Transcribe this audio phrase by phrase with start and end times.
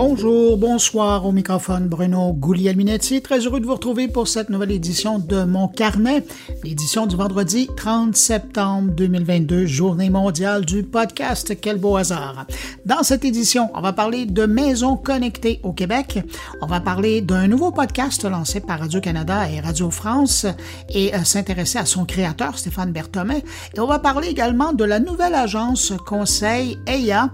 [0.00, 3.20] Bonjour, bonsoir au microphone Bruno Guglielminetti.
[3.20, 6.24] Très heureux de vous retrouver pour cette nouvelle édition de Mon Carnet,
[6.62, 11.60] l'édition du vendredi 30 septembre 2022, journée mondiale du podcast.
[11.60, 12.46] Quel beau hasard.
[12.86, 16.20] Dans cette édition, on va parler de maisons connectées au Québec.
[16.62, 20.46] On va parler d'un nouveau podcast lancé par Radio-Canada et Radio France
[20.90, 23.42] et euh, s'intéresser à son créateur, Stéphane Berthomet.
[23.74, 27.30] Et on va parler également de la nouvelle agence conseil EIA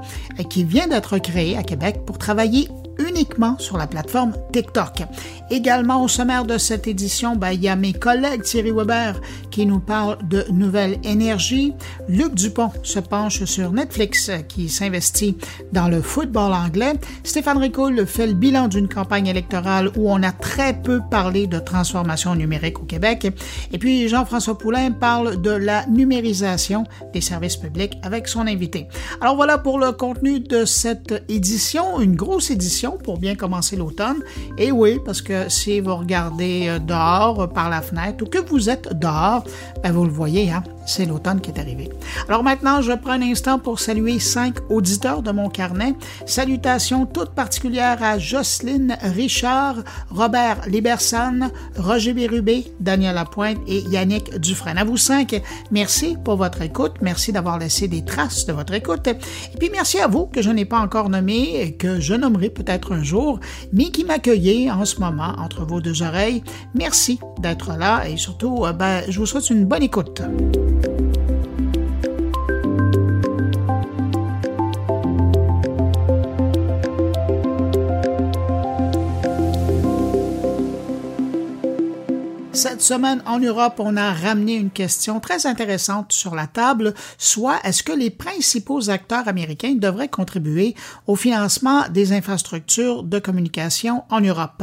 [0.48, 5.02] qui vient d'être créée à Québec pour travailler ぎ uniquement sur la plateforme TikTok.
[5.50, 9.20] Également au sommaire de cette édition, ben, il y a mes collègues Thierry Weber
[9.50, 11.74] qui nous parle de nouvelles énergies.
[12.08, 15.36] Luc Dupont se penche sur Netflix qui s'investit
[15.72, 16.94] dans le football anglais.
[17.22, 21.58] Stéphane Ricoul fait le bilan d'une campagne électorale où on a très peu parlé de
[21.58, 23.26] transformation numérique au Québec.
[23.72, 28.88] Et puis Jean-François Poulain parle de la numérisation des services publics avec son invité.
[29.20, 34.23] Alors voilà pour le contenu de cette édition, une grosse édition pour bien commencer l'automne.
[34.59, 38.38] Et oui, parce que si vous regardez euh, dehors euh, par la fenêtre ou que
[38.38, 39.45] vous êtes dehors,
[39.82, 41.90] ben vous le voyez, hein, c'est l'automne qui est arrivé.
[42.29, 45.95] Alors maintenant, je prends un instant pour saluer cinq auditeurs de mon carnet.
[46.26, 49.76] Salutations toutes particulières à Jocelyne Richard,
[50.10, 54.79] Robert Libersan, Roger Bérubé, Daniel Lapointe et Yannick Dufresne.
[54.79, 56.95] À vous cinq, merci pour votre écoute.
[57.01, 59.07] Merci d'avoir laissé des traces de votre écoute.
[59.07, 62.51] Et puis merci à vous que je n'ai pas encore nommé et que je nommerai
[62.51, 63.41] peut-être un jour,
[63.73, 66.43] mais qui m'accueillez en ce moment entre vos deux oreilles.
[66.75, 70.22] Merci d'être là et surtout, euh, ben, je vous souhaite une bonne écoute.
[70.82, 71.23] Thank you
[82.55, 87.59] Cette semaine en Europe, on a ramené une question très intéressante sur la table, soit
[87.65, 90.77] est-ce que les principaux acteurs américains devraient contribuer
[91.09, 94.62] au financement des infrastructures de communication en Europe?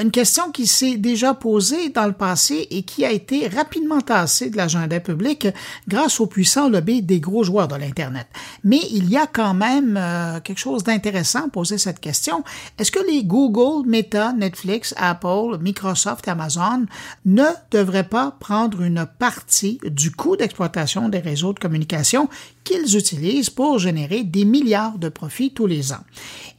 [0.00, 4.50] Une question qui s'est déjà posée dans le passé et qui a été rapidement tassée
[4.50, 5.46] de l'agenda public
[5.86, 8.26] grâce au puissant lobby des gros joueurs de l'Internet.
[8.64, 12.42] Mais il y a quand même euh, quelque chose d'intéressant à poser cette question.
[12.80, 16.86] Est-ce que les Google, Meta, Netflix, Apple, Microsoft, Amazon
[17.24, 22.28] ne devraient pas prendre une partie du coût d'exploitation des réseaux de communication
[22.64, 26.04] qu'ils utilisent pour générer des milliards de profits tous les ans.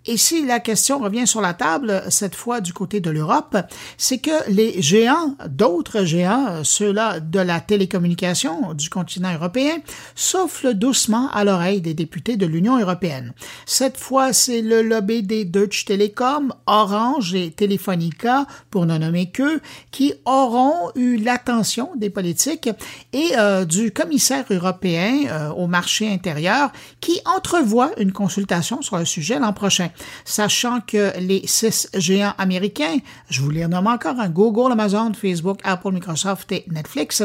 [0.05, 3.55] Et si la question revient sur la table, cette fois du côté de l'Europe,
[3.97, 9.77] c'est que les géants, d'autres géants, ceux-là de la télécommunication du continent européen,
[10.13, 13.31] soufflent doucement à l'oreille des députés de l'Union européenne.
[13.65, 19.61] Cette fois, c'est le lobby des Deutsche Telekom, Orange et Telefonica, pour ne nommer qu'eux,
[19.91, 22.69] qui auront eu l'attention des politiques
[23.13, 29.05] et euh, du commissaire européen euh, au marché intérieur qui entrevoit une consultation sur le
[29.05, 29.89] sujet l'an prochain.
[30.25, 32.97] Sachant que les six géants américains,
[33.29, 37.23] je vous les nomme encore, un Google, Amazon, Facebook, Apple, Microsoft et Netflix,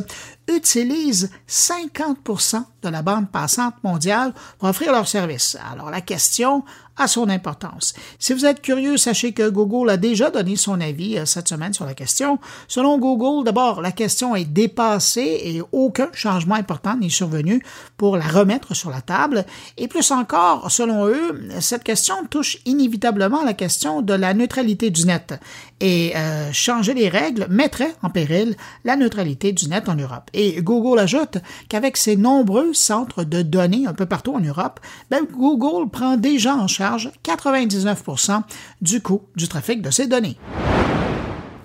[0.49, 5.57] utilisent 50% de la bande passante mondiale pour offrir leurs services.
[5.73, 6.65] Alors la question
[6.99, 7.95] a son importance.
[8.19, 11.73] Si vous êtes curieux, sachez que Google a déjà donné son avis euh, cette semaine
[11.73, 12.39] sur la question.
[12.67, 17.63] Selon Google, d'abord, la question est dépassée et aucun changement important n'est survenu
[17.97, 19.45] pour la remettre sur la table.
[19.77, 25.07] Et plus encore, selon eux, cette question touche inévitablement la question de la neutralité du
[25.07, 25.35] net.
[25.81, 30.31] Et euh, changer les règles mettrait en péril la neutralité du net en Europe.
[30.41, 31.39] Et Google ajoute
[31.69, 34.79] qu'avec ses nombreux centres de données un peu partout en Europe,
[35.11, 38.43] ben, Google prend déjà en charge 99%
[38.81, 40.39] du coût du trafic de ces données.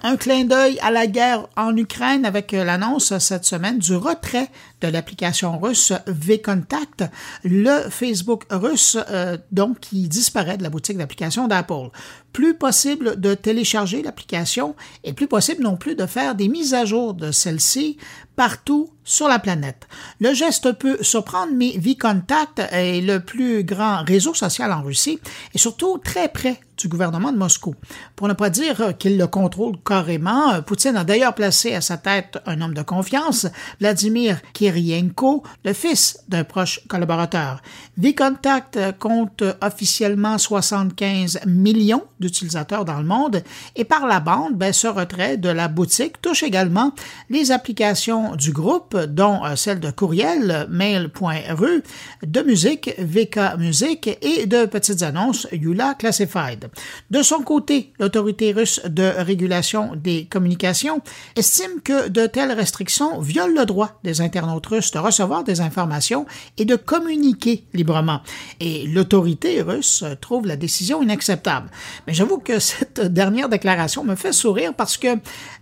[0.01, 4.49] Un clin d'œil à la guerre en Ukraine avec l'annonce cette semaine du retrait
[4.81, 7.05] de l'application russe VKontact,
[7.45, 11.89] le Facebook russe euh, donc qui disparaît de la boutique d'application d'Apple.
[12.33, 16.83] Plus possible de télécharger l'application et plus possible non plus de faire des mises à
[16.83, 17.97] jour de celle-ci
[18.35, 19.87] partout sur la planète.
[20.19, 25.19] Le geste peut surprendre, mais VKontact est le plus grand réseau social en Russie
[25.53, 27.75] et surtout très près du gouvernement de Moscou.
[28.15, 32.39] Pour ne pas dire qu'il le contrôle carrément, Poutine a d'ailleurs placé à sa tête
[32.45, 33.47] un homme de confiance,
[33.79, 37.61] Vladimir Kirienko, le fils d'un proche collaborateur.
[37.97, 43.43] VKontact compte officiellement 75 millions d'utilisateurs dans le monde
[43.75, 46.93] et par la bande, ben, ce retrait de la boutique touche également
[47.29, 51.83] les applications du groupe, dont euh, celle de courriel mail.ru,
[52.25, 56.69] de musique VK Music et de petites annonces Yula Classified.
[57.11, 61.01] De son côté, l'autorité russe de régulation des communications
[61.35, 66.25] estime que de telles restrictions violent le droit des internautes russes de recevoir des informations
[66.57, 68.21] et de communiquer librement.
[68.59, 71.69] Et l'autorité russe trouve la décision inacceptable.
[72.13, 75.17] J'avoue que cette dernière déclaration me fait sourire parce que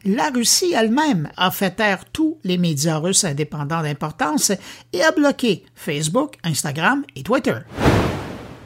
[0.05, 4.51] la Russie elle-même a fait taire tous les médias russes indépendants d'importance
[4.93, 7.57] et a bloqué Facebook, Instagram et Twitter.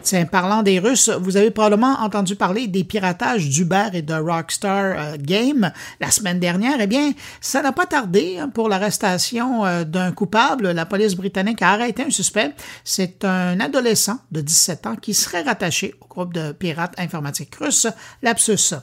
[0.06, 4.94] Tiens, parlant des Russes, vous avez probablement entendu parler des piratages d'Uber et de Rockstar
[4.96, 6.75] euh, Game la semaine dernière.
[6.80, 10.69] Eh bien, ça n'a pas tardé hein, pour l'arrestation euh, d'un coupable.
[10.69, 12.54] La police britannique a arrêté un suspect.
[12.84, 17.88] C'est un adolescent de 17 ans qui serait rattaché au groupe de pirates informatiques russes,
[18.22, 18.75] Lapsus.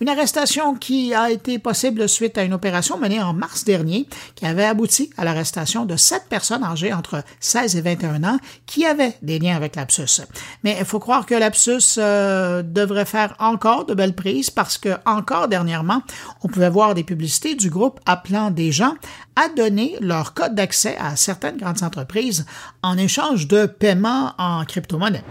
[0.00, 4.46] Une arrestation qui a été possible suite à une opération menée en mars dernier qui
[4.46, 9.18] avait abouti à l'arrestation de sept personnes âgées entre 16 et 21 ans qui avaient
[9.20, 10.22] des liens avec Lapsus.
[10.64, 14.78] Mais mais il faut croire que Lapsus euh, devrait faire encore de belles prises parce
[14.78, 16.02] que encore dernièrement,
[16.44, 18.94] on pouvait voir des publicités du groupe appelant des gens
[19.34, 22.46] à donner leur code d'accès à certaines grandes entreprises
[22.84, 25.24] en échange de paiements en crypto-monnaie.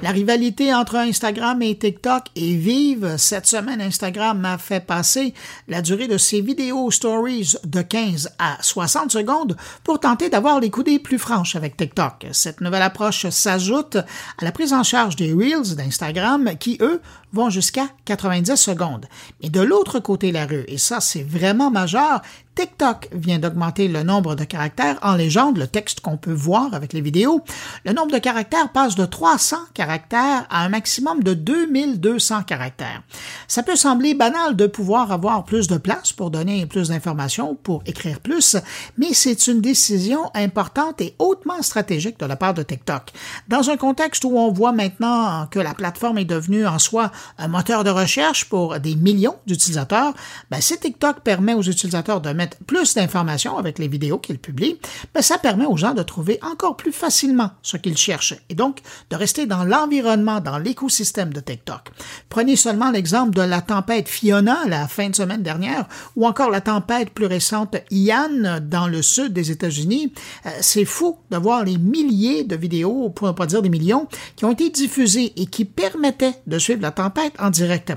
[0.00, 3.16] La rivalité entre Instagram et TikTok est vive.
[3.18, 5.34] Cette semaine, Instagram a fait passer
[5.66, 10.70] la durée de ses vidéos stories de 15 à 60 secondes pour tenter d'avoir les
[10.70, 12.26] coudées plus franches avec TikTok.
[12.30, 17.00] Cette nouvelle approche s'ajoute à la prise en charge des Reels d'Instagram qui, eux,
[17.32, 19.06] vont jusqu'à 90 secondes.
[19.42, 22.22] Mais de l'autre côté de la rue, et ça c'est vraiment majeur,
[22.58, 26.92] TikTok vient d'augmenter le nombre de caractères en légende, le texte qu'on peut voir avec
[26.92, 27.40] les vidéos.
[27.84, 33.02] Le nombre de caractères passe de 300 caractères à un maximum de 2200 caractères.
[33.46, 37.84] Ça peut sembler banal de pouvoir avoir plus de place pour donner plus d'informations, pour
[37.86, 38.56] écrire plus,
[38.96, 43.12] mais c'est une décision importante et hautement stratégique de la part de TikTok.
[43.46, 47.48] Dans un contexte où on voit maintenant que la plateforme est devenue en soi un
[47.48, 50.14] moteur de recherche pour des millions d'utilisateurs,
[50.50, 54.78] ben, si TikTok permet aux utilisateurs de mettre plus d'informations avec les vidéos qu'il publie,
[55.14, 58.80] mais ça permet aux gens de trouver encore plus facilement ce qu'ils cherchent et donc
[59.10, 61.90] de rester dans l'environnement, dans l'écosystème de TikTok.
[62.28, 65.86] Prenez seulement l'exemple de la tempête Fiona la fin de semaine dernière
[66.16, 70.12] ou encore la tempête plus récente Ian dans le sud des États-Unis.
[70.46, 74.08] Euh, c'est fou de voir les milliers de vidéos, pour ne pas dire des millions,
[74.36, 77.07] qui ont été diffusées et qui permettaient de suivre la tempête
[77.38, 77.92] en direct.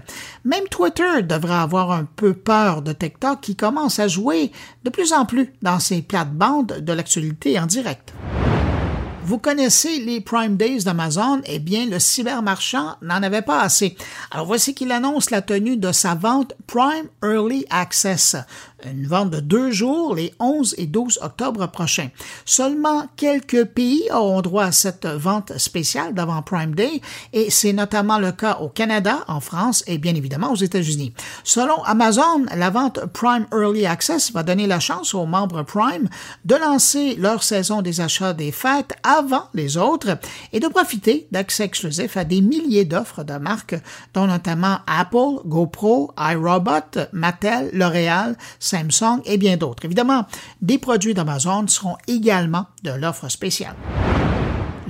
[0.46, 4.52] Même Twitter devrait avoir un peu peur de TikTok qui commence à jouer
[4.84, 8.14] de plus en plus dans ces plates-bandes de l'actualité en direct.
[9.24, 11.42] Vous connaissez les Prime Days d'Amazon?
[11.46, 13.96] Eh bien, le cybermarchand n'en avait pas assez.
[14.32, 18.36] Alors voici qu'il annonce la tenue de sa vente Prime Early Access,
[18.86, 22.10] une vente de deux jours les 11 et 12 octobre prochains.
[22.46, 27.02] Seulement quelques pays auront droit à cette vente spéciale d'avant Prime Day
[27.34, 31.14] et c'est notamment le cas au Canada, en France et bien évidemment aux États-Unis.
[31.44, 36.10] Selon Amazon, la vente Prime Early Access va donner la chance aux membres Prime
[36.46, 40.18] de lancer leur saison des achats des fêtes avant les autres
[40.54, 43.76] et de profiter d'accès exclusif à des milliers d'offres de marques
[44.14, 48.36] dont notamment Apple, GoPro, iRobot, Mattel, L'Oréal,
[48.72, 49.86] Samsung et bien d'autres.
[49.86, 50.26] Évidemment,
[50.62, 53.76] des produits d'Amazon seront également de l'offre spéciale.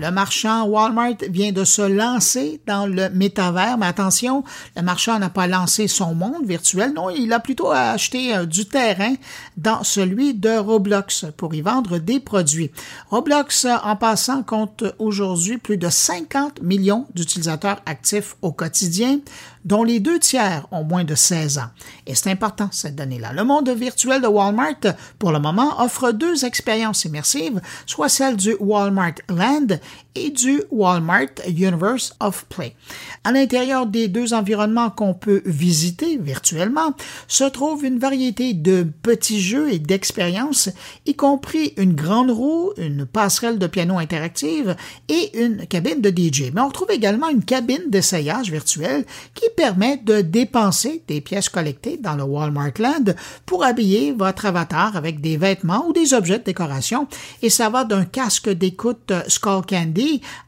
[0.02, 4.44] Le marchand Walmart vient de se lancer dans le métavers, mais attention,
[4.76, 8.66] le marchand n'a pas lancé son monde virtuel, non, il a plutôt acheté euh, du
[8.66, 9.14] terrain
[9.58, 12.72] dans celui de Roblox pour y vendre des produits.
[13.12, 19.20] Roblox, en passant, compte aujourd'hui plus de 50 millions d'utilisateurs actifs au quotidien,
[19.66, 21.70] dont les deux tiers ont moins de 16 ans.
[22.08, 23.34] Et c'est important, cette donnée-là.
[23.34, 24.80] Le monde virtuel de Walmart,
[25.20, 29.78] pour le moment, offre deux expériences immersives, soit celle du Walmart Land
[30.16, 32.76] et du Walmart Universe of Play.
[33.24, 36.94] À l'intérieur des deux environnements qu'on peut visiter virtuellement
[37.28, 40.70] se trouve une variété de petits jeux et d'expériences,
[41.06, 44.76] y compris une grande roue, une passerelle de piano interactive
[45.08, 46.52] et une cabine de DJ.
[46.54, 51.98] Mais on trouve également une cabine d'essayage virtuel qui permet de dépenser des pièces collectées
[51.98, 53.14] dans le Walmart Land
[53.46, 57.08] pour habiller votre avatar avec des vêtements ou des objets de décoration
[57.42, 60.01] et ça va d'un casque d'écoute Skull Candy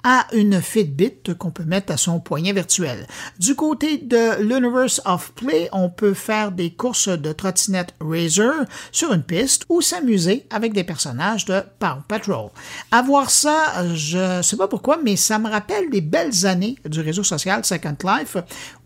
[0.03, 3.07] à une Fitbit qu'on peut mettre à son poignet virtuel.
[3.39, 9.13] Du côté de l'Universe of Play, on peut faire des courses de trottinette Razer sur
[9.13, 12.50] une piste ou s'amuser avec des personnages de Paw Patrol.
[12.91, 17.24] À ça, je sais pas pourquoi, mais ça me rappelle les belles années du réseau
[17.24, 18.38] social Second Life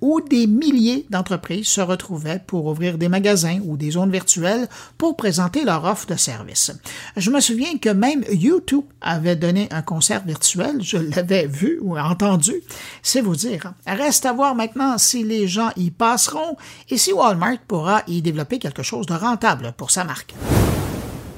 [0.01, 5.17] où des milliers d'entreprises se retrouvaient pour ouvrir des magasins ou des zones virtuelles pour
[5.17, 6.71] présenter leur offre de services.
[7.15, 10.47] Je me souviens que même YouTube avait donné un concert virtuel,
[10.79, 12.53] je l'avais vu ou entendu,
[13.01, 13.73] c'est vous dire.
[13.85, 16.57] Reste à voir maintenant si les gens y passeront
[16.89, 20.33] et si Walmart pourra y développer quelque chose de rentable pour sa marque.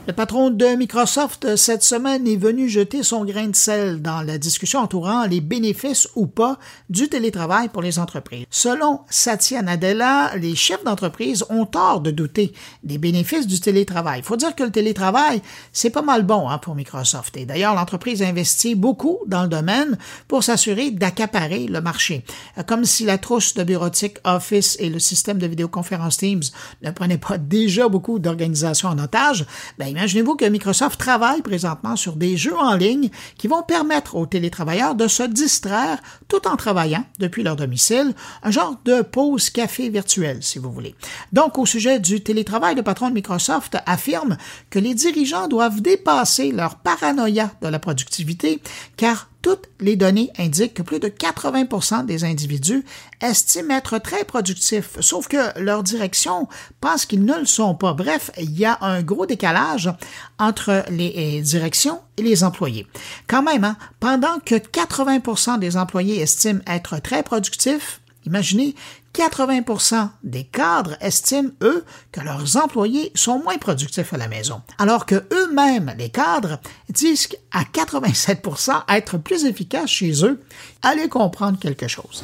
[0.07, 4.39] Le patron de Microsoft cette semaine est venu jeter son grain de sel dans la
[4.39, 6.57] discussion entourant les bénéfices ou pas
[6.89, 8.45] du télétravail pour les entreprises.
[8.49, 12.53] Selon Satya Nadella, les chefs d'entreprise ont tort de douter
[12.83, 14.21] des bénéfices du télétravail.
[14.21, 17.37] Il faut dire que le télétravail, c'est pas mal bon hein, pour Microsoft.
[17.37, 22.23] Et d'ailleurs, l'entreprise investit beaucoup dans le domaine pour s'assurer d'accaparer le marché.
[22.65, 26.41] Comme si la trousse de bureautique Office et le système de vidéoconférence Teams
[26.81, 29.45] ne prenaient pas déjà beaucoup d'organisations en otage,
[29.77, 34.25] ben, Imaginez-vous que Microsoft travaille présentement sur des jeux en ligne qui vont permettre aux
[34.25, 39.89] télétravailleurs de se distraire tout en travaillant depuis leur domicile, un genre de pause café
[39.89, 40.95] virtuel, si vous voulez.
[41.33, 44.37] Donc, au sujet du télétravail, le patron de Microsoft affirme
[44.69, 48.61] que les dirigeants doivent dépasser leur paranoïa de la productivité,
[48.97, 52.83] car toutes les données indiquent que plus de 80% des individus
[53.21, 56.47] estiment être très productifs, sauf que leur direction
[56.81, 57.93] pense qu'ils ne le sont pas.
[57.93, 59.89] Bref, il y a un gros décalage
[60.37, 62.87] entre les euh, directions et les employés.
[63.27, 68.75] Quand même, hein, pendant que 80% des employés estiment être très productifs, Imaginez,
[69.13, 75.05] 80% des cadres estiment, eux, que leurs employés sont moins productifs à la maison, alors
[75.05, 76.59] que eux-mêmes, les cadres,
[76.89, 80.41] disent à 87% être plus efficaces chez eux.
[80.81, 82.23] Allez comprendre quelque chose.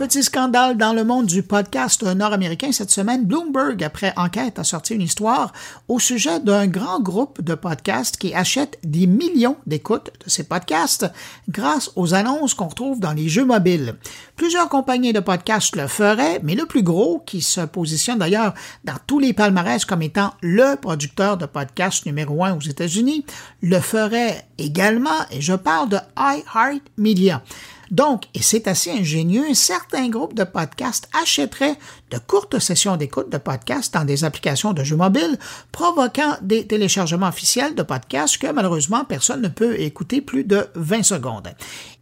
[0.00, 3.26] Petit scandale dans le monde du podcast nord-américain cette semaine.
[3.26, 5.52] Bloomberg, après enquête, a sorti une histoire
[5.88, 11.04] au sujet d'un grand groupe de podcasts qui achète des millions d'écoutes de ces podcasts
[11.50, 13.94] grâce aux annonces qu'on retrouve dans les jeux mobiles.
[14.36, 18.54] Plusieurs compagnies de podcasts le feraient, mais le plus gros, qui se positionne d'ailleurs
[18.84, 23.26] dans tous les palmarès comme étant le producteur de podcasts numéro un aux États-Unis,
[23.60, 27.42] le ferait également, et je parle de iHeartMedia.
[27.90, 31.76] Donc, et c'est assez ingénieux, un certain groupe de podcasts achèterait
[32.10, 35.38] de courtes sessions d'écoute de podcasts dans des applications de jeux mobiles,
[35.72, 41.02] provoquant des téléchargements officiels de podcasts que malheureusement personne ne peut écouter plus de 20
[41.02, 41.52] secondes.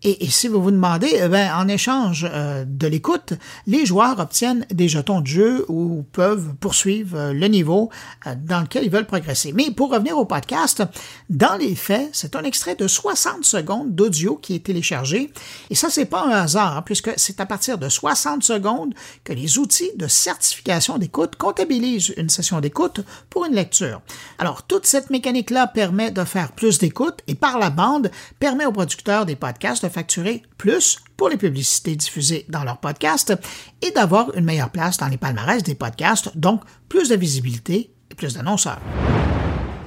[0.05, 3.33] Et, si vous vous demandez, eh en échange euh, de l'écoute,
[3.67, 7.91] les joueurs obtiennent des jetons de jeu ou peuvent poursuivre euh, le niveau
[8.27, 9.53] euh, dans lequel ils veulent progresser.
[9.53, 10.85] Mais pour revenir au podcast,
[11.31, 15.33] dans les faits, c'est un extrait de 60 secondes d'audio qui est téléchargé.
[15.69, 19.33] Et ça, c'est pas un hasard, hein, puisque c'est à partir de 60 secondes que
[19.33, 24.01] les outils de certification d'écoute comptabilisent une session d'écoute pour une lecture.
[24.39, 28.73] Alors, toute cette mécanique-là permet de faire plus d'écoute et par la bande permet aux
[28.73, 33.35] producteurs des podcasts de facturer plus pour les publicités diffusées dans leur podcast
[33.83, 38.15] et d'avoir une meilleure place dans les palmarès des podcasts, donc plus de visibilité et
[38.15, 38.81] plus d'annonceurs.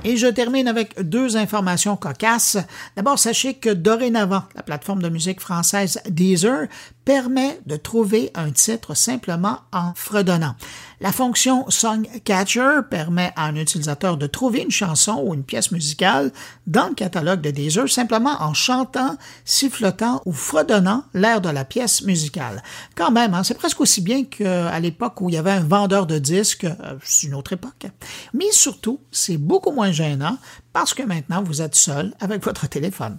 [0.03, 2.57] Et je termine avec deux informations cocasses.
[2.95, 6.67] D'abord, sachez que dorénavant, la plateforme de musique française Deezer
[7.05, 10.55] permet de trouver un titre simplement en fredonnant.
[10.99, 15.71] La fonction Song Catcher permet à un utilisateur de trouver une chanson ou une pièce
[15.71, 16.31] musicale
[16.67, 22.03] dans le catalogue de Deezer simplement en chantant, sifflotant ou fredonnant l'air de la pièce
[22.03, 22.61] musicale.
[22.95, 26.05] Quand même, hein, c'est presque aussi bien qu'à l'époque où il y avait un vendeur
[26.05, 27.87] de disques, euh, c'est une autre époque.
[28.33, 30.37] Mais surtout, c'est beaucoup moins gênant
[30.71, 33.17] parce que maintenant vous êtes seul avec votre téléphone.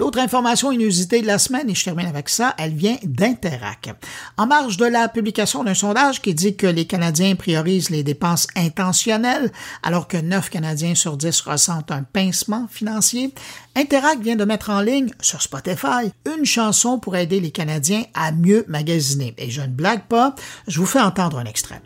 [0.00, 3.90] L'autre information inusitée de la semaine, et je termine avec ça, elle vient d'Interac.
[4.38, 8.46] En marge de la publication d'un sondage qui dit que les Canadiens priorisent les dépenses
[8.56, 9.52] intentionnelles,
[9.82, 13.34] alors que 9 Canadiens sur 10 ressentent un pincement financier,
[13.76, 18.32] Interac vient de mettre en ligne sur Spotify une chanson pour aider les Canadiens à
[18.32, 19.34] mieux magasiner.
[19.36, 20.34] Et je ne blague pas,
[20.66, 21.82] je vous fais entendre un extrait.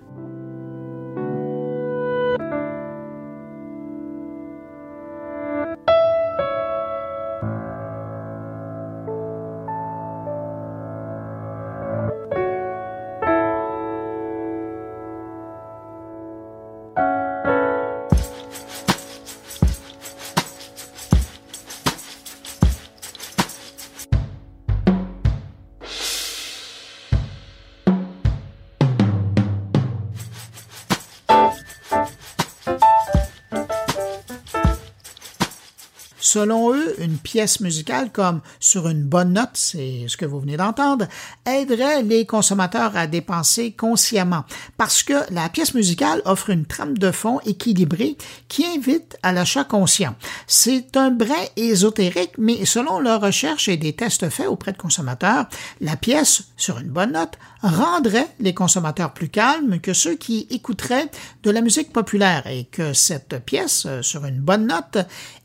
[36.35, 40.57] Selon eux, une pièce musicale comme Sur une bonne note, c'est ce que vous venez
[40.57, 41.07] d'entendre,
[41.47, 44.43] aiderait les consommateurs à dépenser consciemment
[44.77, 48.17] parce que la pièce musicale offre une trame de fond équilibrée
[48.49, 50.17] qui invite à l'achat conscient.
[50.49, 55.47] C'est un brin ésotérique, mais selon leurs recherches et des tests faits auprès de consommateurs,
[55.81, 61.11] la pièce Sur une bonne note rendrait les consommateurs plus calmes que ceux qui écouteraient
[61.45, 64.99] de la musique populaire et que cette pièce, sur une bonne note,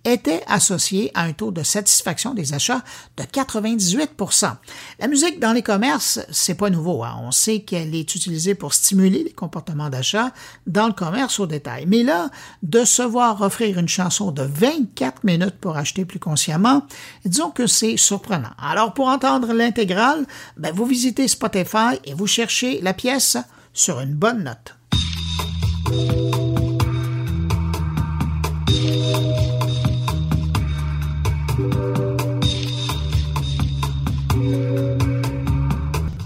[0.04, 0.79] était associée
[1.14, 2.82] à un taux de satisfaction des achats
[3.18, 4.52] de 98%
[5.00, 7.04] La musique dans les commerces, c'est pas nouveau.
[7.04, 7.16] Hein.
[7.22, 10.32] On sait qu'elle est utilisée pour stimuler les comportements d'achat
[10.68, 11.86] dans le commerce au détail.
[11.88, 12.30] Mais là,
[12.64, 16.84] de se voir offrir une chanson de 24 minutes pour acheter plus consciemment,
[17.26, 18.52] disons que c'est surprenant.
[18.58, 20.26] Alors, pour entendre l'intégrale,
[20.58, 23.38] ben, vous visitez Spotify et vous cherchez la pièce
[23.74, 24.76] sur une bonne note.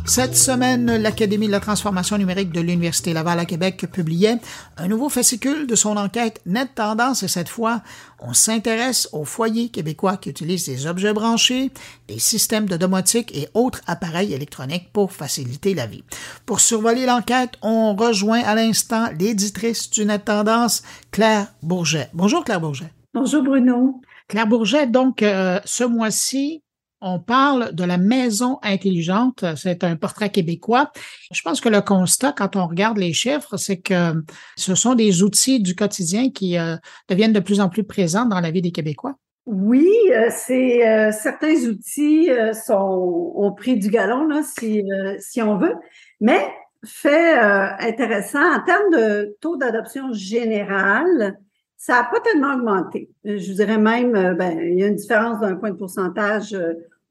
[0.05, 4.37] Cette semaine, l'Académie de la transformation numérique de l'Université Laval à Québec publiait
[4.75, 7.81] un nouveau fascicule de son enquête Net Tendance et cette fois,
[8.19, 11.71] on s'intéresse aux foyers québécois qui utilisent des objets branchés,
[12.09, 16.03] des systèmes de domotique et autres appareils électroniques pour faciliter la vie.
[16.45, 22.09] Pour survoler l'enquête, on rejoint à l'instant l'éditrice du Net Tendance, Claire Bourget.
[22.13, 22.91] Bonjour Claire Bourget.
[23.13, 24.01] Bonjour Bruno.
[24.27, 26.61] Claire Bourget, donc euh, ce mois-ci,
[27.03, 29.43] on parle de la maison intelligente.
[29.57, 30.91] C'est un portrait québécois.
[31.31, 34.23] Je pense que le constat, quand on regarde les chiffres, c'est que
[34.55, 36.77] ce sont des outils du quotidien qui euh,
[37.09, 39.15] deviennent de plus en plus présents dans la vie des Québécois.
[39.45, 42.29] Oui, euh, c'est euh, certains outils
[42.65, 44.83] sont au prix du galon, si,
[45.19, 45.75] si on veut.
[46.21, 46.47] Mais
[46.85, 47.37] fait
[47.79, 51.37] intéressant, en termes de taux d'adoption général,
[51.77, 53.09] ça n'a pas tellement augmenté.
[53.25, 56.55] Je vous dirais même, ben, il y a une différence d'un point de pourcentage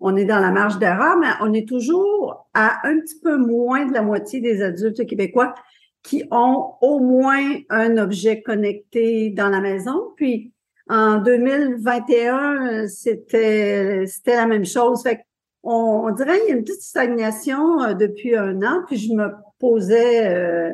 [0.03, 3.87] on est dans la marge d'erreur, mais on est toujours à un petit peu moins
[3.87, 5.55] de la moitié des adultes québécois
[6.03, 10.13] qui ont au moins un objet connecté dans la maison.
[10.17, 10.53] Puis
[10.89, 15.03] en 2021, c'était c'était la même chose.
[15.03, 15.21] Fait
[15.63, 18.83] on, dirait qu'il y a une petite stagnation euh, depuis un an.
[18.89, 19.29] Puis je me
[19.61, 20.73] posais euh,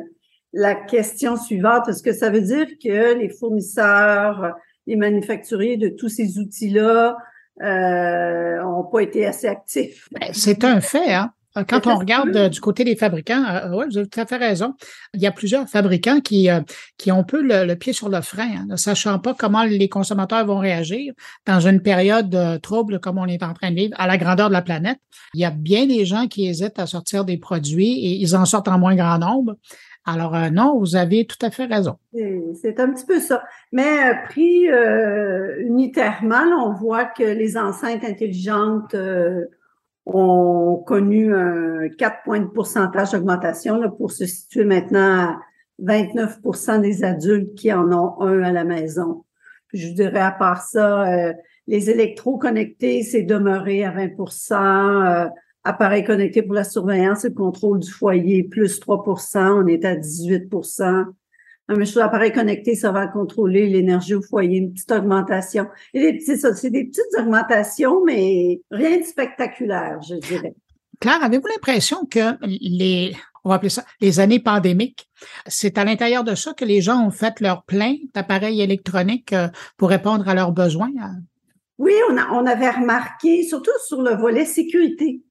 [0.51, 4.55] la question suivante est-ce que ça veut dire que les fournisseurs,
[4.87, 7.15] les manufacturiers de tous ces outils-là
[7.61, 10.07] euh, pas été assez actifs.
[10.11, 11.31] Ben, c'est un fait, hein?
[11.67, 14.75] Quand on regarde euh, du côté des fabricants, euh, vous avez tout à fait raison.
[15.15, 16.61] Il y a plusieurs fabricants qui, euh,
[16.97, 20.45] qui ont peu le, pied sur le frein, hein, ne sachant pas comment les consommateurs
[20.45, 21.13] vont réagir
[21.47, 24.53] dans une période trouble comme on est en train de vivre à la grandeur de
[24.53, 24.99] la planète.
[25.33, 28.45] Il y a bien des gens qui hésitent à sortir des produits et ils en
[28.45, 29.55] sortent en moins grand nombre.
[30.09, 31.97] Alors euh, non, vous avez tout à fait raison.
[32.13, 33.43] C'est un petit peu ça.
[33.71, 38.95] Mais euh, pris euh, unitairement, on voit que les enceintes intelligentes
[40.05, 45.39] ont connu un 4 points de pourcentage d'augmentation pour se situer maintenant à
[45.83, 49.23] 29% des adultes qui en ont un à la maison.
[49.73, 51.05] je dirais à part ça,
[51.67, 54.09] les électros connectés, c'est demeuré à 20
[55.69, 59.95] appareil connecté pour la surveillance et le contrôle du foyer, plus 3% on est à
[59.95, 61.05] 18%
[61.69, 65.67] un appareil connecté, ça va contrôler l'énergie au foyer, une petite augmentation.
[65.93, 70.55] Et c'est des petites augmentations, mais rien de spectaculaire, je dirais.
[70.99, 75.07] Claire, avez-vous l'impression que les, on va appeler ça, les années pandémiques,
[75.47, 79.47] c'est à l'intérieur de ça que les gens ont fait leur plein d'appareils électroniques euh,
[79.77, 80.89] pour répondre à leurs besoins?
[81.77, 85.21] Oui, on, a, on avait remarqué, surtout sur le volet sécurité,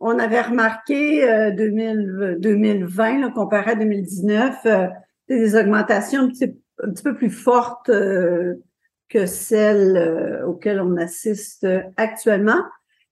[0.00, 4.86] on avait remarqué euh, 2000, 2020, comparé à 2019, euh,
[5.28, 8.54] des augmentations un petit, peu plus fortes euh,
[9.08, 12.62] que celles euh, auxquelles on assiste actuellement.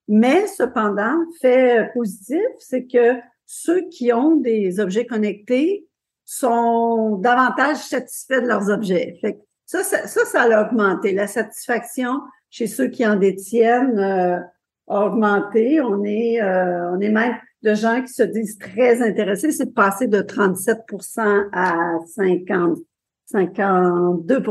[0.06, 3.14] Mais cependant, fait positif, c'est que
[3.46, 5.86] ceux qui ont des objets connectés
[6.26, 9.16] sont davantage satisfaits de leurs objets.
[9.20, 11.12] Fait ça, ça, ça, ça a augmenté.
[11.14, 12.20] La satisfaction
[12.50, 14.44] chez ceux qui en détiennent
[14.86, 15.80] augmenté.
[15.80, 19.50] On est, euh, on est même de gens qui se disent très intéressés.
[19.50, 21.74] C'est de passer de 37% à
[22.14, 22.78] 50,
[23.26, 24.42] 52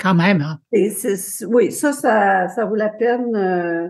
[0.00, 0.58] Quand même, hein?
[0.72, 0.92] Et
[1.48, 3.88] oui, ça, ça, ça vaut la peine, euh,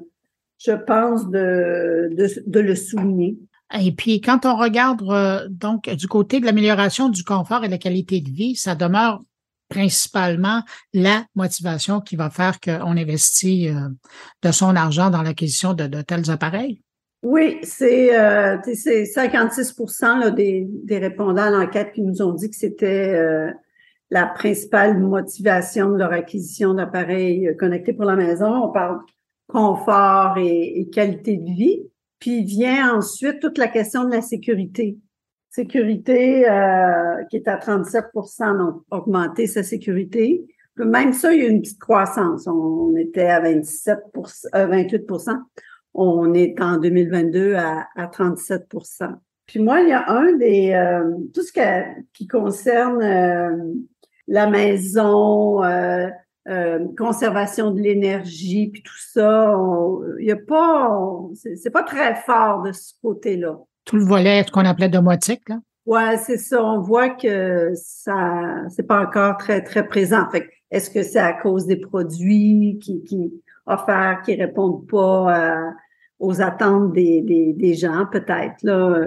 [0.59, 3.37] je pense, de, de, de, le souligner.
[3.79, 7.73] Et puis, quand on regarde euh, donc du côté de l'amélioration du confort et de
[7.73, 9.23] la qualité de vie, ça demeure
[9.69, 13.89] principalement la motivation qui va faire qu'on investit euh,
[14.43, 16.83] de son argent dans l'acquisition de, tels appareils?
[17.23, 22.57] Oui, c'est euh, 56 là, des, des, répondants à l'enquête qui nous ont dit que
[22.57, 23.51] c'était euh,
[24.11, 28.65] la principale motivation de leur acquisition d'appareils connectés pour la maison.
[28.65, 29.01] On parle
[29.49, 31.83] confort et, qualité de vie.
[32.19, 34.99] Puis vient ensuite toute la question de la sécurité.
[35.57, 38.05] Sécurité euh, qui est à 37
[38.59, 40.45] donc augmenter sa sécurité.
[40.77, 42.47] Même ça, il y a une petite croissance.
[42.47, 44.01] On était à 27
[44.53, 45.39] 28%
[45.95, 49.15] On est en 2022 à, à 37%
[49.47, 51.53] Puis moi, il y a un des euh, tout ce
[52.13, 53.57] qui concerne euh,
[54.29, 56.09] la maison, euh,
[56.49, 59.59] euh, conservation de l'énergie, puis tout ça,
[60.21, 61.19] il y a pas,
[61.55, 63.59] c'est pas très fort de ce côté-là.
[63.87, 65.59] Tout le volet, ce qu'on appelait domotique, là.
[65.87, 66.63] Ouais, c'est ça.
[66.63, 70.29] On voit que ça, c'est pas encore très très présent.
[70.31, 73.33] Fait est-ce que c'est à cause des produits qui, qui
[73.67, 75.71] offerts qui répondent pas euh,
[76.19, 79.01] aux attentes des, des, des gens, peut-être là?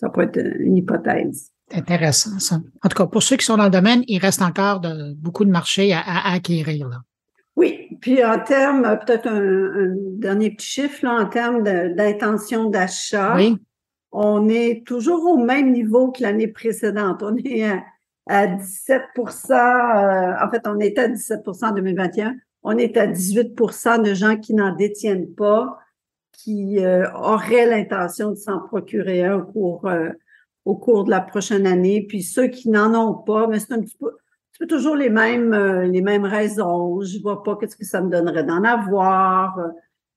[0.00, 2.56] Ça peut être une hypothèse intéressant, ça.
[2.82, 5.44] En tout cas, pour ceux qui sont dans le domaine, il reste encore de, beaucoup
[5.44, 6.88] de marchés à, acquérir.
[6.88, 6.96] Là.
[7.56, 13.56] Oui, puis en termes, peut-être un, dernier petit chiffre, là, en termes d'intention d'achat, oui.
[14.12, 17.22] On est toujours au même niveau que l'année précédente.
[17.22, 17.64] On est
[18.26, 22.36] à, 17% euh, en fait, on était à 17% en 2021.
[22.62, 25.78] On est à 18% de gens qui n'en détiennent pas,
[26.32, 30.10] qui euh, auraient l'intention de s'en procurer un pour euh,
[30.64, 32.04] au cours de la prochaine année.
[32.06, 34.12] Puis ceux qui n'en ont pas, mais c'est un petit peu,
[34.66, 37.00] toujours les mêmes, euh, les mêmes raisons.
[37.00, 39.58] Je vois pas qu'est-ce que ça me donnerait d'en avoir.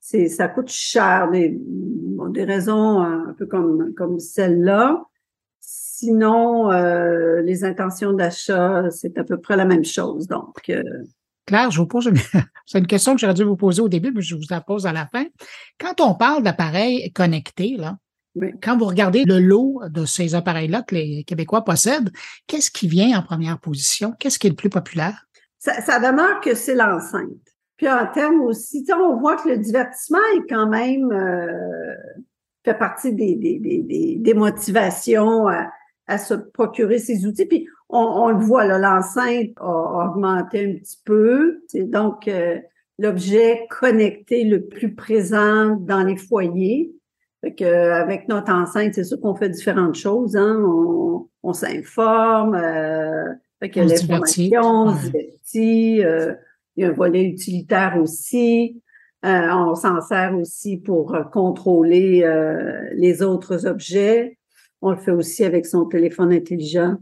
[0.01, 1.29] C'est, ça coûte cher.
[1.31, 5.01] Des, des raisons un peu comme, comme celle-là.
[5.59, 10.27] Sinon, euh, les intentions d'achat, c'est à peu près la même chose.
[10.27, 10.83] Donc, euh,
[11.45, 12.17] Claire, je vous pose une,
[12.65, 14.87] c'est une question que j'aurais dû vous poser au début, mais je vous la pose
[14.87, 15.25] à la fin.
[15.79, 17.97] Quand on parle d'appareils connectés, là,
[18.61, 22.11] quand vous regardez le lot de ces appareils-là que les Québécois possèdent,
[22.47, 24.13] qu'est-ce qui vient en première position?
[24.19, 25.27] Qu'est-ce qui est le plus populaire?
[25.59, 27.29] Ça, demeure que c'est l'enceinte.
[27.81, 31.95] Puis en termes aussi, on voit que le divertissement est quand même euh,
[32.63, 37.47] fait partie des, des, des, motivations à, se procurer ces outils.
[37.47, 41.63] Puis on, le voit, l'enceinte a, augmenté un petit peu.
[41.69, 42.59] C'est donc euh,
[42.99, 46.93] l'objet connecté le plus présent dans les foyers.
[47.43, 50.35] Fait que, avec notre enceinte, c'est sûr qu'on fait différentes choses.
[50.35, 50.63] Hein?
[50.63, 56.35] On, on s'informe, euh, fait que l'information, on se divertit, euh,
[56.75, 58.81] il y a un volet utilitaire aussi.
[59.23, 64.37] Euh, on s'en sert aussi pour contrôler euh, les autres objets.
[64.81, 66.97] On le fait aussi avec son téléphone intelligent.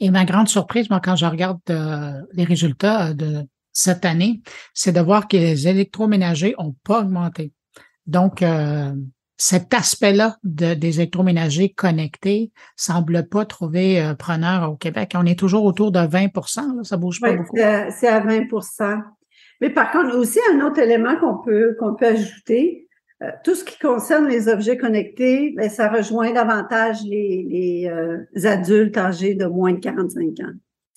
[0.00, 1.60] Et ma grande surprise, moi, quand je regarde
[2.32, 4.40] les résultats de cette année,
[4.74, 7.52] c'est de voir que les électroménagers ont pas augmenté.
[8.06, 8.42] Donc,
[9.40, 15.12] cet aspect-là de, des électroménagers connectés semble pas trouver euh, preneur au Québec.
[15.14, 17.56] On est toujours autour de 20 là, ça bouge pas beaucoup.
[17.56, 19.00] C'est à 20%
[19.62, 22.86] Mais par contre, aussi un autre élément qu'on peut qu'on peut ajouter,
[23.22, 28.46] euh, tout ce qui concerne les objets connectés, ben, ça rejoint davantage les, les euh,
[28.46, 30.52] adultes âgés de moins de 45 ans.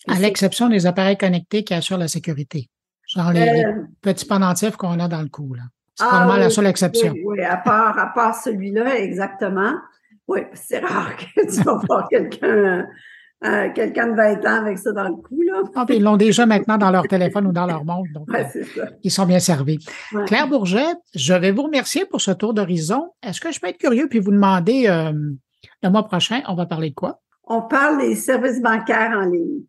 [0.10, 2.70] À l'exception des appareils connectés qui assurent la sécurité,
[3.08, 3.64] genre les,
[4.02, 5.54] petits pendentifs qu'on a dans le cou.
[5.54, 5.64] Là.
[5.96, 7.14] C'est ah, la seule exception.
[7.24, 9.74] Oui, à part, à part celui-là, exactement.
[10.28, 12.86] Oui, c'est rare que tu vas voir quelqu'un
[13.44, 15.42] euh, quelqu'un de 20 ans avec ça dans le cou.
[15.42, 15.64] Là.
[15.76, 18.10] Ah, ils l'ont déjà maintenant dans leur téléphone ou dans leur montre.
[18.14, 19.80] Donc, ouais, euh, ils sont bien servis.
[20.28, 23.12] Claire Bourget, je vais vous remercier pour ce tour d'horizon.
[23.22, 25.12] Est-ce que je peux être curieux puis vous demander euh,
[25.82, 27.20] le mois prochain, on va parler de quoi?
[27.44, 29.64] On parle des services bancaires en ligne.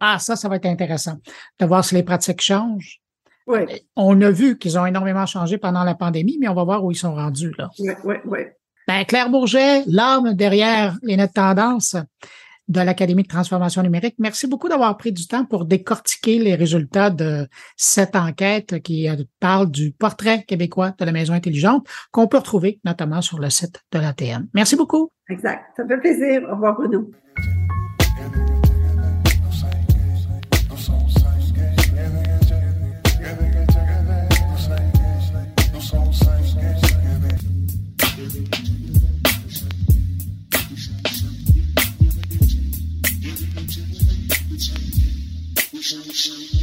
[0.00, 1.18] Ah, ça, ça va être intéressant
[1.58, 3.02] de voir si les pratiques changent.
[3.50, 3.82] Oui.
[3.96, 6.90] On a vu qu'ils ont énormément changé pendant la pandémie, mais on va voir où
[6.90, 7.52] ils sont rendus.
[7.58, 7.70] Là.
[7.78, 8.38] Oui, oui, oui.
[8.86, 11.96] Ben, Claire Bourget, l'âme derrière les notes tendances
[12.70, 14.14] de l'Académie de transformation numérique.
[14.18, 19.16] Merci beaucoup d'avoir pris du temps pour décortiquer les résultats de cette enquête qui euh,
[19.40, 23.82] parle du portrait québécois de la maison intelligente qu'on peut retrouver notamment sur le site
[23.90, 24.46] de l'ATM.
[24.54, 25.10] Merci beaucoup.
[25.28, 25.64] Exact.
[25.76, 26.42] Ça fait plaisir.
[26.48, 27.10] Au revoir, Bruno.
[45.90, 46.59] Shh, shh.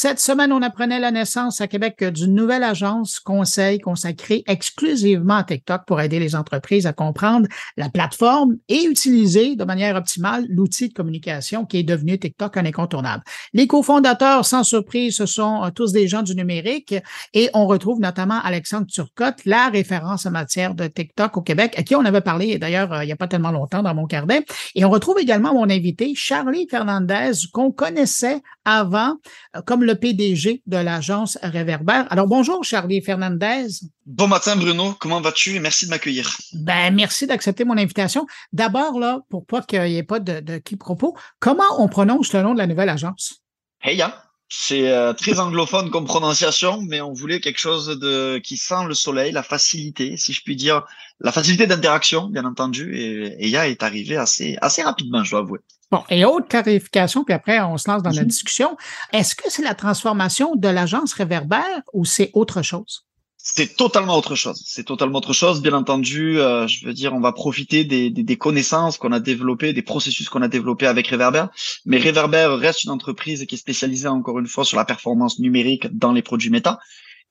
[0.00, 5.42] Cette semaine, on apprenait la naissance à Québec d'une nouvelle agence conseil consacrée exclusivement à
[5.42, 10.90] TikTok pour aider les entreprises à comprendre la plateforme et utiliser de manière optimale l'outil
[10.90, 13.24] de communication qui est devenu TikTok un incontournable.
[13.54, 16.94] Les cofondateurs, sans surprise, ce sont euh, tous des gens du numérique
[17.34, 21.82] et on retrouve notamment Alexandre Turcotte, la référence en matière de TikTok au Québec, à
[21.82, 24.44] qui on avait parlé d'ailleurs euh, il n'y a pas tellement longtemps dans mon carnet.
[24.76, 29.16] Et on retrouve également mon invité, Charlie Fernandez, qu'on connaissait avant
[29.56, 32.06] euh, comme le PDG de l'agence Réverbère.
[32.12, 33.68] Alors bonjour Charlie Fernandez.
[34.04, 35.56] Bon matin Bruno, comment vas-tu?
[35.56, 36.36] Et merci de m'accueillir.
[36.52, 38.26] Ben merci d'accepter mon invitation.
[38.52, 42.42] D'abord là, pour pas qu'il n'y ait pas de, de quiproquo, comment on prononce le
[42.42, 43.42] nom de la nouvelle agence?
[43.82, 44.27] Heya.
[44.50, 48.94] C'est euh, très anglophone comme prononciation, mais on voulait quelque chose de qui sent le
[48.94, 50.86] soleil, la facilité, si je puis dire,
[51.20, 52.96] la facilité d'interaction, bien entendu.
[52.96, 55.60] Et Eya est arrivé assez assez rapidement, je dois avouer.
[55.90, 58.28] Bon, et autre clarification, puis après on se lance dans la mhm.
[58.28, 58.76] discussion.
[59.12, 63.07] Est-ce que c'est la transformation de l'agence Réverbère ou c'est autre chose?
[63.54, 64.62] C'est totalement autre chose.
[64.66, 65.62] C'est totalement autre chose.
[65.62, 69.82] Bien entendu, euh, je veux dire, on va profiter des, connaissances qu'on a développées, des
[69.82, 71.46] processus qu'on a développés avec Reverber.
[71.84, 75.86] Mais Reverber reste une entreprise qui est spécialisée encore une fois sur la performance numérique
[75.96, 76.78] dans les produits méta.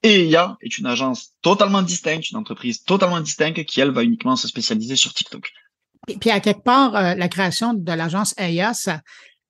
[0.03, 4.35] Et IA est une agence totalement distincte, une entreprise totalement distincte qui, elle, va uniquement
[4.35, 5.51] se spécialiser sur TikTok.
[6.07, 9.01] Et puis, à quelque part, euh, la création de l'agence IA, ça,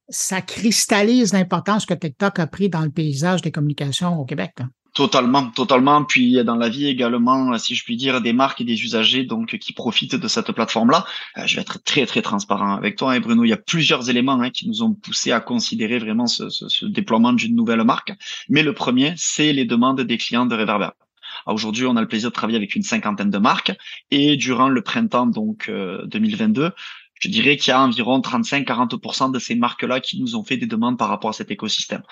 [0.10, 4.54] ça cristallise l'importance que TikTok a pris dans le paysage des communications au Québec.
[4.94, 6.04] Totalement, totalement.
[6.04, 9.58] Puis dans la vie également, si je puis dire, des marques et des usagers donc
[9.58, 11.06] qui profitent de cette plateforme-là.
[11.38, 13.44] Euh, je vais être très très transparent avec toi, hein, Bruno.
[13.44, 17.34] Il y a plusieurs éléments hein, qui nous ont poussé à considérer vraiment ce, déploiement
[17.34, 18.14] d'une nouvelle marque.
[18.50, 20.90] Mais le premier, c'est les demandes des clients de Reverber.
[21.46, 23.72] Aujourd'hui, on a le plaisir de travailler avec une cinquantaine de marques
[24.12, 25.72] et durant le printemps donc
[26.06, 26.70] 2022, euh,
[27.20, 30.68] je dirais qu'il y a environ 35-40% de ces marques-là qui nous ont fait des
[30.68, 32.04] demandes par rapport à cet écosystème.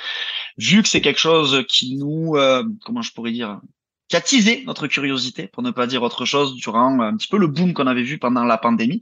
[0.58, 3.60] Vu que c'est quelque chose qui nous, euh, comment je pourrais dire,
[4.08, 7.38] qui a teasé notre curiosité, pour ne pas dire autre chose, durant un petit peu
[7.38, 9.02] le boom qu'on avait vu pendant la pandémie.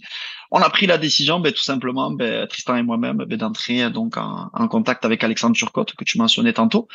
[0.50, 4.16] On a pris la décision, ben, tout simplement, ben, Tristan et moi-même, ben, d'entrer donc
[4.16, 6.88] en, en, contact avec Alexandre Turcotte, que tu mentionnais tantôt,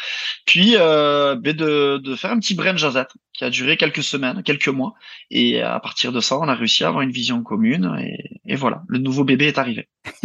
[0.47, 4.43] puis euh, ben, de, de, faire un petit brain jazette qui a duré quelques semaines,
[4.43, 4.95] quelques mois,
[5.31, 8.57] et à partir de ça, on a réussi à avoir une vision commune, et, et
[8.57, 9.89] voilà, le nouveau bébé est arrivé.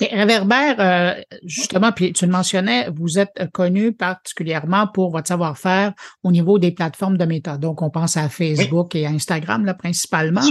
[0.00, 5.94] Mais Reverbère, euh, justement, puis tu le mentionnais, vous êtes connu particulièrement pour votre savoir-faire
[6.22, 7.56] au niveau des plateformes de méta.
[7.56, 10.42] Donc, on pense à Facebook et à Instagram, là, principalement.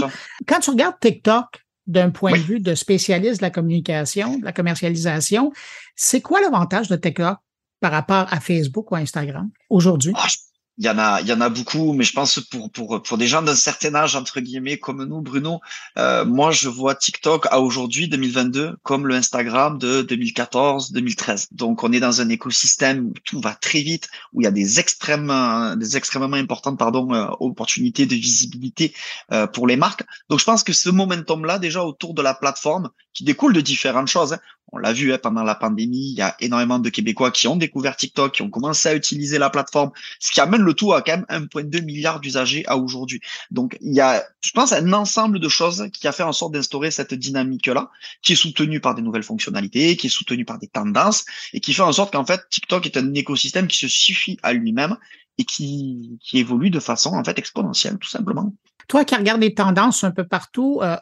[0.46, 1.46] Quand tu regardes TikTok,
[1.86, 5.52] d'un point de vue de spécialiste de la communication, de la commercialisation,
[5.96, 7.38] c'est quoi l'avantage de TikTok
[7.80, 10.12] par rapport à Facebook ou Instagram aujourd'hui?
[10.14, 10.26] Ah,
[10.78, 13.18] il y en a, il y en a beaucoup, mais je pense pour pour pour
[13.18, 15.60] des gens d'un certain âge entre guillemets comme nous, Bruno,
[15.98, 21.48] euh, moi je vois TikTok à aujourd'hui 2022 comme le Instagram de 2014, 2013.
[21.50, 24.52] Donc on est dans un écosystème où tout va très vite, où il y a
[24.52, 25.32] des extrêmes,
[25.78, 28.94] des extrêmement importantes pardon euh, opportunités de visibilité
[29.32, 30.04] euh, pour les marques.
[30.28, 33.60] Donc je pense que ce momentum là déjà autour de la plateforme qui découle de
[33.60, 34.34] différentes choses.
[34.34, 34.38] Hein.
[34.72, 37.56] On l'a vu hein, pendant la pandémie, il y a énormément de Québécois qui ont
[37.56, 41.02] découvert TikTok, qui ont commencé à utiliser la plateforme, ce qui amène le tout à
[41.02, 43.20] quand même 1,2 milliard d'usagers à aujourd'hui.
[43.50, 46.52] Donc il y a, je pense, un ensemble de choses qui a fait en sorte
[46.52, 47.90] d'instaurer cette dynamique-là,
[48.22, 51.72] qui est soutenue par des nouvelles fonctionnalités, qui est soutenue par des tendances, et qui
[51.72, 54.96] fait en sorte qu'en fait TikTok est un écosystème qui se suffit à lui-même
[55.38, 58.52] et qui, évolue de façon en fait exponentielle, tout simplement.
[58.88, 60.96] Toi qui regardes les tendances un peu partout, euh,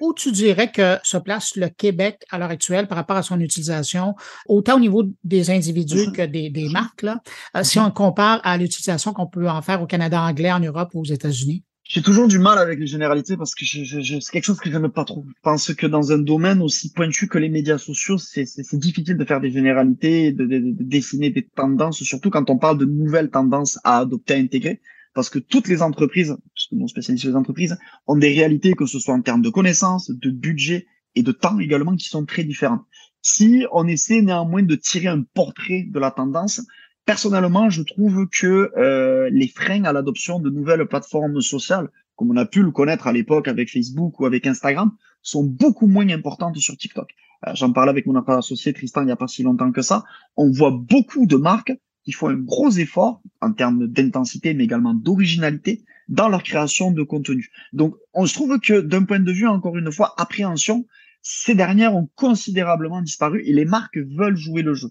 [0.00, 3.40] où tu dirais que se place le Québec à l'heure actuelle par rapport à son
[3.40, 4.14] utilisation,
[4.46, 6.12] autant au niveau des individus mm-hmm.
[6.12, 7.20] que des, des marques, là,
[7.56, 7.86] euh, si mm-hmm.
[7.86, 11.04] on compare à l'utilisation qu'on peut en faire au Canada anglais, en Europe ou aux
[11.04, 11.64] États-Unis?
[11.88, 14.70] J'ai toujours du mal avec les généralités parce que je, je, c'est quelque chose que
[14.70, 15.24] je n'aime pas trop.
[15.26, 19.24] Je pense que dans un domaine aussi pointu que les médias sociaux, c'est difficile de
[19.24, 23.30] faire des généralités, de, de, de, dessiner des tendances, surtout quand on parle de nouvelles
[23.30, 24.82] tendances à adopter, à intégrer
[25.14, 28.86] parce que toutes les entreprises, parce que nous spécialistes les entreprises, ont des réalités, que
[28.86, 32.44] ce soit en termes de connaissances, de budget et de temps également, qui sont très
[32.44, 32.82] différentes.
[33.22, 36.62] Si on essaie néanmoins de tirer un portrait de la tendance,
[37.04, 42.36] personnellement, je trouve que euh, les freins à l'adoption de nouvelles plateformes sociales, comme on
[42.36, 44.92] a pu le connaître à l'époque avec Facebook ou avec Instagram,
[45.22, 47.10] sont beaucoup moins importantes sur TikTok.
[47.46, 50.04] Euh, J'en parlais avec mon associé Tristan il n'y a pas si longtemps que ça.
[50.36, 51.72] On voit beaucoup de marques
[52.08, 57.02] qui font un gros effort en termes d'intensité, mais également d'originalité dans leur création de
[57.02, 57.50] contenu.
[57.74, 60.86] Donc, on se trouve que d'un point de vue, encore une fois, appréhension,
[61.20, 64.88] ces dernières ont considérablement disparu et les marques veulent jouer le jeu.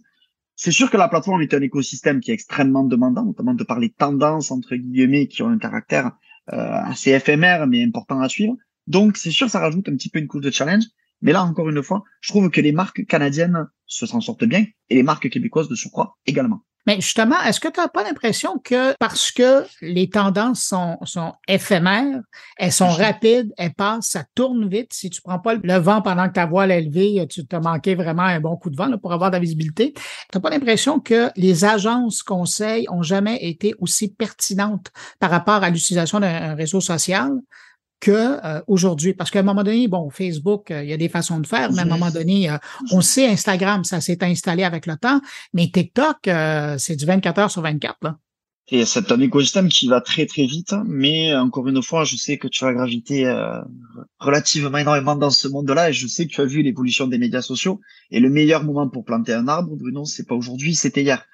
[0.55, 3.79] C'est sûr que la plateforme est un écosystème qui est extrêmement demandant, notamment de par
[3.79, 6.11] les tendances, entre guillemets, qui ont un caractère
[6.53, 8.57] euh, assez éphémère, mais important à suivre.
[8.85, 10.83] Donc, c'est sûr, ça rajoute un petit peu une couche de challenge.
[11.23, 14.67] Mais là, encore une fois, je trouve que les marques canadiennes se s'en sortent bien
[14.91, 16.61] et les marques québécoises de surcroît également.
[16.87, 21.33] Mais justement, est-ce que tu n'as pas l'impression que parce que les tendances sont, sont
[21.45, 22.21] éphémères,
[22.55, 23.01] elles sont mhm.
[23.01, 24.93] rapides, elles passent, ça tourne vite.
[24.93, 27.93] Si tu prends pas le vent pendant que ta voile est levée, tu t'as manqué
[27.93, 29.93] vraiment un bon coup de vent là, pour avoir de la visibilité.
[29.93, 30.01] Tu
[30.33, 35.69] n'as pas l'impression que les agences conseils ont jamais été aussi pertinentes par rapport à
[35.69, 37.31] l'utilisation d'un réseau social?
[37.99, 39.13] Que euh, aujourd'hui.
[39.13, 41.71] Parce qu'à un moment donné, bon, Facebook, euh, il y a des façons de faire,
[41.71, 42.57] mais à un moment donné, euh,
[42.91, 45.21] on sait Instagram, ça s'est installé avec le temps,
[45.53, 46.17] mais TikTok,
[46.77, 47.97] c'est du 24 heures sur 24.
[48.03, 48.17] Là.
[48.69, 52.37] Et c'est un écosystème qui va très très vite, mais encore une fois, je sais
[52.37, 53.25] que tu vas graviter
[54.19, 57.41] relativement énormément dans ce monde-là, et je sais que tu as vu l'évolution des médias
[57.41, 57.79] sociaux.
[58.11, 61.25] Et le meilleur moment pour planter un arbre, Bruno, c'est pas aujourd'hui, c'était hier.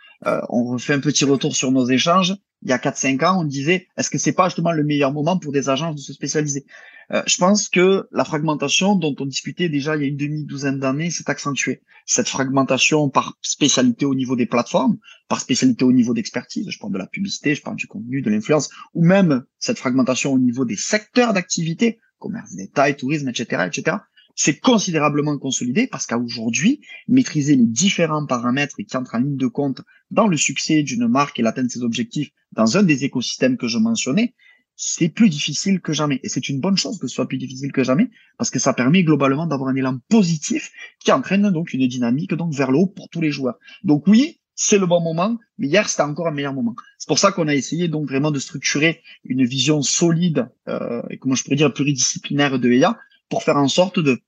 [0.50, 3.88] on refait un petit retour sur nos échanges il y a 4-5 ans, on disait,
[3.98, 6.66] est-ce que c'est pas justement le meilleur moment pour des agences de se spécialiser?
[7.12, 10.80] Euh, Je pense que la fragmentation dont on discutait déjà il y a une demi-douzaine
[10.80, 11.82] d'années s'est accentuée.
[12.06, 14.98] Cette fragmentation par spécialité au niveau des plateformes,
[15.28, 18.30] par spécialité au niveau d'expertise, je parle de la publicité, je parle du contenu, de
[18.30, 23.98] l'influence, ou même cette fragmentation au niveau des secteurs d'activité, commerce détail, tourisme, etc., etc.,
[24.36, 29.48] c'est considérablement consolidé parce qu'à aujourd'hui, maîtriser les différents paramètres qui entrent en ligne de
[29.48, 33.58] compte dans le succès d'une marque et l'atteinte de ses objectifs dans un des écosystèmes
[33.58, 34.34] que je mentionnais,
[34.76, 36.20] c'est plus difficile que jamais.
[36.24, 38.74] Et c'est une bonne chose que ce soit plus difficile que jamais, parce que ça
[38.74, 42.88] permet globalement d'avoir un élan positif qui entraîne donc une dynamique donc vers le haut
[42.88, 43.60] pour tous les joueurs.
[43.84, 46.76] Donc oui, c'est le bon moment, mais hier c'était encore un meilleur moment.
[46.98, 51.18] C'est pour ça qu'on a essayé donc vraiment de structurer une vision solide euh, et
[51.18, 52.98] comment je pourrais dire pluridisciplinaire de EA
[53.30, 54.20] pour faire en sorte de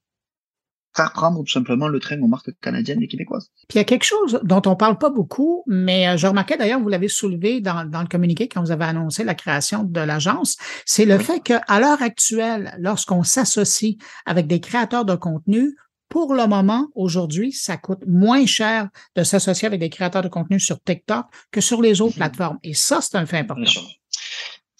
[0.95, 3.51] faire prendre tout simplement le train aux marques canadiennes et québécoises.
[3.67, 6.57] Puis il y a quelque chose dont on parle pas beaucoup, mais euh, je remarquais
[6.57, 10.55] d'ailleurs, vous l'avez soulevé dans, le communiqué quand vous avez annoncé la création de l'agence,
[10.85, 15.75] c'est le fait qu'à l'heure actuelle, lorsqu'on s'associe avec des créateurs de contenu,
[16.07, 20.59] pour le moment, aujourd'hui, ça coûte moins cher de s'associer avec des créateurs de contenu
[20.59, 22.19] sur TikTok que sur les autres mhm.
[22.19, 22.59] plateformes.
[22.63, 23.81] Et ça, c'est un fait important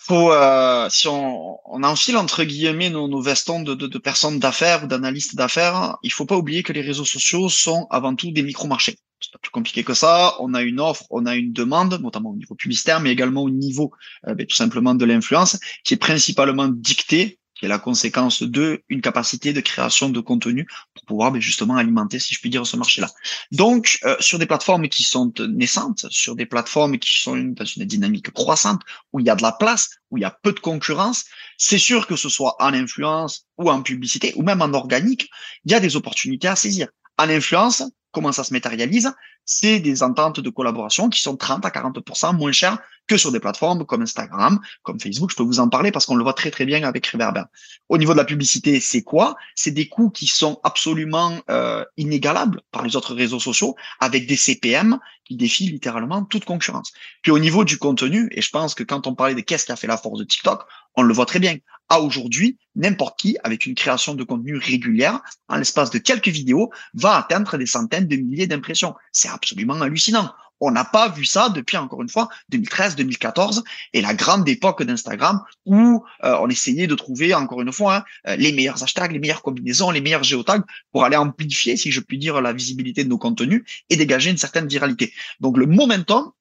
[0.06, 4.84] faut, euh, si on, on, enfile entre guillemets nos, nos vestons de, de, personnes d'affaires
[4.84, 8.44] ou d'analystes d'affaires, il faut pas oublier que les réseaux sociaux sont avant tout des
[8.44, 8.98] micro-marchés.
[9.20, 10.36] C'est pas plus compliqué que ça.
[10.40, 13.50] On a une offre, on a une demande, notamment au niveau publicitaire, mais également au
[13.50, 13.92] niveau
[14.28, 18.84] euh, ben, tout simplement de l'influence, qui est principalement dictée qui est la conséquence de
[18.90, 22.68] une capacité de création de contenu pour pouvoir ben, justement alimenter, si je puis dire,
[22.68, 23.10] ce marché-là.
[23.52, 27.86] Donc, euh, sur des plateformes qui sont naissantes, sur des plateformes qui sont dans une
[27.86, 28.82] dynamique croissante,
[29.14, 31.26] où il y a de la place, où il y a peu de concurrence,
[31.58, 35.30] c'est sûr que ce soit en influence ou en publicité, ou même en organique,
[35.64, 36.90] il y a des opportunités à saisir.
[37.18, 39.14] En influence, comment ça se matérialise?
[39.46, 43.40] C'est des ententes de collaboration qui sont 30 à 40% moins chères que sur des
[43.40, 45.32] plateformes comme Instagram, comme Facebook.
[45.32, 47.44] Je peux vous en parler parce qu'on le voit très très bien avec Reverber.
[47.90, 49.36] Au niveau de la publicité, c'est quoi?
[49.56, 54.36] C'est des coûts qui sont absolument euh, inégalables par les autres réseaux sociaux, avec des
[54.36, 56.94] CPM qui défient littéralement toute concurrence.
[57.22, 59.72] Puis au niveau du contenu, et je pense que quand on parlait de qu'est-ce qui
[59.72, 60.64] a fait la force de TikTok,
[60.96, 61.58] on le voit très bien.
[61.90, 66.72] À aujourd'hui, n'importe qui, avec une création de contenu régulière, en l'espace de quelques vidéos,
[66.94, 68.96] va atteindre des centaines de milliers d'impressions.
[69.12, 70.32] C'est absolument hallucinant.
[70.62, 73.64] On n'a pas vu ça depuis, encore une fois, 2013, 2014
[73.94, 78.04] et la grande époque d'Instagram où euh, on essayait de trouver, encore une fois, hein,
[78.28, 82.00] euh, les meilleurs hashtags, les meilleures combinaisons, les meilleurs géotags pour aller amplifier, si je
[82.00, 85.14] puis dire, la visibilité de nos contenus et dégager une certaine viralité.
[85.40, 86.32] Donc le momentum,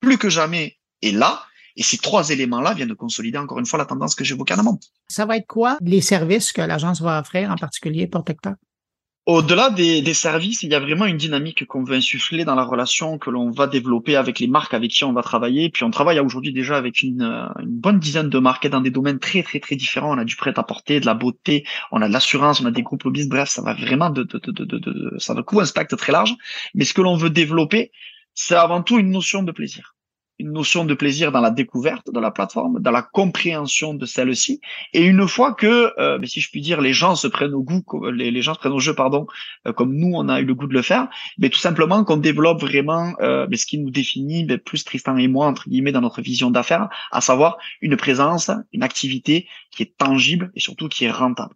[0.00, 1.42] plus que jamais, est là.
[1.78, 4.60] Et ces trois éléments-là viennent de consolider encore une fois la tendance que j'évoquais en
[4.60, 4.80] amont.
[5.08, 8.56] Ça va être quoi les services que l'agence va offrir en particulier pour TikTok?
[9.26, 12.62] Au-delà des, des, services, il y a vraiment une dynamique qu'on veut insuffler dans la
[12.62, 15.68] relation que l'on va développer avec les marques avec qui on va travailler.
[15.68, 19.18] Puis on travaille aujourd'hui déjà avec une, euh, bonne dizaine de marques dans des domaines
[19.18, 20.14] très très très différents.
[20.14, 23.02] On a du prêt-à-porter, de la beauté, on a de l'assurance, on a des groupes
[23.02, 23.28] lobbyistes.
[23.28, 26.36] Bref, ça va vraiment de, de, de, de, de ça va un spectre très large.
[26.74, 27.90] Mais ce que l'on veut développer,
[28.32, 29.95] c'est avant tout une notion de plaisir
[30.38, 34.60] une notion de plaisir dans la découverte de la plateforme, dans la compréhension de celle-ci.
[34.92, 37.82] Et une fois que, euh, si je puis dire, les gens se prennent au goût,
[38.10, 39.26] les, gens se prennent au jeu, pardon,
[39.66, 42.16] euh, comme nous on a eu le goût de le faire, mais tout simplement qu'on
[42.16, 46.00] développe vraiment euh, ce qui nous définit, mais plus Tristan et moi entre guillemets dans
[46.00, 51.04] notre vision d'affaires, à savoir une présence, une activité qui est tangible et surtout qui
[51.04, 51.54] est rentable.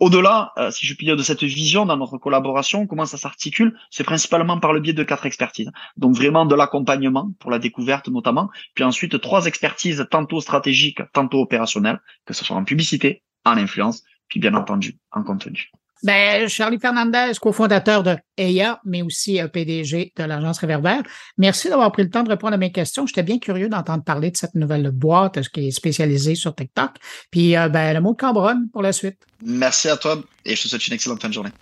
[0.00, 3.78] Au-delà, euh, si je puis dire, de cette vision dans notre collaboration, comment ça s'articule
[3.90, 5.70] C'est principalement par le biais de quatre expertises.
[5.98, 11.40] Donc vraiment de l'accompagnement pour la découverte notamment, puis ensuite trois expertises tantôt stratégiques, tantôt
[11.42, 15.70] opérationnelles, que ce soit en publicité, en influence, puis bien entendu en contenu.
[16.02, 21.02] Ben, Charlie Fernandez, cofondateur de EIA, mais aussi euh, PDG de l'agence Réverbère.
[21.36, 23.06] Merci d'avoir pris le temps de répondre à mes questions.
[23.06, 26.92] J'étais bien curieux d'entendre parler de cette nouvelle boîte euh, qui est spécialisée sur TikTok.
[27.30, 29.18] Puis, euh, ben, le mot de Cambronne pour la suite.
[29.44, 31.52] Merci à toi et je te souhaite une excellente fin de journée.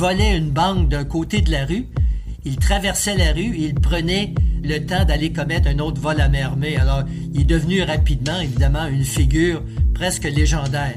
[0.00, 1.84] Volait une banque d'un côté de la rue,
[2.46, 4.32] il traversait la rue et il prenait
[4.64, 6.78] le temps d'aller commettre un autre vol à main armée.
[6.78, 7.02] Alors,
[7.34, 10.94] il est devenu rapidement, évidemment, une figure presque légendaire.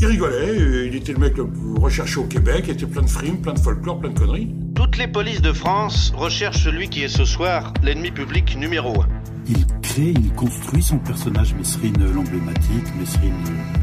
[0.00, 3.10] Il rigolait, il était le mec le plus recherché au Québec, il était plein de
[3.10, 4.54] frimes, plein de folklore, plein de conneries.
[4.74, 9.08] Toutes les polices de France recherchent celui qui est ce soir l'ennemi public numéro un.
[9.50, 13.34] Il crée, il construit son personnage Mesrine l'emblématique, Mesrine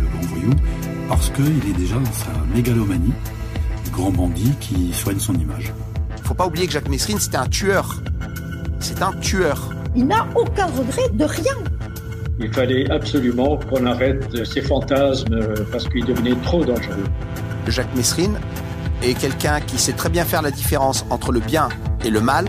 [0.01, 0.53] le grand voyou,
[1.07, 3.13] parce qu'il est déjà dans sa mégalomanie,
[3.97, 5.73] grand bandit qui soigne son image.
[6.23, 7.99] Faut pas oublier que Jacques Mesrine, c'était un tueur.
[8.79, 9.71] C'est un tueur.
[9.95, 11.55] Il n'a aucun regret de rien.
[12.39, 15.39] Il fallait absolument qu'on arrête ces fantasmes
[15.71, 17.05] parce qu'ils devenaient trop dangereux.
[17.65, 18.37] Jacques Mesrine
[19.01, 21.67] est quelqu'un qui sait très bien faire la différence entre le bien
[22.05, 22.45] et le mal,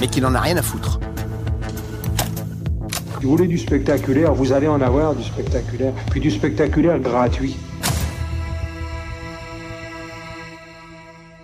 [0.00, 0.98] mais qui n'en a rien à foutre.
[3.22, 7.56] vous voulez du spectaculaire, vous allez en avoir du spectaculaire, puis du spectaculaire gratuit.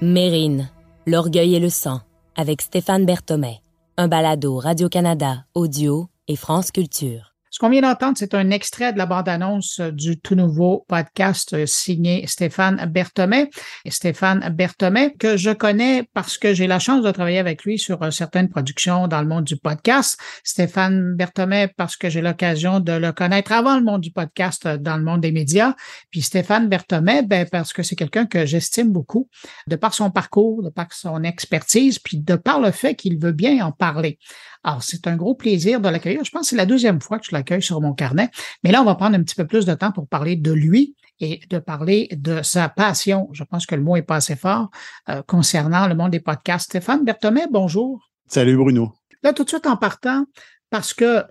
[0.02, 0.70] Mérine,
[1.06, 2.00] l'orgueil et le sang,
[2.36, 3.60] avec Stéphane Berthomet.
[3.96, 7.33] Un balado Radio-Canada, audio et France Culture.
[7.54, 12.26] Ce qu'on vient d'entendre, c'est un extrait de la bande-annonce du tout nouveau podcast signé
[12.26, 13.48] Stéphane Berthomet.
[13.84, 17.78] Et Stéphane Berthomet, que je connais parce que j'ai la chance de travailler avec lui
[17.78, 20.18] sur euh, certaines productions dans le monde du podcast.
[20.42, 24.76] Stéphane Berthomet, parce que j'ai l'occasion de le connaître avant le monde du podcast euh,
[24.76, 25.76] dans le monde des médias.
[26.10, 29.28] Puis Stéphane Berthomet, ben, parce que c'est quelqu'un que j'estime beaucoup
[29.68, 33.30] de par son parcours, de par son expertise, puis de par le fait qu'il veut
[33.30, 34.18] bien en parler.
[34.64, 36.24] Alors, c'est un gros plaisir de l'accueillir.
[36.24, 38.30] Je pense que c'est la deuxième fois que je l'accueille sur mon carnet.
[38.62, 40.94] Mais là, on va prendre un petit peu plus de temps pour parler de lui
[41.20, 43.28] et de parler de sa passion.
[43.32, 44.70] Je pense que le mot est pas assez fort
[45.08, 46.66] euh, concernant le monde des podcasts.
[46.66, 48.10] Stéphane Berthomé, bonjour.
[48.26, 48.92] Salut Bruno.
[49.22, 50.24] Là, tout de suite en partant,
[50.70, 51.24] parce que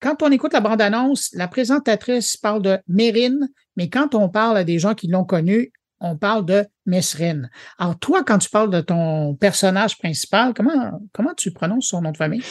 [0.00, 4.64] quand on écoute la bande-annonce, la présentatrice parle de Mérine, mais quand on parle à
[4.64, 7.50] des gens qui l'ont connu, on parle de Mesrine.
[7.78, 12.12] Alors, toi, quand tu parles de ton personnage principal, comment, comment tu prononces son nom
[12.12, 12.42] de famille?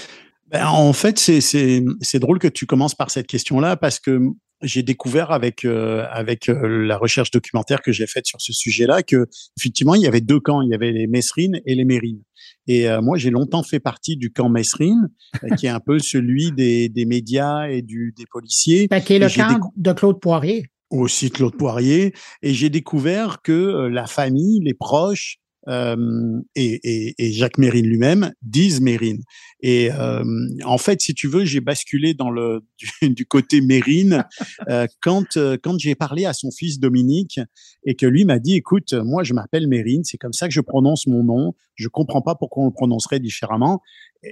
[0.51, 4.19] Ben, en fait, c'est drôle que tu commences par cette question-là parce que
[4.61, 9.03] j'ai découvert avec euh, avec euh, la recherche documentaire que j'ai faite sur ce sujet-là
[9.03, 9.27] que
[9.57, 12.23] effectivement il y avait deux camps, il y avait les Mesrines et les Mérines.
[12.67, 15.09] Et euh, moi j'ai longtemps fait partie du camp Mesrine,
[15.57, 18.87] qui est un peu celui des, des médias et du des policiers.
[18.89, 20.65] Ben, qui est le camp de Claude Poirier.
[20.89, 22.13] Aussi Claude Poirier.
[22.41, 25.37] Et j'ai découvert que la famille, les proches
[25.68, 29.22] euh, et, et, et, Jacques Mérine lui-même disent Mérine.
[29.61, 30.24] Et euh,
[30.65, 32.63] en fait, si tu veux, j'ai basculé dans le
[33.01, 34.24] du, du côté Mérine
[34.70, 37.39] euh, quand euh, quand j'ai parlé à son fils Dominique
[37.86, 40.61] et que lui m'a dit "Écoute, moi je m'appelle Mérine, c'est comme ça que je
[40.61, 41.53] prononce mon nom.
[41.76, 43.82] Je comprends pas pourquoi on le prononcerait différemment."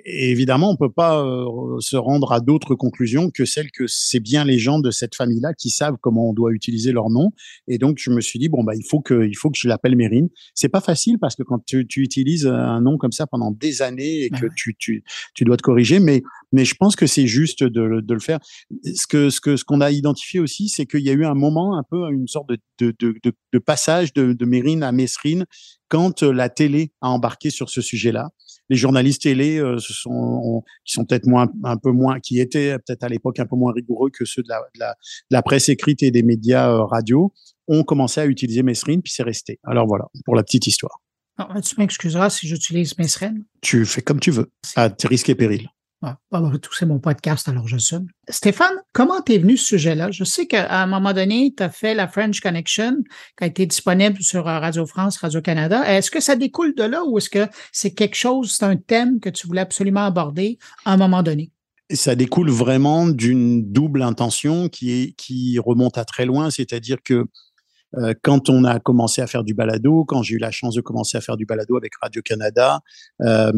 [0.05, 4.19] Et évidemment, on peut pas euh, se rendre à d'autres conclusions que celles que c'est
[4.19, 7.31] bien les gens de cette famille-là qui savent comment on doit utiliser leur nom.
[7.67, 9.67] Et donc, je me suis dit bon bah il faut que il faut que je
[9.67, 10.29] l'appelle Mérine.
[10.53, 13.81] C'est pas facile parce que quand tu, tu, utilises un nom comme ça pendant des
[13.81, 16.21] années et que tu, tu, tu dois te corriger, mais
[16.51, 18.39] mais je pense que c'est juste de, de, le faire.
[18.83, 21.33] Ce que ce que ce qu'on a identifié aussi, c'est qu'il y a eu un
[21.33, 25.45] moment un peu une sorte de de, de, de passage de, de Mérine à Mesrine
[25.87, 28.29] quand la télé a embarqué sur ce sujet-là
[28.69, 33.03] les journalistes télé euh, sont, qui sont peut-être moins, un peu moins, qui étaient peut-être
[33.03, 35.69] à l'époque un peu moins rigoureux que ceux de la, de la, de la presse
[35.69, 37.33] écrite et des médias euh, radio,
[37.67, 39.59] ont commencé à utiliser Mesrine, puis c'est resté.
[39.63, 41.01] Alors voilà, pour la petite histoire.
[41.37, 43.43] Alors, tu m'excuseras si j'utilise Mesrine.
[43.61, 45.67] Tu fais comme tu veux, à tes risques et périls.
[46.07, 46.19] Ah,
[46.61, 47.95] tout c'est mon podcast, alors je suis.
[48.29, 50.11] Stéphane, comment t'es venu ce sujet-là?
[50.11, 52.97] Je sais qu'à un moment donné, tu as fait la French Connection,
[53.35, 55.81] qui a été disponible sur euh, Radio France, Radio Canada.
[55.87, 59.19] Est-ce que ça découle de là ou est-ce que c'est quelque chose, c'est un thème
[59.19, 61.51] que tu voulais absolument aborder à un moment donné?
[61.91, 67.27] ça découle vraiment d'une double intention qui remonte à très loin, c'est-à-dire que
[67.97, 70.81] euh, quand on a commencé à faire du balado, quand j'ai eu la chance de
[70.81, 72.81] commencer à faire du balado avec Radio Canada,
[73.21, 73.51] euh,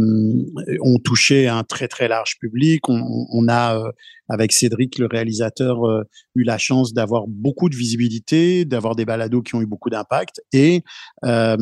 [0.82, 2.88] on touchait un très très large public.
[2.90, 3.92] On, a euh,
[4.30, 6.04] avec Cédric, le réalisateur, euh,
[6.36, 10.42] eu la chance d'avoir beaucoup de visibilité, d'avoir des balados qui ont eu beaucoup d'impact.
[10.54, 10.84] Et
[11.26, 11.58] euh,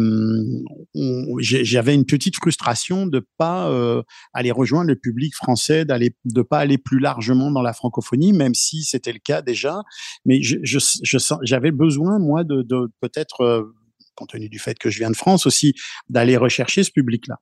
[1.39, 4.01] j'avais une petite frustration de pas euh,
[4.33, 8.55] aller rejoindre le public français, d'aller de pas aller plus largement dans la francophonie, même
[8.55, 9.81] si c'était le cas déjà.
[10.25, 12.65] Mais j'avais besoin moi de,
[13.01, 13.71] peut-être
[14.15, 15.73] compte tenu du fait que je viens de France aussi,
[16.07, 17.35] d'aller rechercher ce public-là.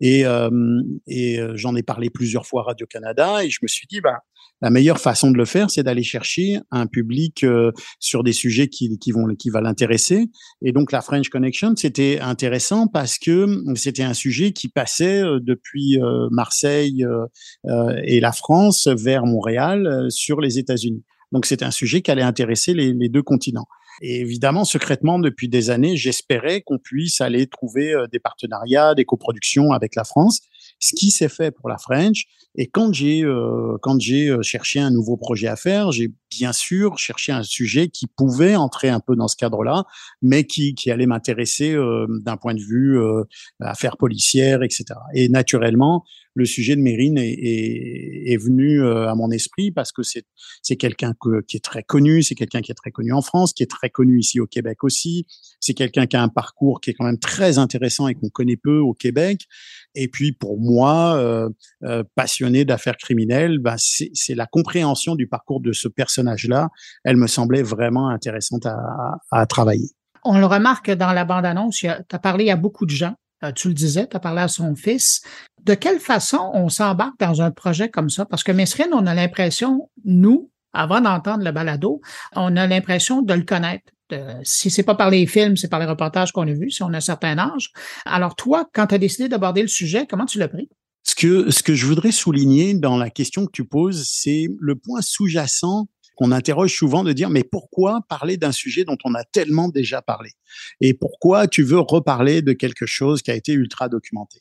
[0.00, 0.24] Et,
[1.06, 4.18] et j'en ai parlé plusieurs fois à Radio Canada et je me suis dit, bah,
[4.62, 8.68] la meilleure façon de le faire, c'est d'aller chercher un public euh, sur des sujets
[8.68, 10.26] qui, qui vont qui va l'intéresser.
[10.62, 15.98] Et donc la French Connection, c'était intéressant parce que c'était un sujet qui passait depuis
[16.30, 17.04] Marseille
[18.04, 21.04] et la France vers Montréal sur les États-Unis.
[21.32, 23.66] Donc c'était un sujet qui allait intéresser les, les deux continents.
[24.02, 29.04] Et évidemment, secrètement, depuis des années, j'espérais qu'on puisse aller trouver euh, des partenariats, des
[29.04, 30.40] coproductions avec la France,
[30.78, 32.24] ce qui s'est fait pour la French.
[32.56, 36.52] Et quand j'ai euh, quand j'ai euh, cherché un nouveau projet à faire, j'ai bien
[36.52, 39.84] sûr cherché un sujet qui pouvait entrer un peu dans ce cadre-là,
[40.22, 43.24] mais qui qui allait m'intéresser euh, d'un point de vue euh,
[43.60, 44.84] affaires policières, etc.
[45.14, 46.04] Et naturellement,
[46.36, 51.14] le sujet de Mérine est, venu à mon esprit parce que c'est quelqu'un
[51.48, 53.88] qui est très connu, c'est quelqu'un qui est très connu en France, qui est très
[53.88, 55.26] connu ici au Québec aussi.
[55.60, 58.56] C'est quelqu'un qui a un parcours qui est quand même très intéressant et qu'on connaît
[58.56, 59.42] peu au Québec.
[59.94, 61.48] Et puis pour moi, euh,
[61.84, 66.68] euh, passionné d'affaires criminelles, ben c'est la compréhension du parcours de ce personnage-là.
[67.04, 68.76] Elle me semblait vraiment intéressante à,
[69.30, 69.90] à, travailler.
[70.24, 73.14] On le remarque dans la bande-annonce, tu as parlé à beaucoup de gens.
[73.44, 75.22] Euh, tu le disais, tu as parlé à son fils.
[75.66, 78.24] De quelle façon on s'embarque dans un projet comme ça?
[78.24, 82.00] Parce que Mesrine, on a l'impression, nous, avant d'entendre le balado,
[82.36, 83.92] on a l'impression de le connaître.
[84.12, 86.84] Euh, si c'est pas par les films, c'est par les reportages qu'on a vus, si
[86.84, 87.72] on a un certain âge.
[88.04, 90.68] Alors toi, quand tu as décidé d'aborder le sujet, comment tu l'as pris?
[91.02, 94.76] Ce que, ce que je voudrais souligner dans la question que tu poses, c'est le
[94.76, 99.24] point sous-jacent qu'on interroge souvent de dire mais pourquoi parler d'un sujet dont on a
[99.24, 100.30] tellement déjà parlé?
[100.80, 104.40] Et pourquoi tu veux reparler de quelque chose qui a été ultra documenté?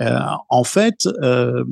[0.00, 1.64] Euh, en fait euh,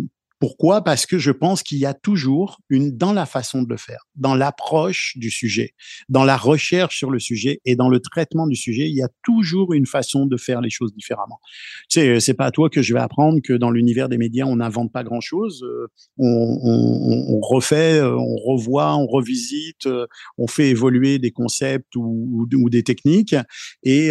[0.44, 0.84] pourquoi?
[0.84, 4.04] Parce que je pense qu'il y a toujours une dans la façon de le faire,
[4.14, 5.72] dans l'approche du sujet,
[6.10, 9.08] dans la recherche sur le sujet et dans le traitement du sujet, il y a
[9.22, 11.40] toujours une façon de faire les choses différemment.
[11.88, 14.44] Tu sais, c'est pas à toi que je vais apprendre que dans l'univers des médias,
[14.44, 15.64] on n'invente pas grand-chose.
[15.64, 15.86] Euh,
[16.18, 22.68] on, refait, euh, on revoit, on revisite, euh, on fait évoluer des concepts ou, ou,
[22.68, 23.34] des techniques.
[23.82, 24.10] Et,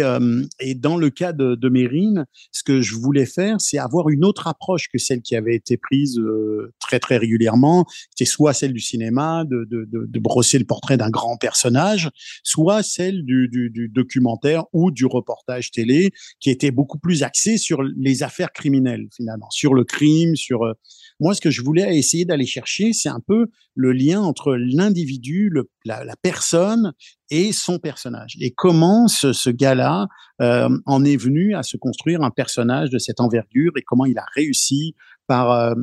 [0.58, 4.24] et dans le cas de, de Mérine, ce que je voulais faire, c'est avoir une
[4.24, 7.86] autre approche que celle qui avait été prise euh, très très régulièrement.
[8.16, 12.10] C'est soit celle du cinéma, de, de, de, brosser le portrait d'un grand personnage,
[12.42, 17.82] soit celle du, du, documentaire ou du reportage télé, qui était beaucoup plus axé sur
[17.82, 20.72] les affaires criminelles finalement, sur le crime, sur euh,
[21.20, 25.52] moi, ce que je voulais essayer d'aller chercher, c'est un peu le lien entre l'individu,
[25.84, 26.92] la, la, personne
[27.30, 28.36] et son personnage.
[28.40, 30.08] Et comment ce, ce gars-là
[30.40, 34.18] euh, en est venu à se construire un personnage de cette envergure et comment il
[34.18, 34.94] a réussi
[35.26, 35.74] par euh,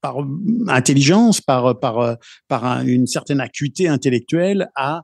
[0.00, 0.16] par
[0.68, 2.16] intelligence, par par
[2.48, 5.02] par une certaine acuité intellectuelle à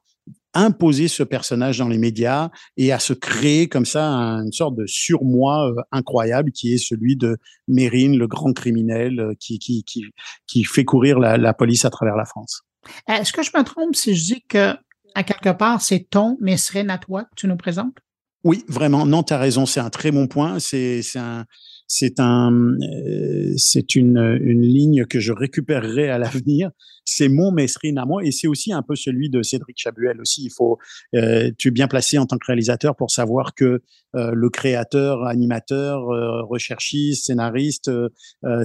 [0.56, 2.48] imposer ce personnage dans les médias
[2.78, 7.16] et à se créer comme ça une sorte de surmoi euh, incroyable qui est celui
[7.16, 7.36] de
[7.68, 10.04] Mérine, le grand criminel euh, qui, qui, qui,
[10.46, 12.62] qui fait courir la, la police à travers la France.
[13.06, 14.74] Est-ce que je me trompe si je dis que,
[15.14, 17.98] à quelque part, c'est ton Mesrine à toi que tu nous présentes?
[18.44, 19.04] Oui, vraiment.
[19.06, 19.66] Non, tu as raison.
[19.66, 20.58] C'est un très bon point.
[20.60, 21.44] C'est un,
[21.88, 26.70] c'est un, euh, c'est une, une ligne que je récupérerai à l'avenir.
[27.06, 30.44] C'est mon Mesrine à moi et c'est aussi un peu celui de Cédric Chabuel aussi.
[30.44, 30.78] Il faut,
[31.14, 33.82] euh, tu es bien placé en tant que réalisateur pour savoir que
[34.14, 37.90] euh, le créateur, animateur, euh, recherchiste, scénariste,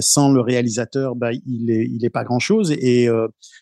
[0.00, 3.08] sans le réalisateur, bah, il est, il est pas grand chose et,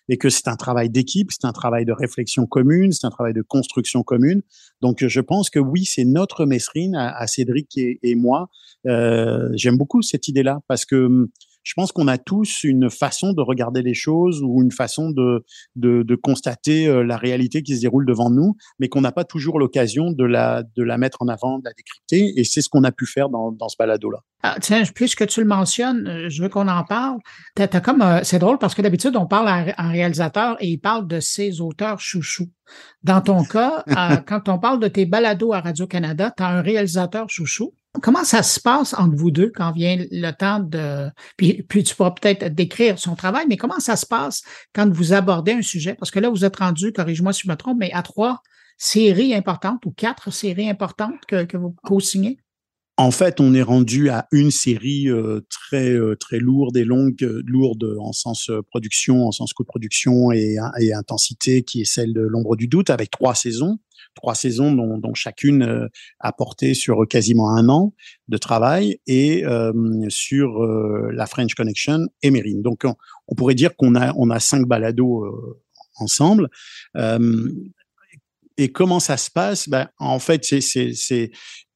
[0.09, 3.35] et que c'est un travail d'équipe, c'est un travail de réflexion commune, c'est un travail
[3.35, 4.43] de construction commune.
[4.81, 8.49] Donc, je pense que oui, c'est notre Mesrine à, à Cédric et, et moi
[8.87, 11.28] euh, j'aime beaucoup cette idée-là parce que hum,
[11.63, 15.45] je pense qu'on a tous une façon de regarder les choses ou une façon de,
[15.77, 19.25] de, de constater euh, la réalité qui se déroule devant nous, mais qu'on n'a pas
[19.25, 22.33] toujours l'occasion de la, de la mettre en avant, de la décrypter.
[22.41, 24.19] Et c'est ce qu'on a pu faire dans, dans ce balado-là.
[24.43, 27.19] Ah, tiens, puisque tu le mentionnes, euh, je veux qu'on en parle.
[27.55, 31.07] T'as, comme, c'est drôle parce que d'habitude, on parle à un réalisateur et il parle
[31.07, 32.51] de ses auteurs chouchous.
[33.03, 33.85] Dans ton cas,
[34.27, 37.75] quand on parle de tes balados à Radio-Canada, tu as un réalisateur chouchou.
[38.03, 41.11] Comment ça se passe entre vous deux quand vient le temps de...
[41.36, 45.12] Puis, puis tu pourras peut-être décrire son travail, mais comment ça se passe quand vous
[45.12, 45.95] abordez un sujet?
[45.95, 48.43] Parce que là, vous êtes rendu, corrige-moi si je me trompe, mais à trois
[48.78, 52.38] séries importantes ou quatre séries importantes que, vous co-signez?
[52.97, 57.16] En fait, on est rendu à une série euh, très euh, très lourde et longue,
[57.22, 62.20] euh, lourde en sens production, en sens coproduction et, et intensité, qui est celle de
[62.20, 63.78] l'ombre du doute, avec trois saisons
[64.15, 65.89] trois saisons dont, dont chacune euh,
[66.19, 67.95] a porté sur quasiment un an
[68.29, 69.73] de travail et euh,
[70.09, 72.63] sur euh, la French Connection et Mérine.
[72.63, 72.95] Donc on,
[73.29, 75.27] on, pourrait dire qu'on a on a cinq balados
[75.97, 76.49] ensemble.
[78.61, 79.69] Et comment ça se passe?
[79.69, 81.31] Ben, En fait, c'est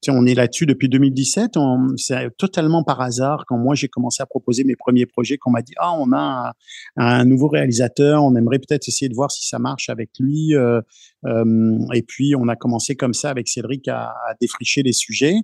[0.07, 1.53] on est là-dessus depuis 2017.
[1.97, 5.61] C'est totalement par hasard quand moi j'ai commencé à proposer mes premiers projets qu'on m'a
[5.61, 6.53] dit ah on a
[6.97, 10.55] un, nouveau réalisateur, on aimerait peut-être essayer de voir si ça marche avec lui.
[10.55, 10.81] Euh,
[11.25, 15.37] euh, et puis on a commencé comme ça avec Cédric à, défricher les sujets.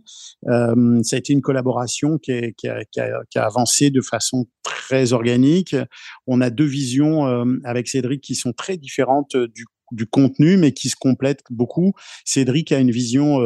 [0.47, 2.51] Euh, ça a été une collaboration qui, a,
[2.85, 5.75] qui, a, avancé de façon très organique.
[6.27, 7.25] On a deux visions
[7.63, 11.93] avec Cédric qui sont très différentes du du contenu, mais qui se complètent beaucoup.
[12.25, 13.39] Cédric a une vision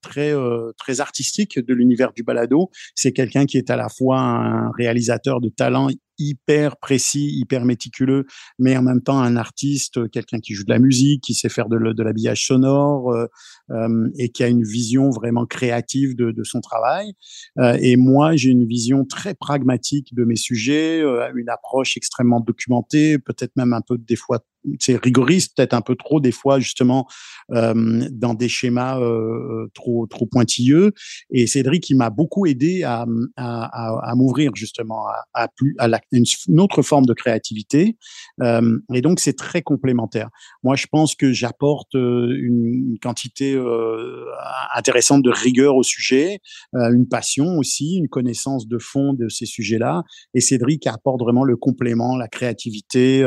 [0.00, 0.32] très
[0.78, 2.70] très artistique de l'univers du balado.
[2.94, 5.88] C'est quelqu'un qui est à la fois un réalisateur de talent
[6.20, 8.26] hyper précis, hyper méticuleux,
[8.58, 11.68] mais en même temps un artiste, quelqu'un qui joue de la musique, qui sait faire
[11.68, 13.26] de, l'habillage sonore euh,
[13.70, 17.14] euh, et qui a une vision vraiment créative de, de son travail.
[17.58, 22.40] Euh, et moi, j'ai une vision très pragmatique de mes sujets, euh, une approche extrêmement
[22.40, 24.40] documentée, peut-être même un peu des fois
[24.78, 27.06] c'est rigoriste, peut-être un peu trop des fois justement
[27.52, 30.92] euh, dans des schémas euh, trop trop pointilleux.
[31.30, 33.06] Et Cédric, il m'a beaucoup aidé à,
[33.36, 37.96] à, à, m'ouvrir justement à, à plus à une, autre forme de créativité.
[38.42, 40.30] Euh, et donc c'est très complémentaire.
[40.62, 44.26] Moi, je pense que j'apporte euh, une, quantité euh,
[44.74, 46.40] intéressante de rigueur au sujet,
[46.74, 50.02] euh, une passion aussi, une connaissance de fond de ces sujets-là.
[50.34, 53.22] Et Cédric apporte vraiment le complément, la créativité,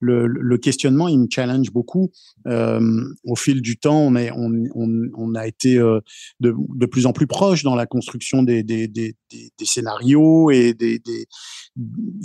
[0.00, 2.10] le, le questionnement, il me challenge beaucoup.
[2.46, 2.80] Euh,
[3.24, 6.00] au fil du temps, on, est, on, on, on a été euh,
[6.40, 10.74] de, de, plus en plus proche dans la construction des, des, des, des scénarios et
[10.74, 11.00] des,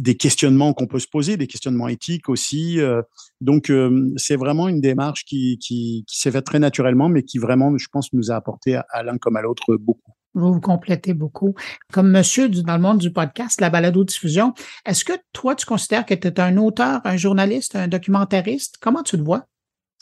[0.02, 2.80] des, questionnements qu'on peut se poser, des questionnements éthiques aussi.
[2.80, 3.02] Euh.
[3.40, 7.38] donc, euh, c'est vraiment une démarche qui, qui, qui s'est faite très naturellement, mais qui
[7.38, 10.12] vraiment, je pense, nous a apporté à l'un comme à l'autre beaucoup.
[10.34, 11.56] Vous vous complétez beaucoup.
[11.92, 14.54] Comme monsieur dans le monde du podcast, la balado-diffusion,
[14.86, 18.78] est-ce que toi, tu considères que tu es un auteur, un journaliste, un documentariste?
[18.80, 19.46] Comment tu te vois?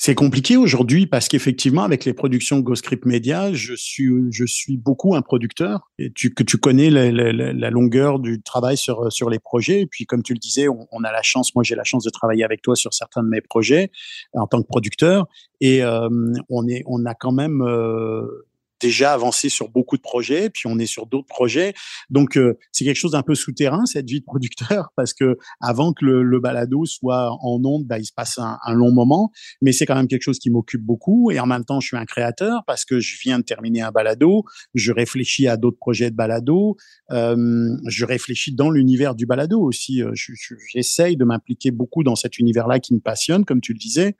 [0.02, 5.14] C'est compliqué aujourd'hui parce qu'effectivement, avec les productions GoScript Media, je suis, je suis beaucoup
[5.14, 9.82] un producteur et tu, que tu connais la, longueur du travail sur, sur les projets.
[9.82, 12.06] Et puis, comme tu le disais, on, on a la chance, moi j'ai la chance
[12.06, 13.91] de travailler avec toi sur certains de mes projets
[14.32, 15.28] en tant que producteur
[15.60, 16.08] et euh,
[16.50, 18.47] on, est, on a quand même euh,
[18.80, 21.73] déjà avancé sur beaucoup de projets, puis on est sur d'autres projets.
[22.09, 25.93] Donc euh, c'est quelque chose d'un peu souterrain cette vie de producteur parce que avant
[25.93, 29.32] que le, le balado soit en onde, bah, il se passe un, un long moment,
[29.61, 31.97] mais c'est quand même quelque chose qui m'occupe beaucoup et en même temps je suis
[31.97, 36.11] un créateur parce que je viens de terminer un balado, je réfléchis à d'autres projets
[36.11, 36.77] de balado,
[37.11, 40.01] euh, je réfléchis dans l'univers du balado aussi.
[40.01, 40.13] Euh,
[40.73, 44.15] j'essaye de m'impliquer beaucoup dans cet univers-là qui me passionne, comme tu le disais.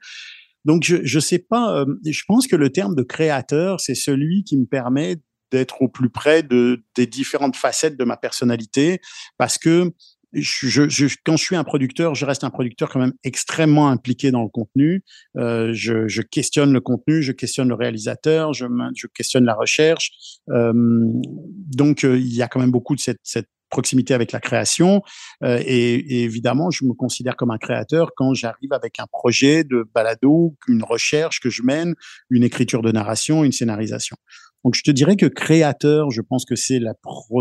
[0.64, 1.80] Donc, je je sais pas.
[1.80, 5.16] Euh, je pense que le terme de créateur, c'est celui qui me permet
[5.50, 9.00] d'être au plus près de des différentes facettes de ma personnalité,
[9.36, 9.92] parce que
[10.32, 14.30] je, je, quand je suis un producteur, je reste un producteur quand même extrêmement impliqué
[14.30, 15.02] dans le contenu.
[15.36, 20.12] Euh, je, je, questionne le contenu, je questionne le réalisateur, je, je questionne la recherche.
[20.50, 24.40] Euh, donc, euh, il y a quand même beaucoup de cette, cette proximité avec la
[24.40, 25.02] création.
[25.42, 29.64] Euh, et, et, évidemment, je me considère comme un créateur quand j'arrive avec un projet
[29.64, 31.94] de balado, une recherche que je mène,
[32.28, 34.16] une écriture de narration, une scénarisation.
[34.64, 36.92] Donc, je te dirais que créateur, je pense que c'est le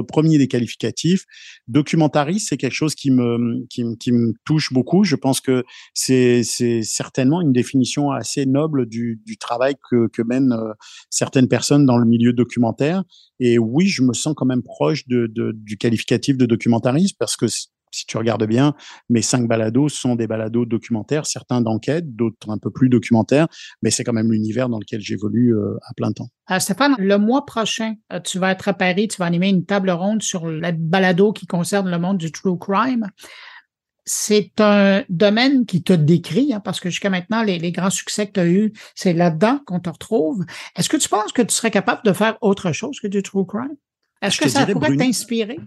[0.06, 1.26] premier des qualificatifs.
[1.68, 5.04] Documentariste, c'est quelque chose qui me, qui, qui, me touche beaucoup.
[5.04, 5.64] Je pense que
[5.94, 6.44] c'est
[6.84, 10.74] certainement une définition assez noble du, du travail que, que mènent euh,
[11.10, 13.04] certaines personnes dans le milieu documentaire.
[13.40, 17.36] Et oui, je me sens quand même proche de, de du qualificatif de documentariste parce
[17.36, 17.46] que
[17.92, 18.76] si tu regardes bien,
[19.10, 23.48] mes cinq balados sont des balados documentaires, certains d'enquête, d'autres un peu plus documentaires,
[23.82, 26.30] mais c'est quand même l'univers dans lequel j'évolue euh, à plein temps.
[26.52, 29.66] Euh, Stéphane, le mois prochain, euh, tu vas être à Paris, tu vas animer une
[29.66, 33.08] table ronde sur la balado qui concerne le monde du true crime.
[34.06, 38.26] C'est un domaine qui te décrit, hein, parce que jusqu'à maintenant, les, les, grands succès
[38.26, 40.46] que tu as eus, c'est là-dedans qu'on te retrouve.
[40.76, 43.46] Est-ce que tu penses que tu serais capable de faire autre chose que du true
[43.46, 43.76] crime?
[44.22, 45.60] Est-ce que ça pourrait t'inspirer?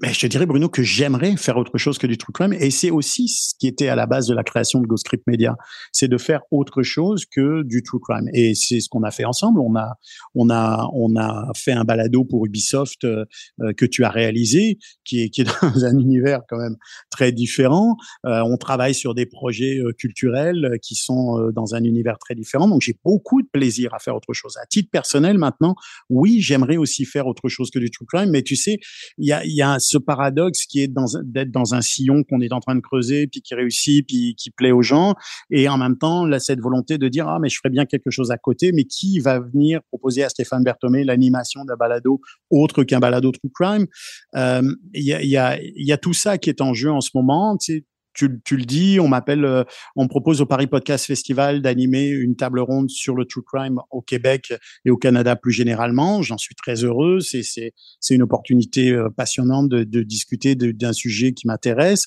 [0.00, 2.52] Mais je te dirais, Bruno, que j'aimerais faire autre chose que du true crime.
[2.52, 5.56] Et c'est aussi ce qui était à la base de la création de GoScript Media.
[5.92, 8.28] C'est de faire autre chose que du true crime.
[8.32, 9.60] Et c'est ce qu'on a fait ensemble.
[9.60, 9.98] On a,
[10.34, 13.24] on a, on a fait un balado pour Ubisoft euh,
[13.76, 16.76] que tu as réalisé, qui est, dans un univers quand même
[17.10, 17.96] très différent.
[18.26, 22.34] Euh, on travaille sur des projets euh, culturels qui sont euh, dans un univers très
[22.34, 22.68] différent.
[22.68, 24.56] Donc, j'ai beaucoup de plaisir à faire autre chose.
[24.62, 25.74] À titre personnel, maintenant,
[26.08, 28.30] oui, j'aimerais aussi faire autre chose que du true crime.
[28.30, 28.78] Mais tu sais,
[29.18, 30.92] il y a, y a ce paradoxe qui est
[31.24, 34.50] d'être dans un sillon qu'on est en train de creuser, puis qui réussit, puis qui
[34.50, 35.14] plaît aux gens,
[35.50, 38.10] et en même temps, là, cette volonté de dire ah mais je ferais bien quelque
[38.10, 42.20] chose à côté, mais qui va venir proposer à Stéphane Berthomé l'animation d'un balado
[42.50, 43.86] autre qu'un balado true crime?
[44.36, 44.62] Euh,
[44.94, 47.10] Il y, a, y, a, y a tout ça qui est en jeu en ce
[47.14, 47.56] moment.
[47.56, 47.84] Tu sais,
[48.14, 49.64] tu, tu, le dis, on m'appelle, euh,
[49.96, 54.02] on propose au Paris Podcast Festival d'animer une table ronde sur le true crime au
[54.02, 54.52] Québec
[54.84, 56.22] et au Canada plus généralement.
[56.22, 57.20] J'en suis très heureux.
[57.20, 62.06] C'est c'est c'est une opportunité euh, passionnante de, de discuter d'un sujet qui m'intéresse.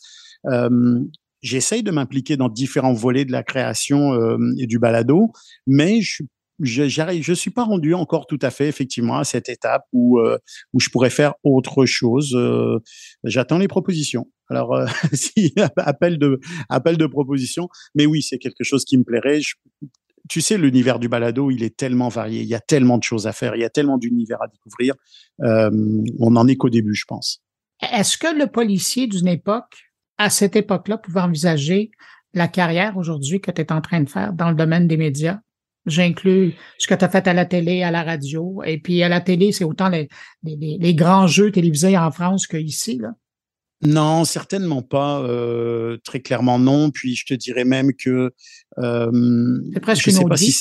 [1.42, 4.14] J'essaye de m'impliquer dans différents volets de la création
[4.58, 5.32] et du balado,
[5.68, 6.28] mais je suis
[6.60, 10.38] je je suis pas rendu encore tout à fait effectivement à cette étape où euh,
[10.74, 12.34] où je pourrais faire autre chose.
[12.36, 12.80] Euh,
[13.24, 14.32] j'attends les propositions.
[14.50, 16.40] Alors euh, si appel de
[16.70, 19.42] appel de propositions, mais oui, c'est quelque chose qui me plairait.
[20.30, 22.42] tu sais, l'univers du balado, il est tellement varié.
[22.42, 23.56] Il y a tellement de choses à faire.
[23.56, 24.96] Il y a tellement d'univers à découvrir.
[25.40, 27.42] on n'en est qu'au début, je pense.
[27.82, 31.92] Est-ce que le policier d'une époque, à cette époque-là, pouvait envisager
[32.34, 35.40] la carrière aujourd'hui que tu es en train de faire dans le domaine des médias?
[35.86, 38.62] J'inclus ce que tu as fait à la télé, à la radio.
[38.66, 40.10] Et puis à la télé, c'est autant les,
[40.44, 42.98] les, les, grands jeux télévisés en France qu'ici.
[42.98, 43.10] Là.
[43.84, 45.22] Non, certainement pas.
[45.22, 46.92] Euh, très clairement non.
[46.92, 48.34] Puis je te dirais même que
[48.78, 50.56] euh, c'est presque une autre vie.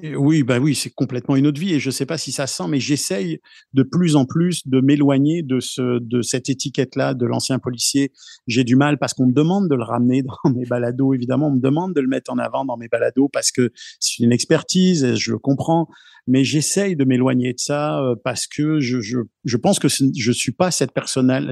[0.00, 2.46] Oui, bah oui, c'est complètement une autre vie et je ne sais pas si ça
[2.46, 3.40] sent, mais j'essaye
[3.74, 8.12] de plus en plus de m'éloigner de ce, de cette étiquette-là de l'ancien policier.
[8.46, 11.56] J'ai du mal parce qu'on me demande de le ramener dans mes balados, évidemment, on
[11.56, 15.16] me demande de le mettre en avant dans mes balados parce que c'est une expertise,
[15.16, 15.88] je le comprends,
[16.28, 20.32] mais j'essaye de m'éloigner de ça euh, parce que je, je, je pense que je
[20.32, 20.92] suis pas cette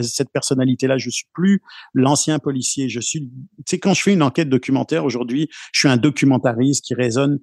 [0.02, 0.98] cette personnalité-là.
[0.98, 1.62] Je suis plus
[1.94, 2.88] l'ancien policier.
[2.88, 3.30] Je suis, tu
[3.70, 7.40] sais, quand je fais une enquête documentaire aujourd'hui, je suis un documentariste qui raisonne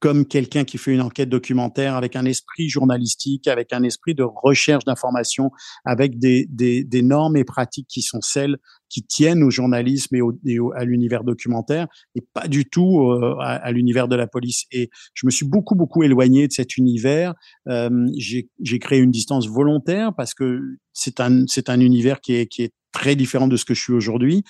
[0.00, 4.22] comme quelqu'un qui fait une enquête documentaire avec un esprit journalistique, avec un esprit de
[4.22, 5.50] recherche d'informations,
[5.84, 8.56] avec des, des, des, normes et pratiques qui sont celles
[8.88, 13.70] qui tiennent au journalisme et, au, à l'univers documentaire et pas du tout euh, à,
[13.72, 14.64] l'univers de la police.
[14.72, 17.34] Et je me suis beaucoup, beaucoup éloigné de cet univers.
[17.68, 20.60] Euh, J'ai créé une distance volontaire parce que
[20.92, 23.80] c'est un, c'est un univers qui est, qui est très différent de ce que je
[23.80, 24.42] suis aujourd'hui.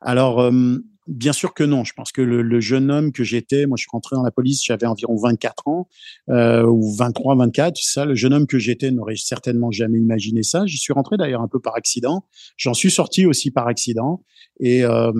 [0.00, 0.78] Alors, euh,
[1.08, 1.84] Bien sûr que non.
[1.84, 4.62] Je pense que le, jeune homme que j'étais, moi je suis rentré dans la police,
[4.62, 5.88] j'avais environ 24 ans
[6.28, 7.78] euh, ou 23, 24.
[7.80, 10.66] Ça, le jeune homme que j'étais n'aurait certainement jamais imaginé ça.
[10.66, 12.26] J'y suis rentré d'ailleurs un peu par accident.
[12.58, 14.22] J'en suis sorti aussi par accident.
[14.60, 15.12] Et, euh,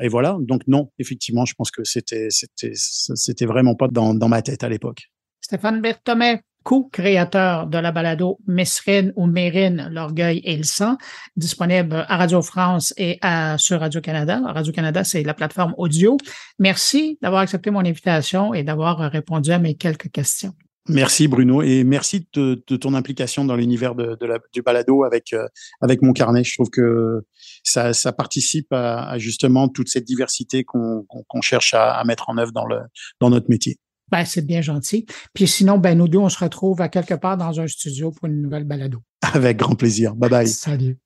[0.00, 0.38] et voilà.
[0.40, 4.64] Donc non, effectivement, je pense que c'était c'était c'était vraiment pas dans, dans ma tête
[4.64, 5.10] à l'époque.
[5.42, 10.96] Stéphane Berthomet, co-créateur de la balado Mesrine ou Mérine, l'orgueil et le sang,
[11.36, 14.40] disponible à Radio France et à, sur Radio-Canada.
[14.44, 16.16] Radio-Canada, c'est la plateforme audio.
[16.58, 20.52] Merci d'avoir accepté mon invitation et d'avoir répondu à mes quelques questions.
[20.88, 25.46] Merci Bruno et merci de, ton implication dans l'univers du balado avec euh,
[25.80, 26.42] avec mon carnet.
[26.42, 27.22] Je trouve que
[27.62, 31.06] ça, ça participe à, justement toute cette diversité qu'on
[31.42, 32.80] cherche à, à, mettre en œuvre dans le
[33.20, 33.78] dans notre métier.
[34.10, 35.06] Ben, c'est bien gentil.
[35.34, 38.28] Puis sinon, ben, nous deux, on se retrouve à quelque part dans un studio pour
[38.28, 39.00] une nouvelle balado.
[39.22, 40.14] Avec grand plaisir.
[40.14, 40.48] Bye bye.
[40.48, 40.98] Salut.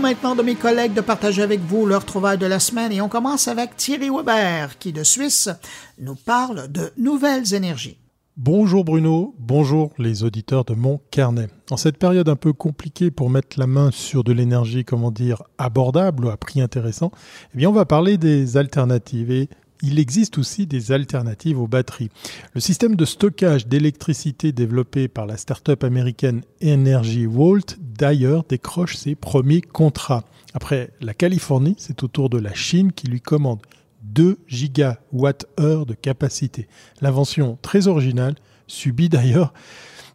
[0.00, 3.08] Maintenant de mes collègues de partager avec vous leur trouvaille de la semaine et on
[3.08, 5.50] commence avec Thierry Weber qui de Suisse
[5.98, 7.98] nous parle de nouvelles énergies.
[8.38, 11.48] Bonjour Bruno, bonjour les auditeurs de mon carnet.
[11.70, 15.42] En cette période un peu compliquée pour mettre la main sur de l'énergie, comment dire,
[15.58, 17.10] abordable ou à prix intéressant,
[17.54, 19.50] eh bien on va parler des alternatives et
[19.82, 22.10] il existe aussi des alternatives aux batteries.
[22.54, 29.14] Le système de stockage d'électricité développé par la start-up américaine Energy Vault, d'ailleurs, décroche ses
[29.14, 30.24] premiers contrats.
[30.54, 33.60] Après la Californie, c'est au tour de la Chine qui lui commande
[34.02, 36.68] 2 gigawatts-heure de capacité.
[37.00, 38.34] L'invention très originale
[38.66, 39.52] subit d'ailleurs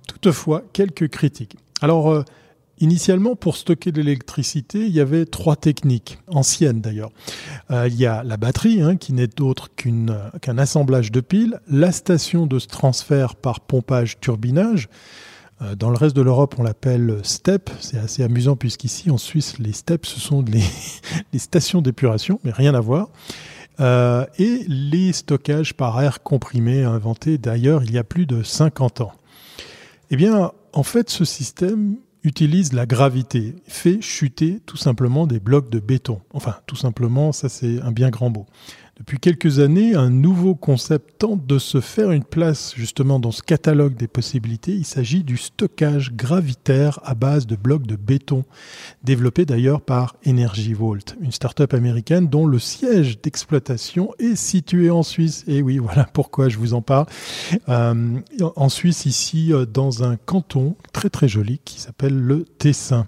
[0.07, 1.55] toutefois quelques critiques.
[1.81, 2.23] Alors, euh,
[2.79, 7.09] Initialement, pour stocker l'électricité, il y avait trois techniques, anciennes d'ailleurs.
[7.71, 11.93] Euh, il y a la batterie, hein, qui n'est autre qu'un assemblage de piles, la
[11.93, 14.89] station de transfert par pompage-turbinage.
[15.61, 17.69] Euh, dans le reste de l'Europe, on l'appelle STEP.
[17.79, 20.63] C'est assez amusant puisqu'ici, en Suisse, les STEP, ce sont les,
[21.33, 23.07] les stations d'épuration, mais rien à voir.
[23.79, 29.01] Euh, et les stockages par air comprimé, inventés d'ailleurs il y a plus de 50
[29.01, 29.11] ans.
[30.11, 35.69] Eh bien, en fait, ce système utilise la gravité, fait chuter tout simplement des blocs
[35.69, 36.21] de béton.
[36.33, 38.47] Enfin, tout simplement, ça c'est un bien grand mot.
[38.97, 43.41] Depuis quelques années, un nouveau concept tente de se faire une place justement dans ce
[43.41, 44.71] catalogue des possibilités.
[44.71, 48.45] Il s'agit du stockage gravitaire à base de blocs de béton,
[49.03, 55.03] développé d'ailleurs par Energy Vault, une start-up américaine dont le siège d'exploitation est situé en
[55.03, 55.43] Suisse.
[55.45, 57.07] Et oui, voilà pourquoi je vous en parle.
[57.67, 58.19] Euh,
[58.55, 63.07] en Suisse, ici, euh, dans un canton très très joli qui s'appelle le Tessin.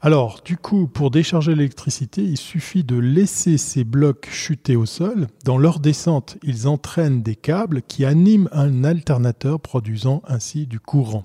[0.00, 5.26] Alors, du coup, pour décharger l'électricité, il suffit de laisser ces blocs chuter au sol.
[5.44, 11.24] Dans leur descente, ils entraînent des câbles qui animent un alternateur produisant ainsi du courant.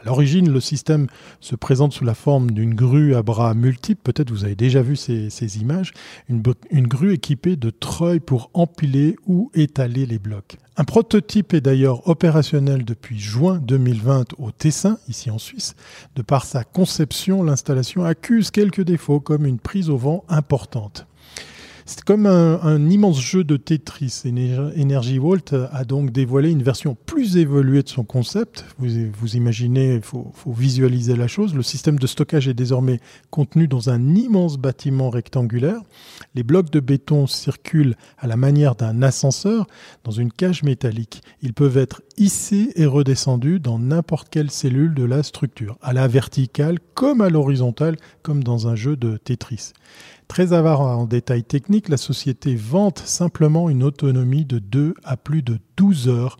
[0.00, 1.08] À l'origine, le système
[1.40, 4.00] se présente sous la forme d'une grue à bras multiples.
[4.04, 5.92] Peut-être vous avez déjà vu ces, images.
[6.28, 6.40] Une,
[6.70, 10.56] une, grue équipée de treuils pour empiler ou étaler les blocs.
[10.76, 15.74] Un prototype est d'ailleurs opérationnel depuis juin 2020 au Tessin, ici en Suisse.
[16.14, 21.07] De par sa conception, l'installation accuse quelques défauts comme une prise au vent importante.
[21.88, 24.24] C'est comme un, immense jeu de Tetris.
[24.26, 28.66] Energy Vault a donc dévoilé une version plus évoluée de son concept.
[28.78, 31.54] Vous, vous imaginez, il faut, faut, visualiser la chose.
[31.54, 35.80] Le système de stockage est désormais contenu dans un immense bâtiment rectangulaire.
[36.34, 39.66] Les blocs de béton circulent à la manière d'un ascenseur
[40.04, 41.22] dans une cage métallique.
[41.40, 46.08] Ils peuvent être hissés et redescendus dans n'importe quelle cellule de la structure, à la
[46.08, 49.72] verticale comme à l'horizontale, comme dans un jeu de Tetris.
[50.26, 55.42] Très avare en détails techniques, la société vante simplement une autonomie de 2 à plus
[55.42, 56.36] de 12 heures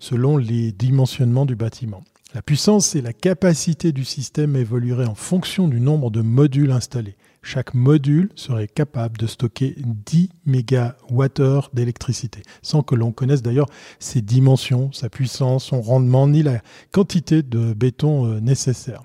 [0.00, 2.02] selon les dimensionnements du bâtiment.
[2.34, 7.16] La puissance et la capacité du système évolueraient en fonction du nombre de modules installés.
[7.42, 13.68] Chaque module serait capable de stocker 10 MWh d'électricité, sans que l'on connaisse d'ailleurs
[13.98, 16.60] ses dimensions, sa puissance, son rendement, ni la
[16.92, 19.02] quantité de béton euh, nécessaire.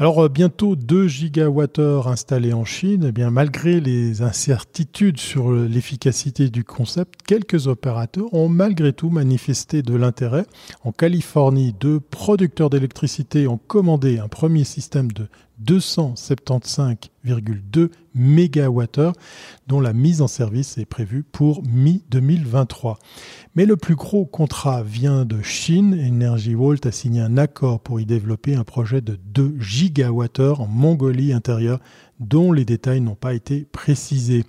[0.00, 6.48] Alors euh, bientôt 2 gigawattheures installés en Chine, eh bien, malgré les incertitudes sur l'efficacité
[6.48, 10.46] du concept, quelques opérateurs ont malgré tout manifesté de l'intérêt.
[10.84, 15.28] En Californie, deux producteurs d'électricité ont commandé un premier système de
[15.62, 19.12] 275,2 MWh,
[19.66, 22.96] dont la mise en service est prévue pour mi-2023.
[23.56, 25.94] Mais le plus gros contrat vient de Chine.
[25.94, 30.68] Energy Vault a signé un accord pour y développer un projet de 2 GWh en
[30.68, 31.80] Mongolie intérieure
[32.20, 34.44] dont les détails n'ont pas été précisés.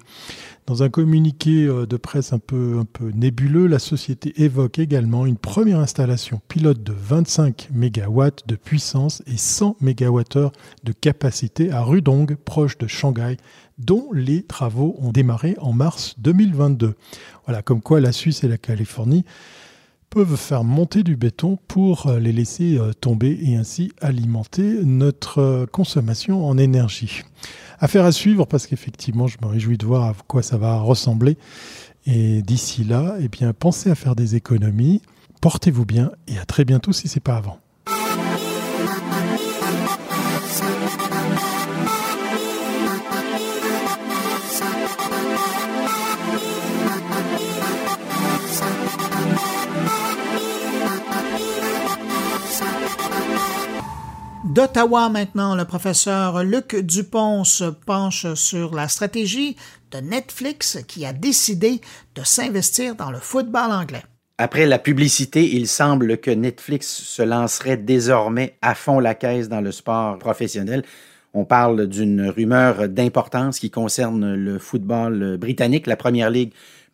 [0.68, 5.26] Dans un communiqué euh, de presse un peu, un peu nébuleux, la société évoque également
[5.26, 10.52] une première installation pilote de 25 MW de puissance et 100 MWh
[10.84, 13.38] de capacité à Rudong, proche de Shanghai,
[13.80, 16.95] dont les travaux ont démarré en mars 2022.
[17.46, 19.26] Voilà, comme quoi la Suisse et la Californie
[20.12, 25.39] peuvent faire monter du béton pour euh, les laisser euh, tomber et ainsi alimenter notre
[25.39, 27.24] euh, consommation en énergie.
[27.80, 31.38] Affaire à suivre parce qu'effectivement, je me réjouis de voir à quoi ça va ressembler.
[32.06, 35.02] Et d'ici là, eh bien, pensez à faire des économies.
[35.39, 37.60] Portez-vous bien et à très bientôt si c'est pas avant.
[54.54, 59.56] D'Ottawa maintenant, le professeur Luc Dupont se penche sur la stratégie
[59.91, 61.80] de Netflix qui a décidé
[62.16, 64.04] de s'investir dans le football anglais.
[64.38, 69.62] Après la publicité, il semble que Netflix se lancerait désormais à fond la caisse dans
[69.62, 70.84] le sport professionnel.
[71.34, 76.52] On parle d'une rumeur d'importance qui concerne le football britannique, la Première Ligue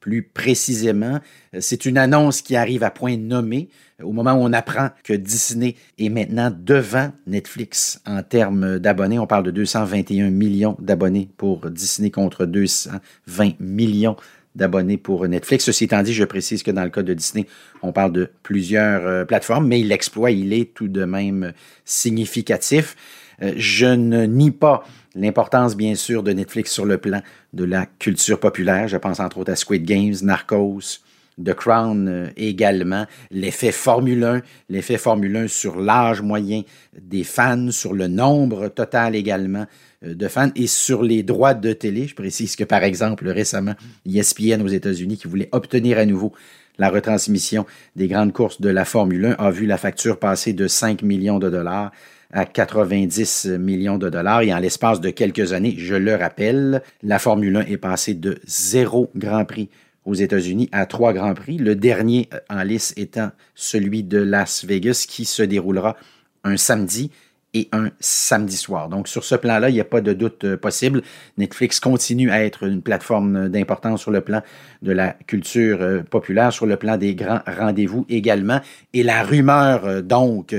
[0.07, 1.19] plus précisément.
[1.59, 3.67] C'est une annonce qui arrive à point nommé
[4.01, 9.19] au moment où on apprend que Disney est maintenant devant Netflix en termes d'abonnés.
[9.19, 14.15] On parle de 221 millions d'abonnés pour Disney contre 220 millions
[14.55, 15.65] d'abonnés pour Netflix.
[15.65, 17.45] Ceci étant dit, je précise que dans le cas de Disney,
[17.81, 21.51] on parle de plusieurs euh, plateformes, mais l'exploit, il est tout de même
[21.83, 22.95] significatif.
[23.41, 24.83] Euh, je ne nie pas
[25.15, 27.21] l'importance, bien sûr, de Netflix sur le plan
[27.53, 28.87] de la culture populaire.
[28.87, 30.99] Je pense entre autres à Squid Games, Narcos,
[31.43, 36.63] The Crown euh, également, l'effet Formule 1, l'effet Formule 1 sur l'âge moyen
[36.99, 39.67] des fans, sur le nombre total également
[40.03, 42.07] euh, de fans et sur les droits de télé.
[42.07, 43.75] Je précise que par exemple récemment,
[44.11, 46.33] ESPN aux États-Unis qui voulait obtenir à nouveau
[46.79, 47.65] la retransmission
[47.95, 51.39] des grandes courses de la Formule 1 a vu la facture passer de 5 millions
[51.39, 51.91] de dollars
[52.37, 57.17] à 90 millions de dollars et en l'espace de quelques années, je le rappelle, la
[57.17, 59.69] Formule 1 est passée de zéro Grand Prix
[60.05, 64.65] aux États-Unis à trois Grands Prix, le dernier euh, en lice étant celui de Las
[64.65, 65.97] Vegas qui se déroulera
[66.43, 67.09] un samedi
[67.55, 68.87] et un samedi soir.
[68.87, 71.01] Donc sur ce plan-là, il n'y a pas de doute euh, possible.
[71.39, 74.43] Netflix continue à être une plateforme d'importance sur le plan
[74.83, 78.61] de la culture euh, populaire, sur le plan des grands rendez-vous également.
[78.93, 80.55] Et la rumeur, donc,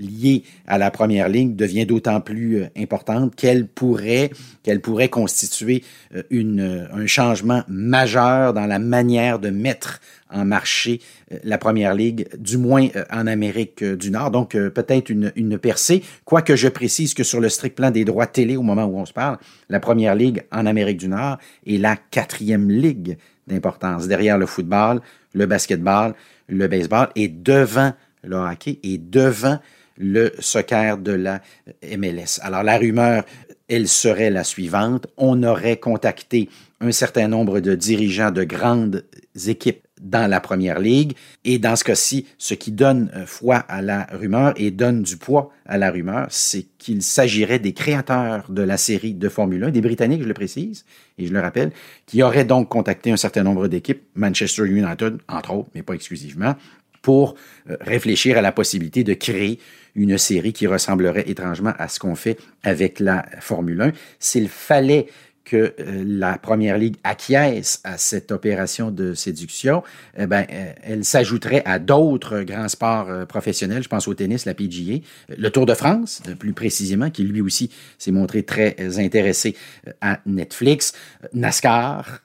[0.00, 4.30] liée à la première ligne devient d'autant plus euh, importante qu'elle pourrait,
[4.62, 5.84] qu'elle pourrait constituer
[6.14, 10.00] euh, une, euh, un changement majeur dans la manière de mettre
[10.32, 11.00] en marché
[11.42, 14.30] la première ligue, du moins en Amérique du Nord.
[14.30, 18.28] Donc, peut-être une, une percée, quoique je précise que sur le strict plan des droits
[18.28, 19.38] télé, au moment où on se parle,
[19.68, 25.00] la première ligue en Amérique du Nord est la quatrième ligue d'importance, derrière le football,
[25.34, 26.14] le basketball,
[26.48, 27.92] le baseball, et devant
[28.22, 29.58] le hockey, et devant
[30.00, 31.42] le soccer de la
[31.82, 32.40] MLS.
[32.40, 33.24] Alors la rumeur,
[33.68, 35.06] elle serait la suivante.
[35.16, 36.48] On aurait contacté
[36.80, 39.04] un certain nombre de dirigeants de grandes
[39.46, 41.12] équipes dans la première ligue.
[41.44, 45.18] Et dans ce cas-ci, ce qui donne euh, foi à la rumeur et donne du
[45.18, 49.70] poids à la rumeur, c'est qu'il s'agirait des créateurs de la série de Formule 1,
[49.70, 50.84] des Britanniques, je le précise,
[51.18, 51.70] et je le rappelle,
[52.06, 56.54] qui auraient donc contacté un certain nombre d'équipes, Manchester United, entre autres, mais pas exclusivement,
[57.02, 57.34] pour
[57.68, 59.58] euh, réfléchir à la possibilité de créer
[59.94, 63.92] une série qui ressemblerait étrangement à ce qu'on fait avec la Formule 1.
[64.18, 65.06] S'il fallait
[65.42, 69.82] que euh, la Première Ligue acquiesce à cette opération de séduction,
[70.16, 73.82] eh ben, euh, elle s'ajouterait à d'autres grands sports professionnels.
[73.82, 74.98] Je pense au tennis, la PGA,
[75.36, 79.56] le Tour de France, plus précisément, qui lui aussi s'est montré très intéressé
[80.00, 80.92] à Netflix,
[81.32, 82.20] NASCAR,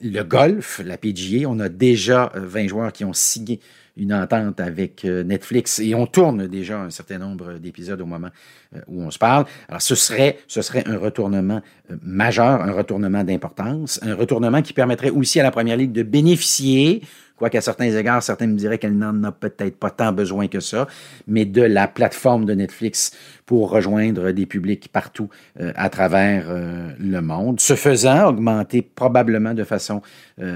[0.00, 1.48] le golf, la PGA.
[1.48, 3.60] On a déjà 20 joueurs qui ont signé
[3.96, 8.30] une entente avec euh, Netflix et on tourne déjà un certain nombre d'épisodes au moment
[8.74, 9.44] euh, où on se parle.
[9.68, 11.60] Alors ce serait, ce serait un retournement
[11.90, 16.02] euh, majeur, un retournement d'importance, un retournement qui permettrait aussi à la Première Ligue de
[16.02, 17.02] bénéficier
[17.36, 20.86] quoiqu'à certains égards, certains me diraient qu'elle n'en a peut-être pas tant besoin que ça,
[21.26, 23.12] mais de la plateforme de Netflix
[23.46, 26.54] pour rejoindre des publics partout à travers
[26.98, 27.58] le monde.
[27.58, 30.02] Ce faisant, augmenter probablement de façon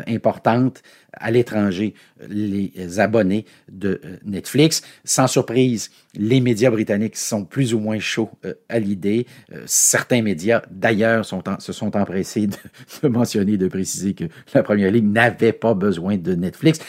[0.06, 0.82] importante
[1.16, 1.94] à l'étranger
[2.28, 4.82] les abonnés de euh, Netflix.
[5.04, 9.26] Sans surprise, les médias britanniques sont plus ou moins chauds euh, à l'idée.
[9.52, 12.48] Euh, certains médias, d'ailleurs, se sont empressés
[13.02, 16.80] de, mentionner, de préciser que la Première Ligue n'avait pas besoin de Netflix.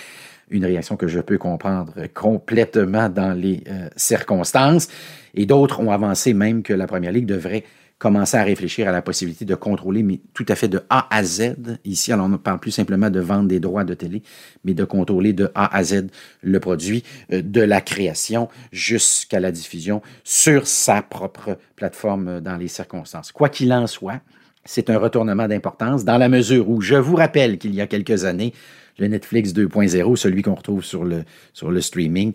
[0.49, 3.63] Une réaction que je peux comprendre complètement dans les
[3.95, 4.89] circonstances.
[5.34, 7.63] Et d'autres ont avancé même que la Première Ligue devrait
[7.97, 11.23] commencer à réfléchir à la possibilité de contrôler, mais tout à fait de A à
[11.23, 11.55] Z.
[11.85, 14.21] Ici, alors on ne parle plus simplement de vendre des droits de télé,
[14.63, 16.07] mais de contrôler de A à Z
[16.41, 22.57] le produit, euh, de la création jusqu'à la diffusion sur sa propre plateforme euh, dans
[22.57, 23.31] les circonstances.
[23.31, 24.19] Quoi qu'il en soit,
[24.65, 28.25] c'est un retournement d'importance dans la mesure où je vous rappelle qu'il y a quelques
[28.25, 28.53] années,
[28.97, 31.23] le Netflix 2.0, celui qu'on retrouve sur le,
[31.53, 32.33] sur le streaming,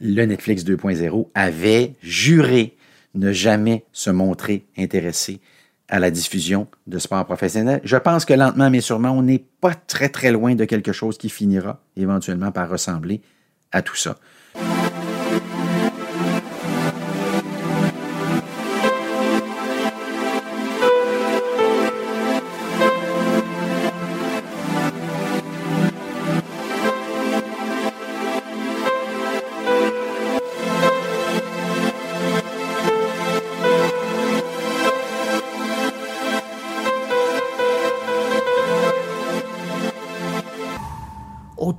[0.00, 2.76] le Netflix 2.0 avait juré
[3.14, 5.40] ne jamais se montrer intéressé
[5.88, 7.80] à la diffusion de sport professionnel.
[7.84, 11.18] Je pense que lentement mais sûrement, on n'est pas très très loin de quelque chose
[11.18, 13.20] qui finira éventuellement par ressembler
[13.72, 14.16] à tout ça.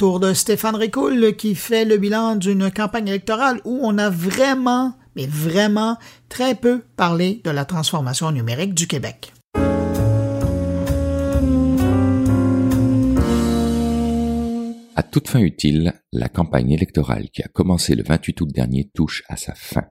[0.02, 5.28] De Stéphane Ricoul qui fait le bilan d'une campagne électorale où on a vraiment, mais
[5.28, 5.96] vraiment
[6.28, 9.32] très peu parlé de la transformation numérique du Québec.
[14.96, 19.22] À toute fin utile, la campagne électorale qui a commencé le 28 août dernier touche
[19.30, 19.84] à sa fin.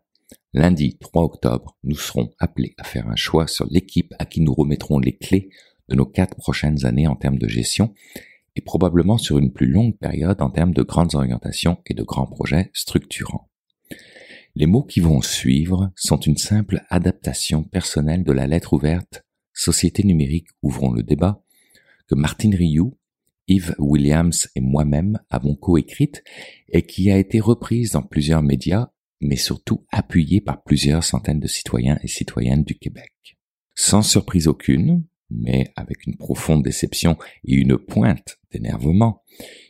[0.54, 4.54] Lundi 3 octobre, nous serons appelés à faire un choix sur l'équipe à qui nous
[4.54, 5.50] remettrons les clés
[5.88, 7.94] de nos quatre prochaines années en termes de gestion
[8.56, 12.26] et probablement sur une plus longue période en termes de grandes orientations et de grands
[12.26, 13.48] projets structurants.
[14.54, 20.04] Les mots qui vont suivre sont une simple adaptation personnelle de la lettre ouverte Société
[20.04, 21.42] numérique ouvrons le débat
[22.08, 22.96] que Martin Rioux,
[23.46, 26.24] Yves Williams et moi-même avons coécrite
[26.68, 28.90] et qui a été reprise dans plusieurs médias
[29.20, 33.12] mais surtout appuyée par plusieurs centaines de citoyens et citoyennes du Québec.
[33.74, 39.22] Sans surprise aucune, mais avec une profonde déception et une pointe d'énervement,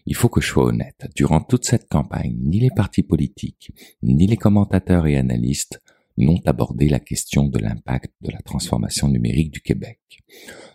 [0.06, 1.08] il faut que je sois honnête.
[1.14, 5.80] Durant toute cette campagne, ni les partis politiques, ni les commentateurs et analystes
[6.16, 10.00] n'ont abordé la question de l'impact de la transformation numérique du Québec.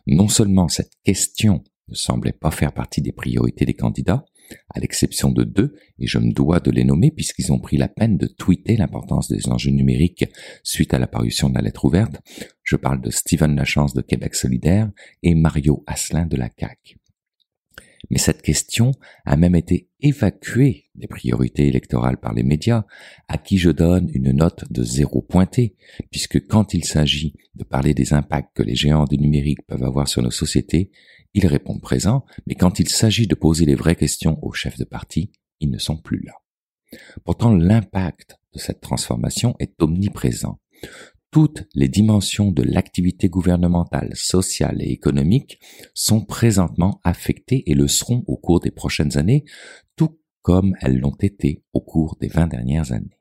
[0.07, 4.25] Non seulement cette question ne semblait pas faire partie des priorités des candidats,
[4.73, 7.87] à l'exception de deux, et je me dois de les nommer puisqu'ils ont pris la
[7.87, 10.25] peine de tweeter l'importance des enjeux numériques
[10.63, 12.21] suite à l'apparition de la lettre ouverte.
[12.63, 14.91] Je parle de Stephen Lachance de Québec solidaire
[15.23, 16.97] et Mario Asselin de la CAQ.
[18.09, 18.91] Mais cette question
[19.25, 22.85] a même été évacuée des priorités électorales par les médias,
[23.27, 25.75] à qui je donne une note de zéro pointé,
[26.11, 30.07] puisque quand il s'agit de parler des impacts que les géants du numérique peuvent avoir
[30.07, 30.91] sur nos sociétés,
[31.36, 34.86] ils répondent présents, mais quand il s'agit de poser les vraies questions aux chefs de
[34.86, 36.33] parti, ils ne sont plus là.
[37.25, 40.59] Pourtant, l'impact de cette transformation est omniprésent.
[41.31, 45.59] Toutes les dimensions de l'activité gouvernementale, sociale et économique
[45.93, 49.43] sont présentement affectées et le seront au cours des prochaines années,
[49.97, 53.19] tout comme elles l'ont été au cours des vingt dernières années.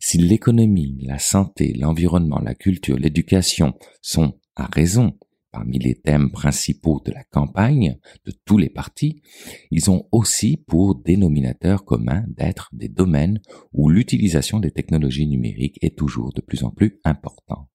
[0.00, 5.16] Si l'économie, la santé, l'environnement, la culture, l'éducation sont, à raison,
[5.52, 9.22] parmi les thèmes principaux de la campagne de tous les partis,
[9.70, 13.40] ils ont aussi pour dénominateur commun d'être des domaines
[13.72, 17.68] où l'utilisation des technologies numériques est toujours de plus en plus importante.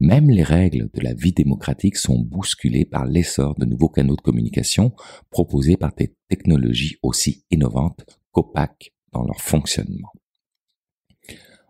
[0.00, 4.20] Même les règles de la vie démocratique sont bousculées par l'essor de nouveaux canaux de
[4.22, 4.92] communication
[5.30, 10.10] proposés par des technologies aussi innovantes qu'opaques dans leur fonctionnement.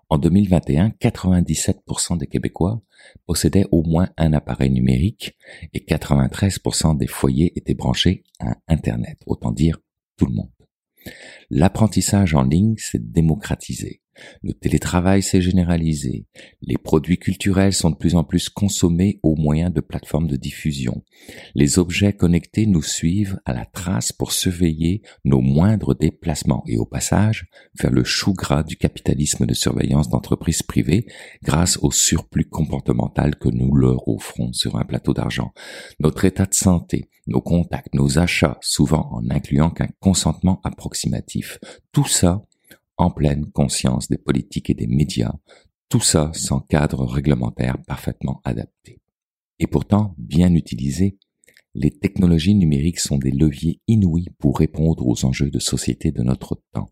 [0.08, 2.82] En 2021, 97% des Québécois
[3.26, 5.36] possédaient au moins un appareil numérique
[5.72, 9.80] et 93% des foyers étaient branchés à Internet, autant dire
[10.16, 10.50] tout le monde.
[11.50, 14.02] L'apprentissage en ligne s'est démocratisé.
[14.42, 16.26] Le télétravail s'est généralisé.
[16.62, 21.02] Les produits culturels sont de plus en plus consommés au moyen de plateformes de diffusion.
[21.54, 26.86] Les objets connectés nous suivent à la trace pour surveiller nos moindres déplacements et au
[26.86, 27.46] passage
[27.78, 31.06] faire le chou gras du capitalisme de surveillance d'entreprises privées
[31.42, 35.52] grâce au surplus comportemental que nous leur offrons sur un plateau d'argent.
[36.00, 41.58] Notre état de santé, nos contacts, nos achats, souvent en incluant qu'un consentement approximatif,
[41.92, 42.44] tout ça
[43.04, 45.34] en pleine conscience des politiques et des médias,
[45.88, 49.00] tout ça sans cadre réglementaire parfaitement adapté.
[49.58, 51.18] Et pourtant, bien utilisés,
[51.74, 56.60] les technologies numériques sont des leviers inouïs pour répondre aux enjeux de société de notre
[56.72, 56.88] temps.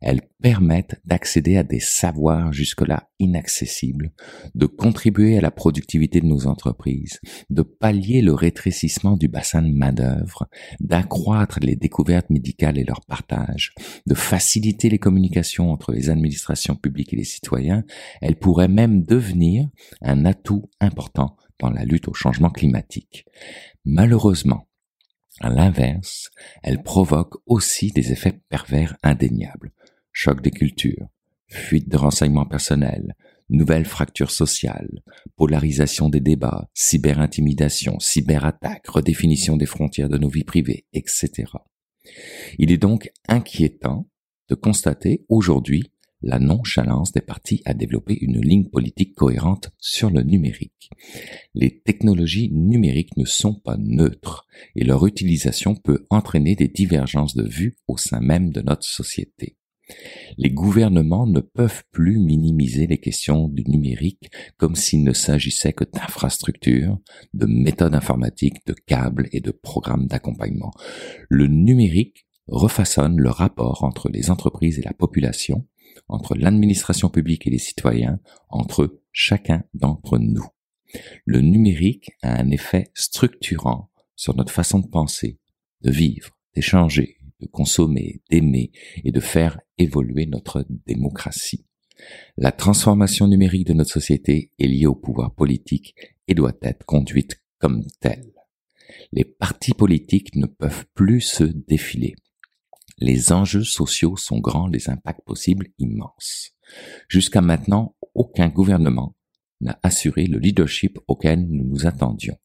[0.00, 4.12] Elles permettent d'accéder à des savoirs jusque-là inaccessibles,
[4.54, 9.72] de contribuer à la productivité de nos entreprises, de pallier le rétrécissement du bassin de
[9.72, 10.48] main-d'œuvre,
[10.80, 13.72] d'accroître les découvertes médicales et leur partage,
[14.06, 17.84] de faciliter les communications entre les administrations publiques et les citoyens.
[18.20, 19.68] Elles pourraient même devenir
[20.02, 23.26] un atout important dans la lutte au changement climatique.
[23.84, 24.68] Malheureusement,
[25.40, 26.30] à l'inverse,
[26.62, 29.72] elle provoque aussi des effets pervers indéniables.
[30.12, 31.08] Choc des cultures,
[31.48, 33.14] fuite de renseignements personnels,
[33.48, 35.02] nouvelles fractures sociales,
[35.36, 41.52] polarisation des débats, cyberintimidation, cyberattaque, redéfinition des frontières de nos vies privées, etc.
[42.58, 44.08] Il est donc inquiétant
[44.48, 45.92] de constater aujourd'hui
[46.26, 50.90] la nonchalance des partis à développer une ligne politique cohérente sur le numérique.
[51.54, 57.48] Les technologies numériques ne sont pas neutres et leur utilisation peut entraîner des divergences de
[57.48, 59.56] vues au sein même de notre société.
[60.36, 65.84] Les gouvernements ne peuvent plus minimiser les questions du numérique comme s'il ne s'agissait que
[65.84, 66.98] d'infrastructures,
[67.34, 70.72] de méthodes informatiques, de câbles et de programmes d'accompagnement.
[71.28, 75.66] Le numérique refaçonne le rapport entre les entreprises et la population
[76.08, 80.46] entre l'administration publique et les citoyens, entre chacun d'entre nous.
[81.24, 85.38] Le numérique a un effet structurant sur notre façon de penser,
[85.82, 88.72] de vivre, d'échanger, de consommer, d'aimer
[89.04, 91.66] et de faire évoluer notre démocratie.
[92.36, 95.94] La transformation numérique de notre société est liée au pouvoir politique
[96.28, 98.32] et doit être conduite comme telle.
[99.12, 102.14] Les partis politiques ne peuvent plus se défiler.
[102.98, 106.52] Les enjeux sociaux sont grands, les impacts possibles immenses.
[107.08, 109.14] Jusqu'à maintenant, aucun gouvernement
[109.60, 112.36] n'a assuré le leadership auquel nous nous attendions,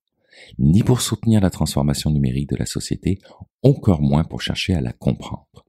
[0.60, 3.20] ni pour soutenir la transformation numérique de la société,
[3.64, 5.66] encore moins pour chercher à la comprendre.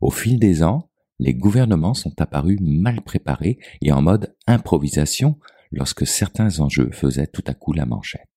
[0.00, 5.38] Au fil des ans, les gouvernements sont apparus mal préparés et en mode improvisation
[5.70, 8.28] lorsque certains enjeux faisaient tout à coup la manchette.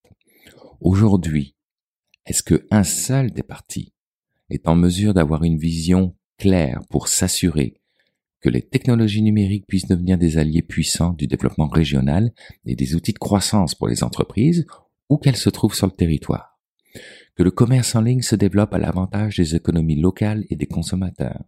[0.79, 1.55] Aujourd'hui,
[2.25, 3.93] est-ce que un seul des partis
[4.51, 7.81] est en mesure d'avoir une vision claire pour s'assurer
[8.41, 12.31] que les technologies numériques puissent devenir des alliés puissants du développement régional
[12.65, 14.65] et des outils de croissance pour les entreprises
[15.09, 16.59] où qu'elles se trouvent sur le territoire.
[17.35, 21.43] Que le commerce en ligne se développe à l'avantage des économies locales et des consommateurs.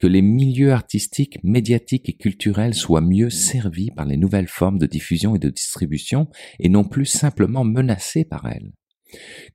[0.00, 4.86] Que les milieux artistiques, médiatiques et culturels soient mieux servis par les nouvelles formes de
[4.86, 6.28] diffusion et de distribution
[6.58, 8.72] et non plus simplement menacés par elles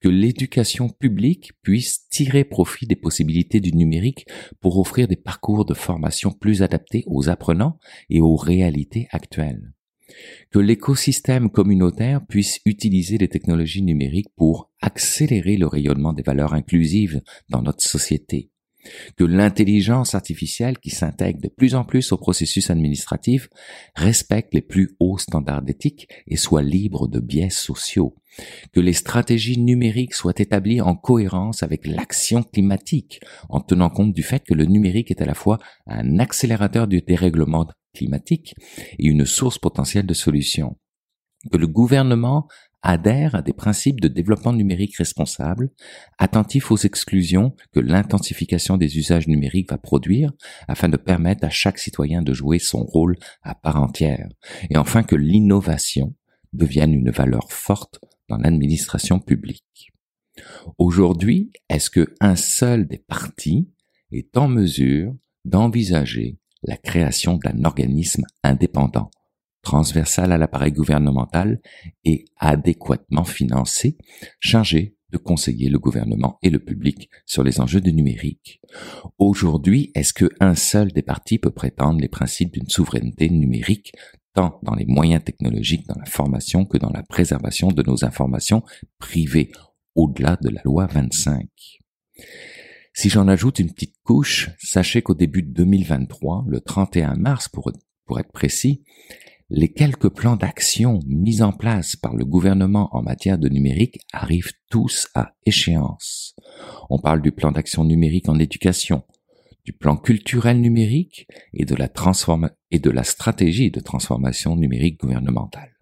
[0.01, 4.27] que l'éducation publique puisse tirer profit des possibilités du numérique
[4.59, 7.79] pour offrir des parcours de formation plus adaptés aux apprenants
[8.09, 9.73] et aux réalités actuelles.
[10.49, 17.21] Que l'écosystème communautaire puisse utiliser les technologies numériques pour accélérer le rayonnement des valeurs inclusives
[17.49, 18.49] dans notre société
[19.17, 23.49] que l'intelligence artificielle qui s'intègre de plus en plus au processus administratif
[23.95, 28.15] respecte les plus hauts standards d'éthique et soit libre de biais sociaux,
[28.73, 34.23] que les stratégies numériques soient établies en cohérence avec l'action climatique, en tenant compte du
[34.23, 38.55] fait que le numérique est à la fois un accélérateur du dérèglement climatique
[38.97, 40.77] et une source potentielle de solutions,
[41.51, 42.47] que le gouvernement
[42.81, 45.69] adhère à des principes de développement numérique responsable,
[46.17, 50.31] attentif aux exclusions que l'intensification des usages numériques va produire
[50.67, 54.29] afin de permettre à chaque citoyen de jouer son rôle à part entière,
[54.69, 56.15] et enfin que l'innovation
[56.53, 57.99] devienne une valeur forte
[58.29, 59.91] dans l'administration publique.
[60.77, 63.69] Aujourd'hui, est-ce que un seul des partis
[64.11, 65.13] est en mesure
[65.45, 69.11] d'envisager la création d'un organisme indépendant,
[69.61, 71.61] transversal à l'appareil gouvernemental
[72.03, 73.97] et adéquatement financé,
[74.39, 78.61] chargé de conseiller le gouvernement et le public sur les enjeux du numérique.
[79.17, 83.93] Aujourd'hui, est-ce qu'un seul des partis peut prétendre les principes d'une souveraineté numérique
[84.35, 88.63] tant dans les moyens technologiques, dans la formation que dans la préservation de nos informations
[88.99, 89.51] privées,
[89.95, 91.47] au-delà de la loi 25
[92.93, 97.71] si j'en ajoute une petite couche, sachez qu'au début de 2023, le 31 mars pour,
[98.05, 98.83] pour être précis,
[99.49, 104.53] les quelques plans d'action mis en place par le gouvernement en matière de numérique arrivent
[104.69, 106.35] tous à échéance.
[106.89, 109.03] On parle du plan d'action numérique en éducation,
[109.65, 115.77] du plan culturel numérique et de la, stratégie de transformation numérique gouvernementale.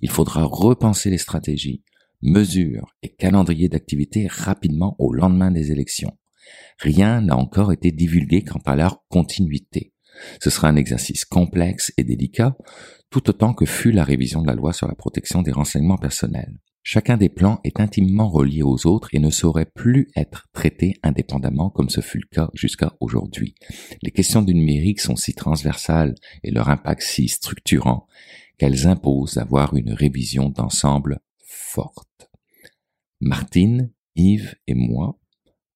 [0.00, 1.84] Il faudra repenser les stratégies,
[2.20, 6.16] mesures et calendrier d'activité rapidement au lendemain des élections.
[6.78, 9.92] Rien n'a encore été divulgué quant à leur continuité.
[10.42, 12.56] Ce sera un exercice complexe et délicat,
[13.10, 16.58] tout autant que fut la révision de la loi sur la protection des renseignements personnels.
[16.82, 21.68] Chacun des plans est intimement relié aux autres et ne saurait plus être traité indépendamment
[21.68, 23.54] comme ce fut le cas jusqu'à aujourd'hui.
[24.02, 28.06] Les questions du numérique sont si transversales et leur impact si structurant
[28.56, 32.30] qu'elles imposent d'avoir une révision d'ensemble forte.
[33.20, 35.18] Martine, Yves et moi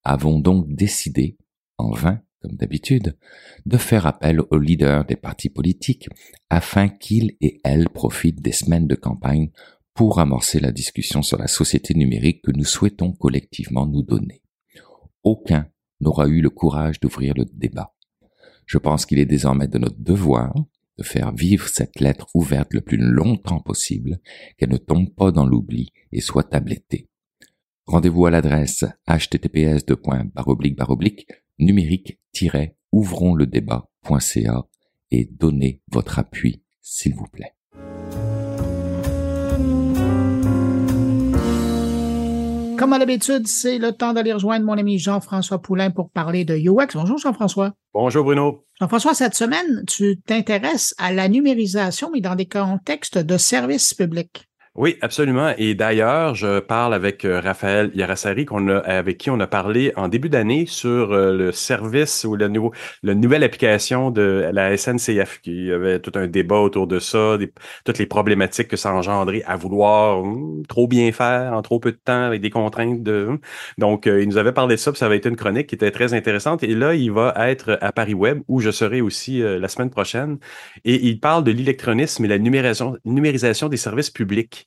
[0.05, 1.37] avons donc décidé,
[1.77, 3.17] en vain comme d'habitude,
[3.65, 6.11] de faire appel aux leaders des partis politiques
[6.51, 9.51] afin qu'ils et elles profitent des semaines de campagne
[9.95, 14.43] pour amorcer la discussion sur la société numérique que nous souhaitons collectivement nous donner.
[15.23, 15.69] Aucun
[16.01, 17.95] n'aura eu le courage d'ouvrir le débat.
[18.67, 20.53] Je pense qu'il est désormais de notre devoir
[20.99, 24.21] de faire vivre cette lettre ouverte le plus longtemps possible,
[24.59, 27.09] qu'elle ne tombe pas dans l'oubli et soit tablettée.
[27.87, 29.85] Rendez-vous à l'adresse https
[31.59, 34.65] numérique-ouvrons le débat.ca
[35.11, 37.55] et donnez votre appui, s'il vous plaît.
[42.77, 46.57] Comme à l'habitude, c'est le temps d'aller rejoindre mon ami Jean-François Poulain pour parler de
[46.57, 46.95] UX.
[46.95, 47.73] Bonjour Jean-François.
[47.95, 48.65] Bonjour Bruno.
[48.81, 54.49] Jean-François, cette semaine, tu t'intéresses à la numérisation, mais dans des contextes de services publics.
[54.77, 55.55] Oui, absolument.
[55.57, 59.93] Et d'ailleurs, je parle avec euh, Raphaël Yarassari, qu'on a, avec qui on a parlé
[59.95, 62.73] en début d'année sur euh, le service ou le nouveau,
[63.05, 65.39] la nouvelle application de la SNCF.
[65.45, 67.39] Il y avait tout un débat autour de ça,
[67.85, 71.93] toutes les problématiques que ça engendrait à vouloir hum, trop bien faire en trop peu
[71.93, 73.27] de temps avec des contraintes de.
[73.29, 73.39] Hum.
[73.79, 75.77] Donc, euh, il nous avait parlé de ça, puis ça avait été une chronique qui
[75.77, 76.65] était très intéressante.
[76.65, 80.39] Et là, il va être à Paris Web, où je serai aussi la semaine prochaine.
[80.85, 84.64] Et il parle de l'électronisme et la numérisation, numérisation des services publics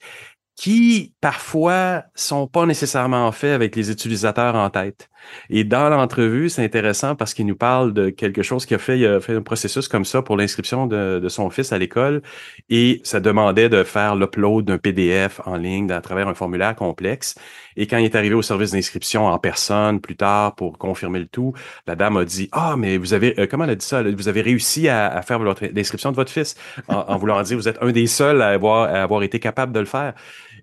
[0.55, 5.09] qui parfois sont pas nécessairement faits avec les utilisateurs en tête.
[5.49, 8.99] Et dans l'entrevue, c'est intéressant parce qu'il nous parle de quelque chose qui a fait,
[8.99, 12.21] il a fait un processus comme ça pour l'inscription de, son fils à l'école
[12.69, 17.35] et ça demandait de faire l'upload d'un PDF en ligne à travers un formulaire complexe.
[17.75, 21.27] Et quand il est arrivé au service d'inscription en personne plus tard pour confirmer le
[21.27, 21.53] tout,
[21.85, 24.03] la dame a dit ah mais vous avez euh, comment elle a dit ça?
[24.03, 26.55] Vous avez réussi à, faire l'inscription de votre fils
[26.87, 30.13] en, voulant dire vous êtes un des seuls à avoir, été capable de le faire.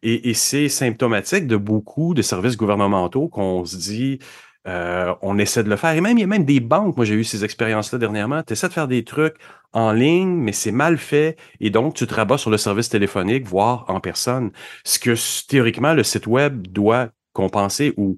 [0.03, 4.19] Et c'est symptomatique de beaucoup de services gouvernementaux qu'on se dit
[4.67, 5.93] euh, on essaie de le faire.
[5.93, 8.55] Et même, il y a même des banques, moi j'ai eu ces expériences-là dernièrement, tu
[8.55, 9.37] essaies de faire des trucs
[9.73, 13.47] en ligne, mais c'est mal fait, et donc tu te rabats sur le service téléphonique,
[13.47, 14.53] voire en personne.
[14.85, 15.15] Ce que
[15.49, 18.17] théoriquement le site web doit compenser ou,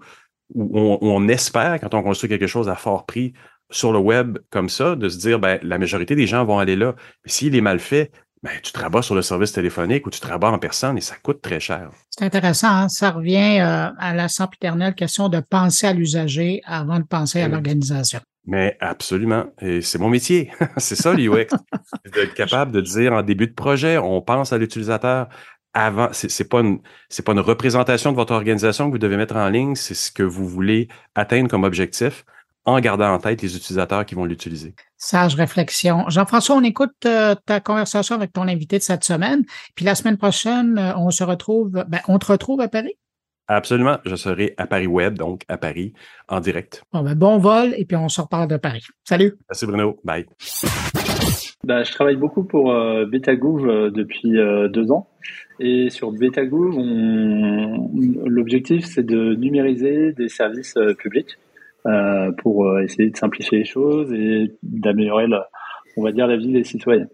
[0.55, 3.33] on, espère quand on construit quelque chose à fort prix
[3.71, 6.77] sur le web comme ça, de se dire, ben, la majorité des gens vont aller
[6.77, 6.95] là.
[7.25, 8.13] S'il est mal fait,
[8.47, 11.01] ben, tu te rabats sur le service téléphonique ou tu te rabats en personne et
[11.01, 11.91] ça coûte très cher.
[12.11, 12.69] C'est intéressant.
[12.69, 12.89] Hein.
[12.89, 17.49] Ça revient euh, à la sempiternelle question de penser à l'usager avant de penser à
[17.49, 18.21] l'organisation.
[18.47, 19.47] Mais absolument.
[19.61, 20.53] Et c'est mon métier.
[20.77, 21.49] c'est ça, l'UX.
[22.15, 25.29] D'être capable de dire en début de projet, on pense à l'utilisateur
[25.75, 26.11] avant.
[26.13, 26.79] C'est pas une,
[27.09, 29.75] c'est pas une représentation de votre organisation que vous devez mettre en ligne.
[29.75, 30.87] C'est ce que vous voulez
[31.17, 32.25] atteindre comme objectif
[32.67, 34.75] en gardant en tête les utilisateurs qui vont l'utiliser.
[34.97, 36.05] Sage réflexion.
[36.09, 39.45] Jean-François, on écoute euh, ta conversation avec ton invité de cette semaine.
[39.75, 42.95] Puis la semaine prochaine, euh, on se retrouve, ben, on te retrouve à Paris?
[43.49, 43.99] Absolument.
[44.05, 45.93] Je serai à Paris Web, donc à Paris,
[46.29, 46.83] en direct.
[46.93, 48.83] Bon, ben, bon vol et puis on se reparle de Paris.
[49.05, 49.35] Salut.
[49.49, 50.01] Merci Bruno.
[50.05, 50.27] Bye.
[51.63, 55.09] Bah, je travaille beaucoup pour euh, Betagouv euh, depuis euh, deux ans.
[55.59, 57.91] Et sur Betagouv, on...
[58.27, 61.39] l'objectif, c'est de numériser des services euh, publics
[61.87, 65.27] euh, pour essayer de simplifier les choses et d'améliorer,
[65.97, 67.07] on va dire, la vie des citoyens.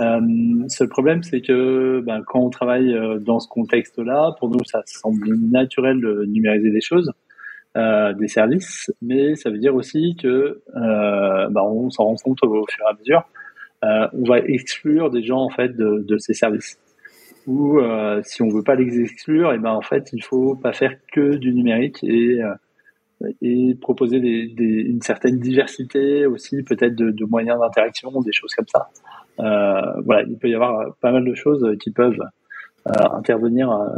[0.00, 0.20] Euh,
[0.68, 5.34] seul problème, c'est que ben, quand on travaille dans ce contexte-là, pour nous, ça semble
[5.50, 7.12] naturel de numériser des choses,
[7.76, 10.26] euh, des services, mais ça veut dire aussi que
[10.76, 13.24] euh, ben, on s'en rend compte au fur et à mesure
[13.84, 16.78] euh, on va exclure des gens en fait de, de ces services.
[17.46, 20.54] Ou euh, si on veut pas les exclure, et eh ben en fait il faut
[20.54, 22.54] pas faire que du numérique et euh,
[23.40, 28.88] et proposer une certaine diversité aussi peut-être de, moyens d'interaction, des choses comme ça.
[29.40, 32.20] Euh, voilà, il peut y avoir pas mal de choses qui peuvent
[32.86, 33.88] euh, intervenir, euh,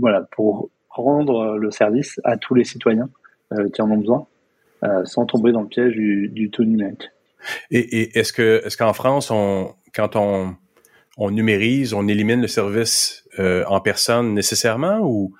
[0.00, 3.08] voilà, pour rendre le service à tous les citoyens
[3.72, 4.26] qui en ont besoin,
[5.04, 7.10] sans tomber dans le piège du, du tout numérique.
[7.70, 9.30] Et, est-ce que est-ce qu'en France,
[9.94, 10.54] quand on,
[11.18, 15.34] on numérise, on élimine le service en personne nécessairement ou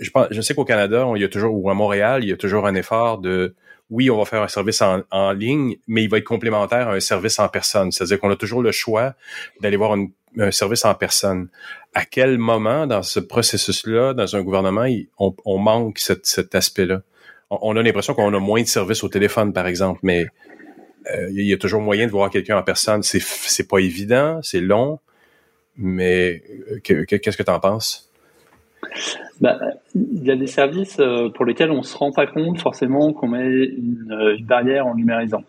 [0.00, 2.30] je, pense, je sais qu'au Canada, on, il y a toujours ou à Montréal, il
[2.30, 3.54] y a toujours un effort de
[3.90, 7.00] oui, on va faire un service en, ligne, mais il va être complémentaire à un
[7.00, 7.90] service en personne.
[7.90, 9.14] C'est-à-dire qu'on a toujours le choix
[9.60, 9.96] d'aller voir
[10.38, 11.48] un service en personne.
[11.92, 14.86] À quel moment dans ce processus-là, dans un gouvernement,
[15.18, 17.02] on, manque cet, aspect-là?
[17.50, 20.26] On, a l'impression qu'on a moins de services au téléphone, par exemple, mais
[21.06, 23.02] il euh, y a toujours moyen de voir quelqu'un en personne.
[23.02, 25.00] C'est c'est pas évident, c'est long,
[25.76, 28.09] mais euh, qu'est-ce que tu en penses?
[29.40, 29.58] Bah,
[29.94, 33.28] il y a des services euh, pour lesquels on se rend pas compte forcément qu'on
[33.28, 35.42] met une, une, barrière en numérisant.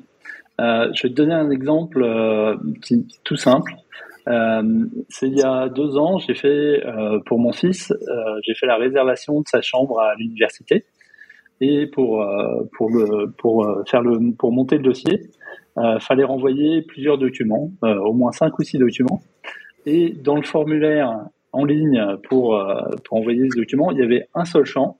[0.60, 2.56] Euh, je vais te donner un exemple euh,
[3.24, 3.74] tout simple.
[4.28, 6.84] Euh, c'est il y a deux ans, j'ai fait
[7.26, 7.92] pour mon fils,
[8.44, 10.86] j'ai fait la réservation de sa chambre à l'université
[11.60, 12.24] et pour
[12.74, 12.92] pour
[13.38, 15.32] pour faire le pour monter le dossier,
[15.78, 19.22] euh, fallait renvoyer plusieurs documents, euh, au moins cinq ou six documents.
[19.86, 21.18] Et dans le formulaire
[21.52, 24.98] en ligne pour, euh, pour envoyer ce document, il y avait un seul champ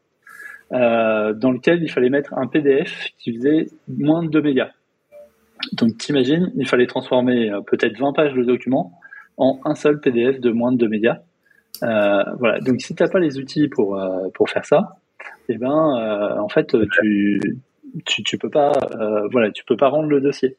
[0.72, 4.72] euh, dans lequel il fallait mettre un PDF qui faisait moins de 2 mégas.
[5.74, 8.94] Donc t'imagines, il fallait transformer peut-être 20 pages de documents
[9.38, 11.20] en un seul PDF de moins de 2 mégas.
[11.84, 12.60] Euh, voilà.
[12.60, 14.00] Donc si t'as pas les outils pour
[14.34, 14.98] pour faire ça,
[15.50, 17.40] eh ben en fait tu
[18.06, 20.58] tu, tu peux pas, euh, voilà, peux pas rendre le dossier.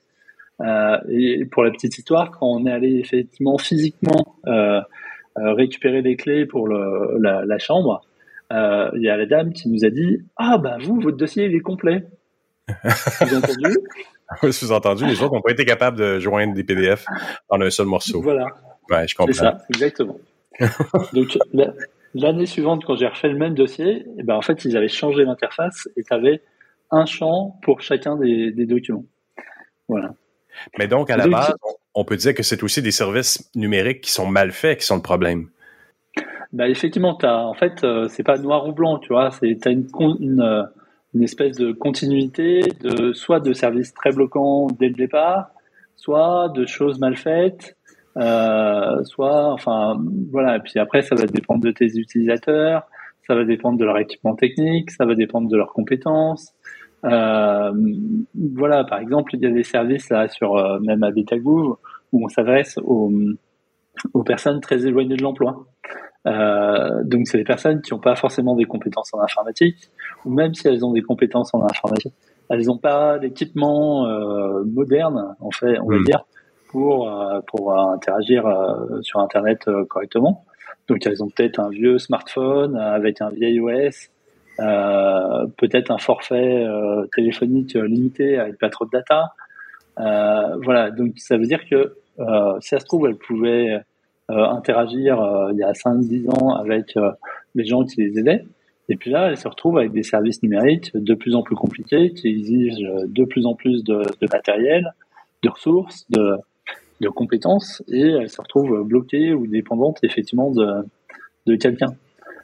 [0.60, 4.82] Euh, et pour la petite histoire, quand on est allé effectivement physiquement euh, euh
[5.36, 8.02] récupérer les clés pour le, la, la, chambre,
[8.52, 11.46] euh, il y a la dame qui nous a dit Ah, bah vous, votre dossier,
[11.46, 12.04] il est complet.
[13.20, 13.78] Vous entendu
[14.42, 17.04] Oui, sous-entendu, les autres n'ont pas été capables de joindre des PDF
[17.48, 18.22] en un seul morceau.
[18.22, 18.46] Voilà.
[18.88, 19.32] Ouais, je comprends.
[19.32, 20.18] C'est ça, exactement.
[21.12, 21.38] Donc,
[22.14, 25.24] l'année suivante, quand j'ai refait le même dossier, eh ben, en fait, ils avaient changé
[25.24, 26.40] l'interface et tu avais
[26.90, 29.04] un champ pour chacun des, des documents.
[29.88, 30.14] Voilà.
[30.78, 31.54] Mais donc, à la base,
[31.94, 34.96] on peut dire que c'est aussi des services numériques qui sont mal faits qui sont
[34.96, 35.48] le problème.
[36.52, 39.30] Bah, effectivement, en fait, euh, c'est pas noir ou blanc, tu vois.
[39.42, 40.64] Euh,
[41.14, 45.50] une, espèce de continuité, de, soit de services très bloquants dès le départ,
[45.96, 47.76] soit de choses mal faites,
[48.18, 49.98] euh, soit, enfin,
[50.30, 50.56] voilà.
[50.56, 52.86] Et puis après, ça va dépendre de tes utilisateurs,
[53.26, 56.54] ça va dépendre de leur équipement technique, ça va dépendre de leurs compétences,
[57.04, 57.72] euh,
[58.54, 61.76] voilà, par exemple, il y a des services là sur euh, même à Betagouv
[62.12, 63.10] où on s'adresse aux,
[64.12, 65.66] aux, personnes très éloignées de l'emploi.
[66.26, 69.90] Euh, donc, c'est des personnes qui n'ont pas forcément des compétences en informatique,
[70.24, 72.14] ou même si elles ont des compétences en informatique,
[72.48, 76.04] elles n'ont pas l'équipement euh, moderne, en fait, on va mmh.
[76.04, 76.24] dire,
[76.68, 77.10] pour
[77.48, 78.44] pour interagir
[79.02, 80.44] sur Internet correctement.
[80.88, 84.10] Donc, elles ont peut-être un vieux smartphone avec un vieil OS
[84.58, 89.32] peut-être un forfait euh, téléphonique limité avec pas trop de data.
[89.98, 91.94] Euh, voilà, donc ça veut dire que
[92.60, 93.80] si ça se trouve, elle pouvait
[94.28, 95.16] interagir
[95.52, 96.94] il y a 5-10 ans avec
[97.54, 98.44] les gens qui les aidaient.
[98.88, 102.12] Et puis là, elle se retrouve avec des services numériques de plus en plus compliqués,
[102.12, 104.92] qui exigent de plus en plus de, de matériel,
[105.42, 106.36] de ressources, de,
[107.00, 110.84] de, compétences, et elle se retrouve bloquée ou dépendante effectivement de,
[111.46, 111.94] de quelqu'un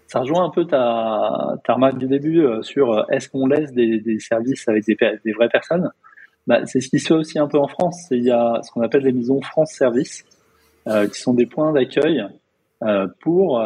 [0.09, 3.73] ça rejoint un peu ta, ta remarque du début euh, sur euh, est-ce qu'on laisse
[3.73, 5.91] des, services avec des, vraies personnes?
[6.47, 8.09] Bah, C'est ce qui se fait aussi un peu en France.
[8.11, 10.25] Il y a ce qu'on appelle les maisons France Service,
[10.87, 12.27] euh, qui sont des points d'accueil
[13.21, 13.61] pour,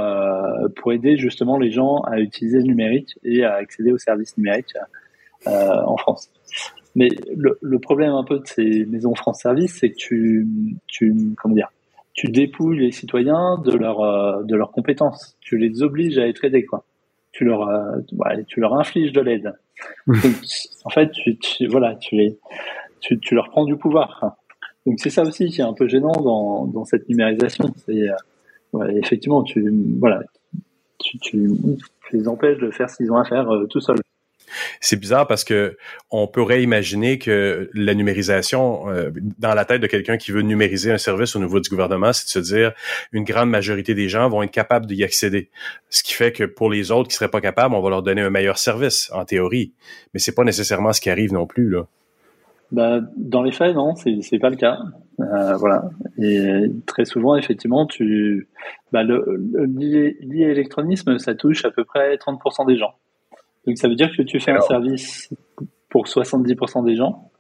[0.77, 4.75] pour aider justement les gens à utiliser le numérique et à accéder aux services numériques
[5.45, 6.31] en France.
[6.95, 10.47] Mais le, le, problème un peu de ces maisons France Service, c'est que tu,
[10.87, 11.69] tu, comment dire,
[12.15, 15.37] tu dépouilles les citoyens de leur euh, de leurs compétences.
[15.41, 16.85] Tu les obliges à être aidés quoi.
[17.33, 17.69] tu leur,
[18.47, 19.55] tu leur infliges de l'aide.
[20.85, 22.39] en fait, tu, voilà, tu, les,
[23.01, 24.37] tu, tu, leur prends du pouvoir.
[24.87, 27.73] Donc c'est ça aussi qui est un peu gênant dans, dans cette numérisation.
[27.87, 28.09] C'est
[28.97, 30.23] effectivement, tu, voilà,
[30.99, 31.49] tu, tu,
[32.13, 33.99] les empêches de faire ce qu'ils ont à faire tout seuls.
[34.81, 35.77] C'est bizarre parce que
[36.11, 40.93] on pourrait imaginer que la numérisation, euh, dans la tête de quelqu'un qui veut numériser
[40.93, 42.73] un service au niveau du gouvernement, c'est de se dire
[43.13, 45.51] une grande majorité des gens vont être capables d'y accéder.
[45.91, 48.23] Ce qui fait que pour les autres qui seraient pas capables, on va leur donner
[48.23, 49.73] un meilleur service, en théorie.
[50.15, 51.87] Mais c'est pas nécessairement ce qui arrive non plus, là.
[52.73, 54.79] Bah, dans les faits, non, c'est, c'est pas le cas.
[55.21, 55.91] Euh, voilà.
[56.19, 58.49] Et très souvent, effectivement, tu,
[58.93, 62.95] bah, le, le, ça touche à peu près 30% des gens.
[63.67, 65.33] Donc ça veut dire que tu fais un service
[65.89, 67.31] pour 70% des gens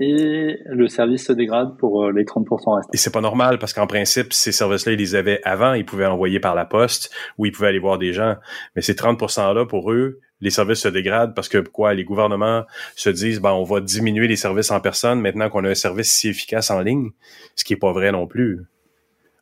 [0.00, 2.90] et le service se dégrade pour euh, les 30% restants.
[2.92, 6.06] Et c'est pas normal parce qu'en principe, ces services-là, ils les avaient avant, ils pouvaient
[6.06, 8.36] envoyer par la poste ou ils pouvaient aller voir des gens.
[8.74, 12.64] Mais ces 30%-là, pour eux, les services se dégradent parce que quoi, les gouvernements
[12.96, 16.10] se disent, ben, on va diminuer les services en personne maintenant qu'on a un service
[16.10, 17.10] si efficace en ligne,
[17.54, 18.66] ce qui est pas vrai non plus.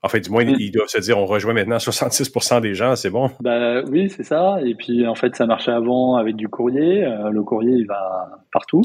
[0.03, 0.57] En fait, du moins, mm.
[0.59, 3.31] ils doivent se dire, on rejoint maintenant 66% des gens, c'est bon.
[3.41, 4.59] Bah oui, c'est ça.
[4.65, 7.05] Et puis, en fait, ça marchait avant avec du courrier.
[7.05, 8.83] Euh, le courrier, il va partout.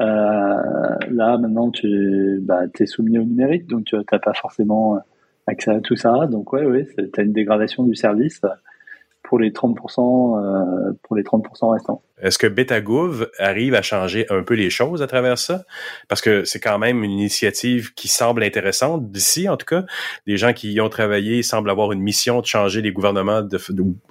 [0.00, 4.98] Euh, là, maintenant, tu bah, es soumis au numérique, donc tu n'as pas forcément
[5.46, 6.26] accès à tout ça.
[6.26, 8.40] Donc, ouais, ouais, tu as une dégradation du service
[9.24, 12.02] pour les 30%, euh, pour les 30% restants.
[12.20, 15.64] Est-ce que Betagouv arrive à changer un peu les choses à travers ça?
[16.08, 19.84] Parce que c'est quand même une initiative qui semble intéressante d'ici, en tout cas.
[20.26, 23.58] Les gens qui y ont travaillé semblent avoir une mission de changer les gouvernements, de,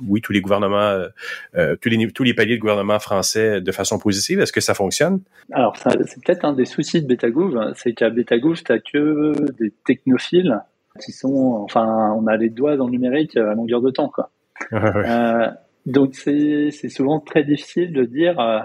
[0.05, 1.07] oui, tous les gouvernements, euh,
[1.55, 4.41] euh, tous, les, tous les paliers de gouvernement français de façon positive.
[4.41, 5.21] Est-ce que ça fonctionne?
[5.51, 10.59] Alors, c'est peut-être un des soucis de Betagouv, c'est qu'à Betagouv, tu que des technophiles
[10.99, 14.29] qui sont, enfin, on a les doigts dans le numérique à longueur de temps, quoi.
[14.71, 15.49] Euh,
[15.85, 18.59] donc c'est souvent très difficile de dire euh,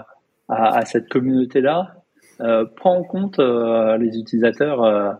[0.47, 1.95] à, cette communauté-là,
[2.41, 5.19] euh, prends en compte euh, les utilisateurs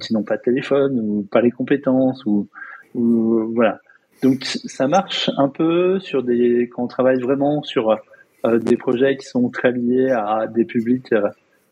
[0.00, 2.48] qui n'ont pas de téléphone ou pas les compétences ou,
[2.94, 3.80] voilà.
[4.22, 7.98] Donc ça marche un peu sur des quand on travaille vraiment sur
[8.44, 11.12] des projets qui sont très liés à des publics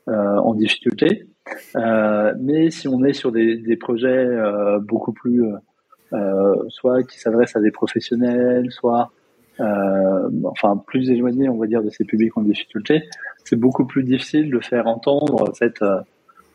[0.09, 1.27] en difficulté.
[1.75, 4.27] mais si on est sur des, projets
[4.81, 5.45] beaucoup plus
[6.69, 9.11] soit qui s'adressent à des professionnels, soit
[9.61, 13.03] euh, enfin plus éloignés, on va dire, de ces publics en difficulté,
[13.45, 16.01] c'est beaucoup plus difficile de faire entendre cette euh,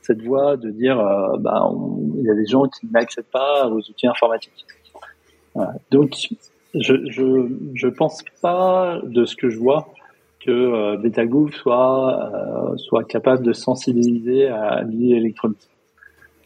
[0.01, 0.97] cette voix de dire
[1.39, 1.71] bah
[2.17, 4.65] il y a des gens qui n'accèdent pas aux outils informatiques.
[5.89, 6.15] Donc
[6.75, 9.87] je, je je pense pas de ce que je vois
[10.39, 12.31] que euh, soit
[12.77, 15.69] soit capable de sensibiliser à l'IA électronique.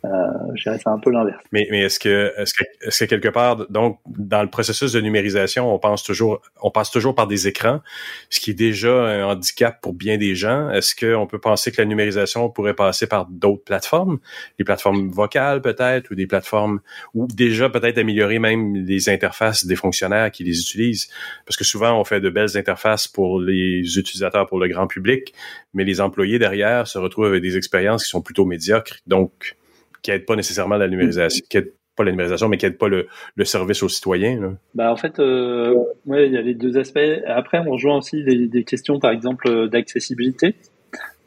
[0.06, 0.10] Euh,
[0.56, 1.44] je dirais un peu l'inverse.
[1.52, 5.02] Mais, mais est-ce que, est-ce que, est-ce que quelque part, donc, dans le processus de
[5.02, 7.82] numérisation, on pense toujours, on passe toujours par des écrans,
[8.30, 10.70] ce qui est déjà un handicap pour bien des gens.
[10.72, 14.20] Est-ce qu'on peut penser que la numérisation pourrait passer par d'autres plateformes,
[14.58, 16.80] des plateformes vocales peut-être, ou des plateformes,
[17.14, 21.10] ou déjà peut-être améliorer même les interfaces des fonctionnaires qui les utilisent,
[21.46, 25.34] parce que souvent on fait de belles interfaces pour les utilisateurs, pour le grand public,
[25.74, 29.00] mais les employés derrière se retrouvent avec des expériences qui sont plutôt médiocres.
[29.08, 29.56] Donc,
[30.02, 32.88] qui aide pas nécessairement la numérisation, qui aide pas la numérisation, mais qui aide pas
[32.88, 34.58] le, le service aux citoyens.
[34.74, 37.00] Bah en fait, euh, ouais, il y a les deux aspects.
[37.28, 40.56] Après, on rejoint aussi des, des questions, par exemple, d'accessibilité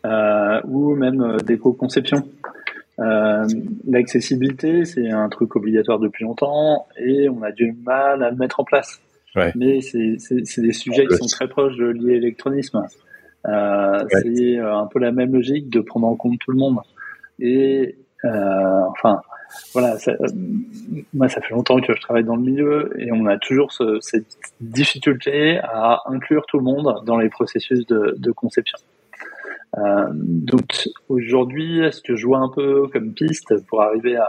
[0.06, 2.26] euh, ou même euh, d'éco-conception.
[2.98, 3.46] Euh,
[3.88, 8.60] L'accessibilité, c'est un truc obligatoire depuis longtemps et on a du mal à le mettre
[8.60, 9.00] en place.
[9.34, 9.52] Ouais.
[9.56, 10.16] Mais c'est
[10.60, 12.82] des sujets qui sont très proches de l'e-électronisme.
[13.48, 16.78] Euh, C'est un peu la même logique de prendre en compte tout le monde.
[17.40, 19.20] Et enfin,
[19.72, 20.28] voilà, ça, euh,
[21.12, 23.98] moi ça fait longtemps que je travaille dans le milieu et on a toujours ce,
[24.00, 28.78] cette difficulté à inclure tout le monde dans les processus de, de conception.
[29.78, 34.28] Euh, donc aujourd'hui, ce que je vois un peu comme piste pour arriver à,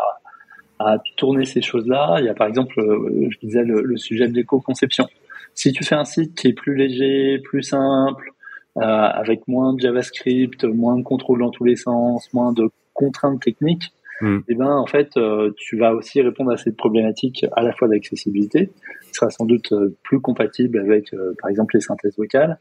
[0.79, 4.27] à tourner ces choses-là, il y a par exemple, euh, je disais le, le sujet
[4.27, 5.05] de l'éco-conception.
[5.53, 8.31] Si tu fais un site qui est plus léger, plus simple,
[8.77, 13.41] euh, avec moins de JavaScript, moins de contrôle dans tous les sens, moins de contraintes
[13.41, 17.61] techniques, et eh ben en fait euh, tu vas aussi répondre à cette problématique à
[17.61, 18.69] la fois d'accessibilité,
[19.01, 22.57] qui sera sans doute euh, plus compatible avec euh, par exemple les synthèses vocales,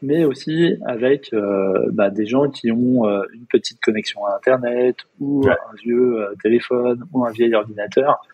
[0.00, 1.30] mais aussi avec
[1.92, 7.26] bah, des gens qui ont une petite connexion à Internet ou un vieux téléphone ou
[7.26, 8.26] un vieil ordinateur,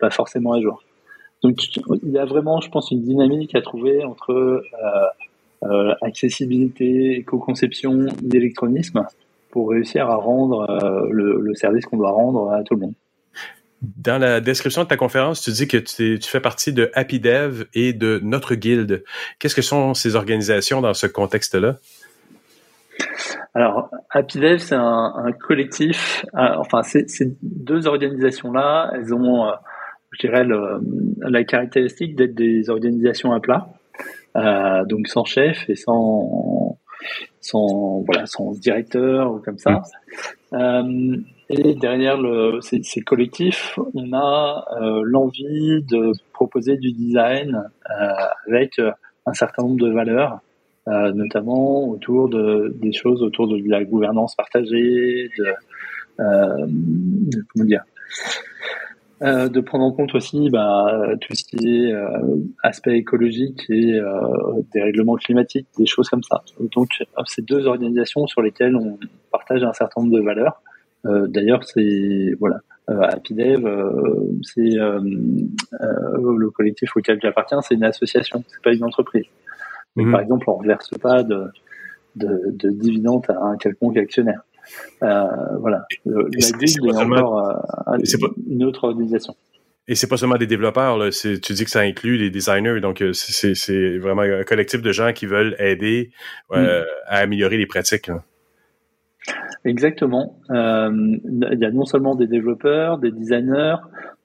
[0.00, 0.82] pas forcément à jour.
[1.44, 4.64] Donc il y a vraiment, je pense, une dynamique à trouver entre
[6.02, 9.06] accessibilité, éco-conception, d'électronisme
[9.50, 12.94] pour réussir à rendre euh, le, service qu'on doit rendre à tout le monde.
[13.82, 17.20] Dans la description de ta conférence, tu dis que tu, tu fais partie de Happy
[17.20, 19.04] Dev et de notre guilde.
[19.38, 21.76] Qu'est-ce que sont ces organisations dans ce contexte-là?
[23.54, 26.24] Alors, Happy Dev, c'est un, un, collectif.
[26.34, 27.06] Euh, enfin, ces
[27.42, 29.52] deux organisations-là, elles ont, euh,
[30.12, 30.80] je dirais, le,
[31.20, 33.68] la caractéristique d'être des organisations à plat,
[34.88, 36.65] donc sans chef et sans,
[37.40, 39.82] sans, voilà, sans directeur ou comme ça.
[40.52, 41.16] Euh,
[41.48, 42.18] et derrière
[42.60, 48.08] ces, collectifs, on a euh, l'envie de proposer du design euh,
[48.48, 48.80] avec
[49.26, 50.40] un certain nombre de valeurs,
[50.86, 55.54] notamment autour de des choses autour de la gouvernance partagée, de
[56.16, 57.82] comment dire,
[59.22, 63.94] euh, de prendre en compte aussi bah, tout ce qui est euh, aspect écologique et
[63.94, 64.10] euh,
[64.74, 66.42] des règlements climatiques, des choses comme ça.
[66.74, 66.88] Donc,
[67.24, 68.98] c'est deux organisations sur lesquelles on
[69.32, 70.62] partage un certain nombre de valeurs.
[71.04, 73.62] D'ailleurs, c'est voilà, Happydev,
[74.42, 79.26] c'est le collectif auquel j'appartiens, c'est une association, c'est pas une entreprise.
[79.94, 81.44] Mais par exemple, on ne verse pas de,
[82.16, 84.42] de, de dividendes à un quelconque actionnaire.
[85.02, 85.24] Euh,
[85.60, 85.84] voilà.
[86.04, 86.22] la
[86.58, 87.50] guilde est, encore
[87.88, 87.98] euh,
[88.48, 89.34] une autre organisation.
[89.88, 91.10] Et c'est pas seulement des développeurs, là.
[91.10, 95.12] tu dis que ça inclut des designers, donc euh, c'est vraiment un collectif de gens
[95.12, 96.10] qui veulent aider
[96.52, 98.08] euh, à améliorer les pratiques.
[98.08, 98.24] Là.
[99.64, 100.38] Exactement.
[100.50, 100.90] Euh,
[101.52, 103.76] il y a non seulement des développeurs, des designers,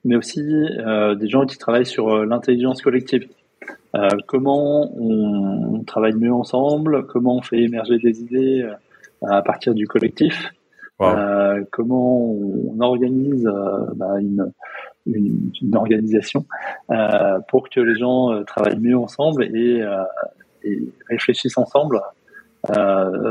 [0.04, 3.28] mais aussi euh, des gens qui travaillent sur l'intelligence collective.
[4.26, 8.66] Comment on, on, travaille mieux ensemble, comment on fait émerger des idées
[9.28, 10.52] à partir du collectif.
[11.00, 14.52] Euh, comment on organise euh, bah, une,
[15.06, 16.46] une, une, organisation
[16.90, 19.84] euh, pour que les gens travaillent mieux ensemble et,
[20.62, 20.78] et
[21.08, 22.00] réfléchissent ensemble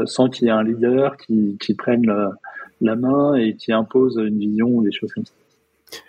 [0.06, 2.32] sans qu'il y ait un leader qui, qui prenne le,
[2.82, 5.34] la main et qui impose une vision ou des choses comme ça.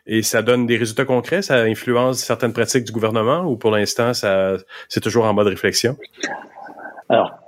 [0.07, 4.15] Et ça donne des résultats concrets, ça influence certaines pratiques du gouvernement ou pour l'instant,
[4.15, 4.57] ça,
[4.89, 5.97] c'est toujours en mode réflexion?
[7.09, 7.41] Alors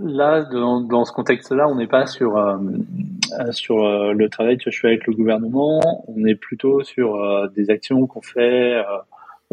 [0.00, 2.56] là, dans, dans ce contexte-là, on n'est pas sur euh,
[3.50, 6.04] sur euh, le travail que je fais avec le gouvernement.
[6.08, 8.82] On est plutôt sur euh, des actions qu'on fait.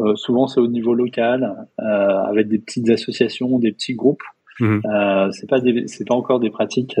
[0.00, 4.22] Euh, souvent, c'est au niveau local, avec des petites associations, des petits groupes.
[4.58, 4.80] Mmh.
[5.32, 6.98] c'est pas c'est pas encore des pratiques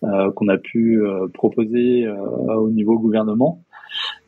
[0.00, 1.02] qu'on a pu
[1.34, 3.64] proposer au niveau gouvernement.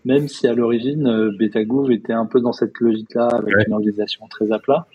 [0.04, 4.50] Même si à l'origine, Betagouv était un peu dans cette logique-là, avec une organisation très
[4.50, 4.86] à plat.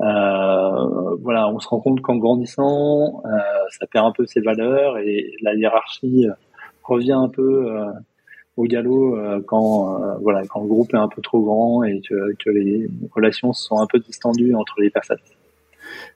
[0.00, 3.38] Euh, voilà, on se rend compte qu'en grandissant, euh,
[3.78, 6.32] ça perd un peu ses valeurs et la hiérarchie euh,
[6.84, 7.68] revient un peu
[8.56, 12.88] au galop quand voilà quand le groupe est un peu trop grand et que les
[13.14, 15.18] relations sont un peu distendues entre les personnes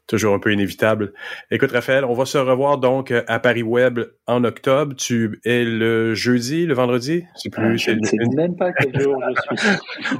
[0.07, 1.13] toujours un peu inévitable.
[1.51, 4.95] Écoute, Raphaël, on va se revoir donc à Paris Web en octobre.
[4.97, 7.25] Tu es le jeudi, le vendredi?
[7.37, 7.79] C'est plus.
[7.79, 9.17] je ne sais même pas quel jour
[9.51, 9.77] je suis.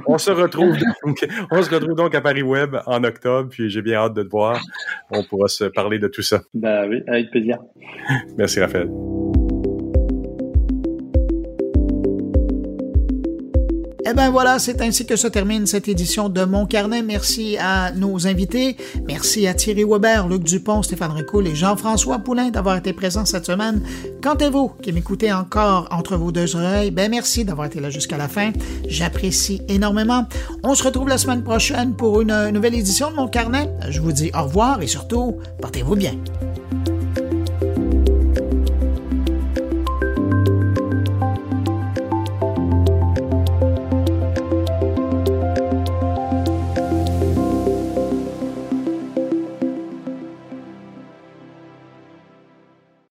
[0.07, 3.81] on se retrouve donc, on se retrouve donc à Paris Web en octobre, puis j'ai
[3.81, 4.59] bien hâte de te voir.
[5.11, 6.41] On pourra se parler de tout ça.
[6.53, 7.59] Bah oui, avec plaisir.
[8.37, 8.89] Merci, Raphaël.
[14.13, 17.01] Eh bien voilà, c'est ainsi que se termine cette édition de Mon Carnet.
[17.01, 18.77] Merci à nos invités.
[19.07, 23.47] Merci à Thierry Weber, Luc Dupont, Stéphane Ricoul et Jean-François Poulain d'avoir été présents cette
[23.47, 23.81] semaine.
[24.21, 27.89] Quant à vous qui m'écoutez encore entre vos deux oreilles, ben merci d'avoir été là
[27.89, 28.51] jusqu'à la fin.
[28.87, 30.27] J'apprécie énormément.
[30.61, 33.67] On se retrouve la semaine prochaine pour une nouvelle édition de Mon Carnet.
[33.89, 36.13] Je vous dis au revoir et surtout, portez-vous bien.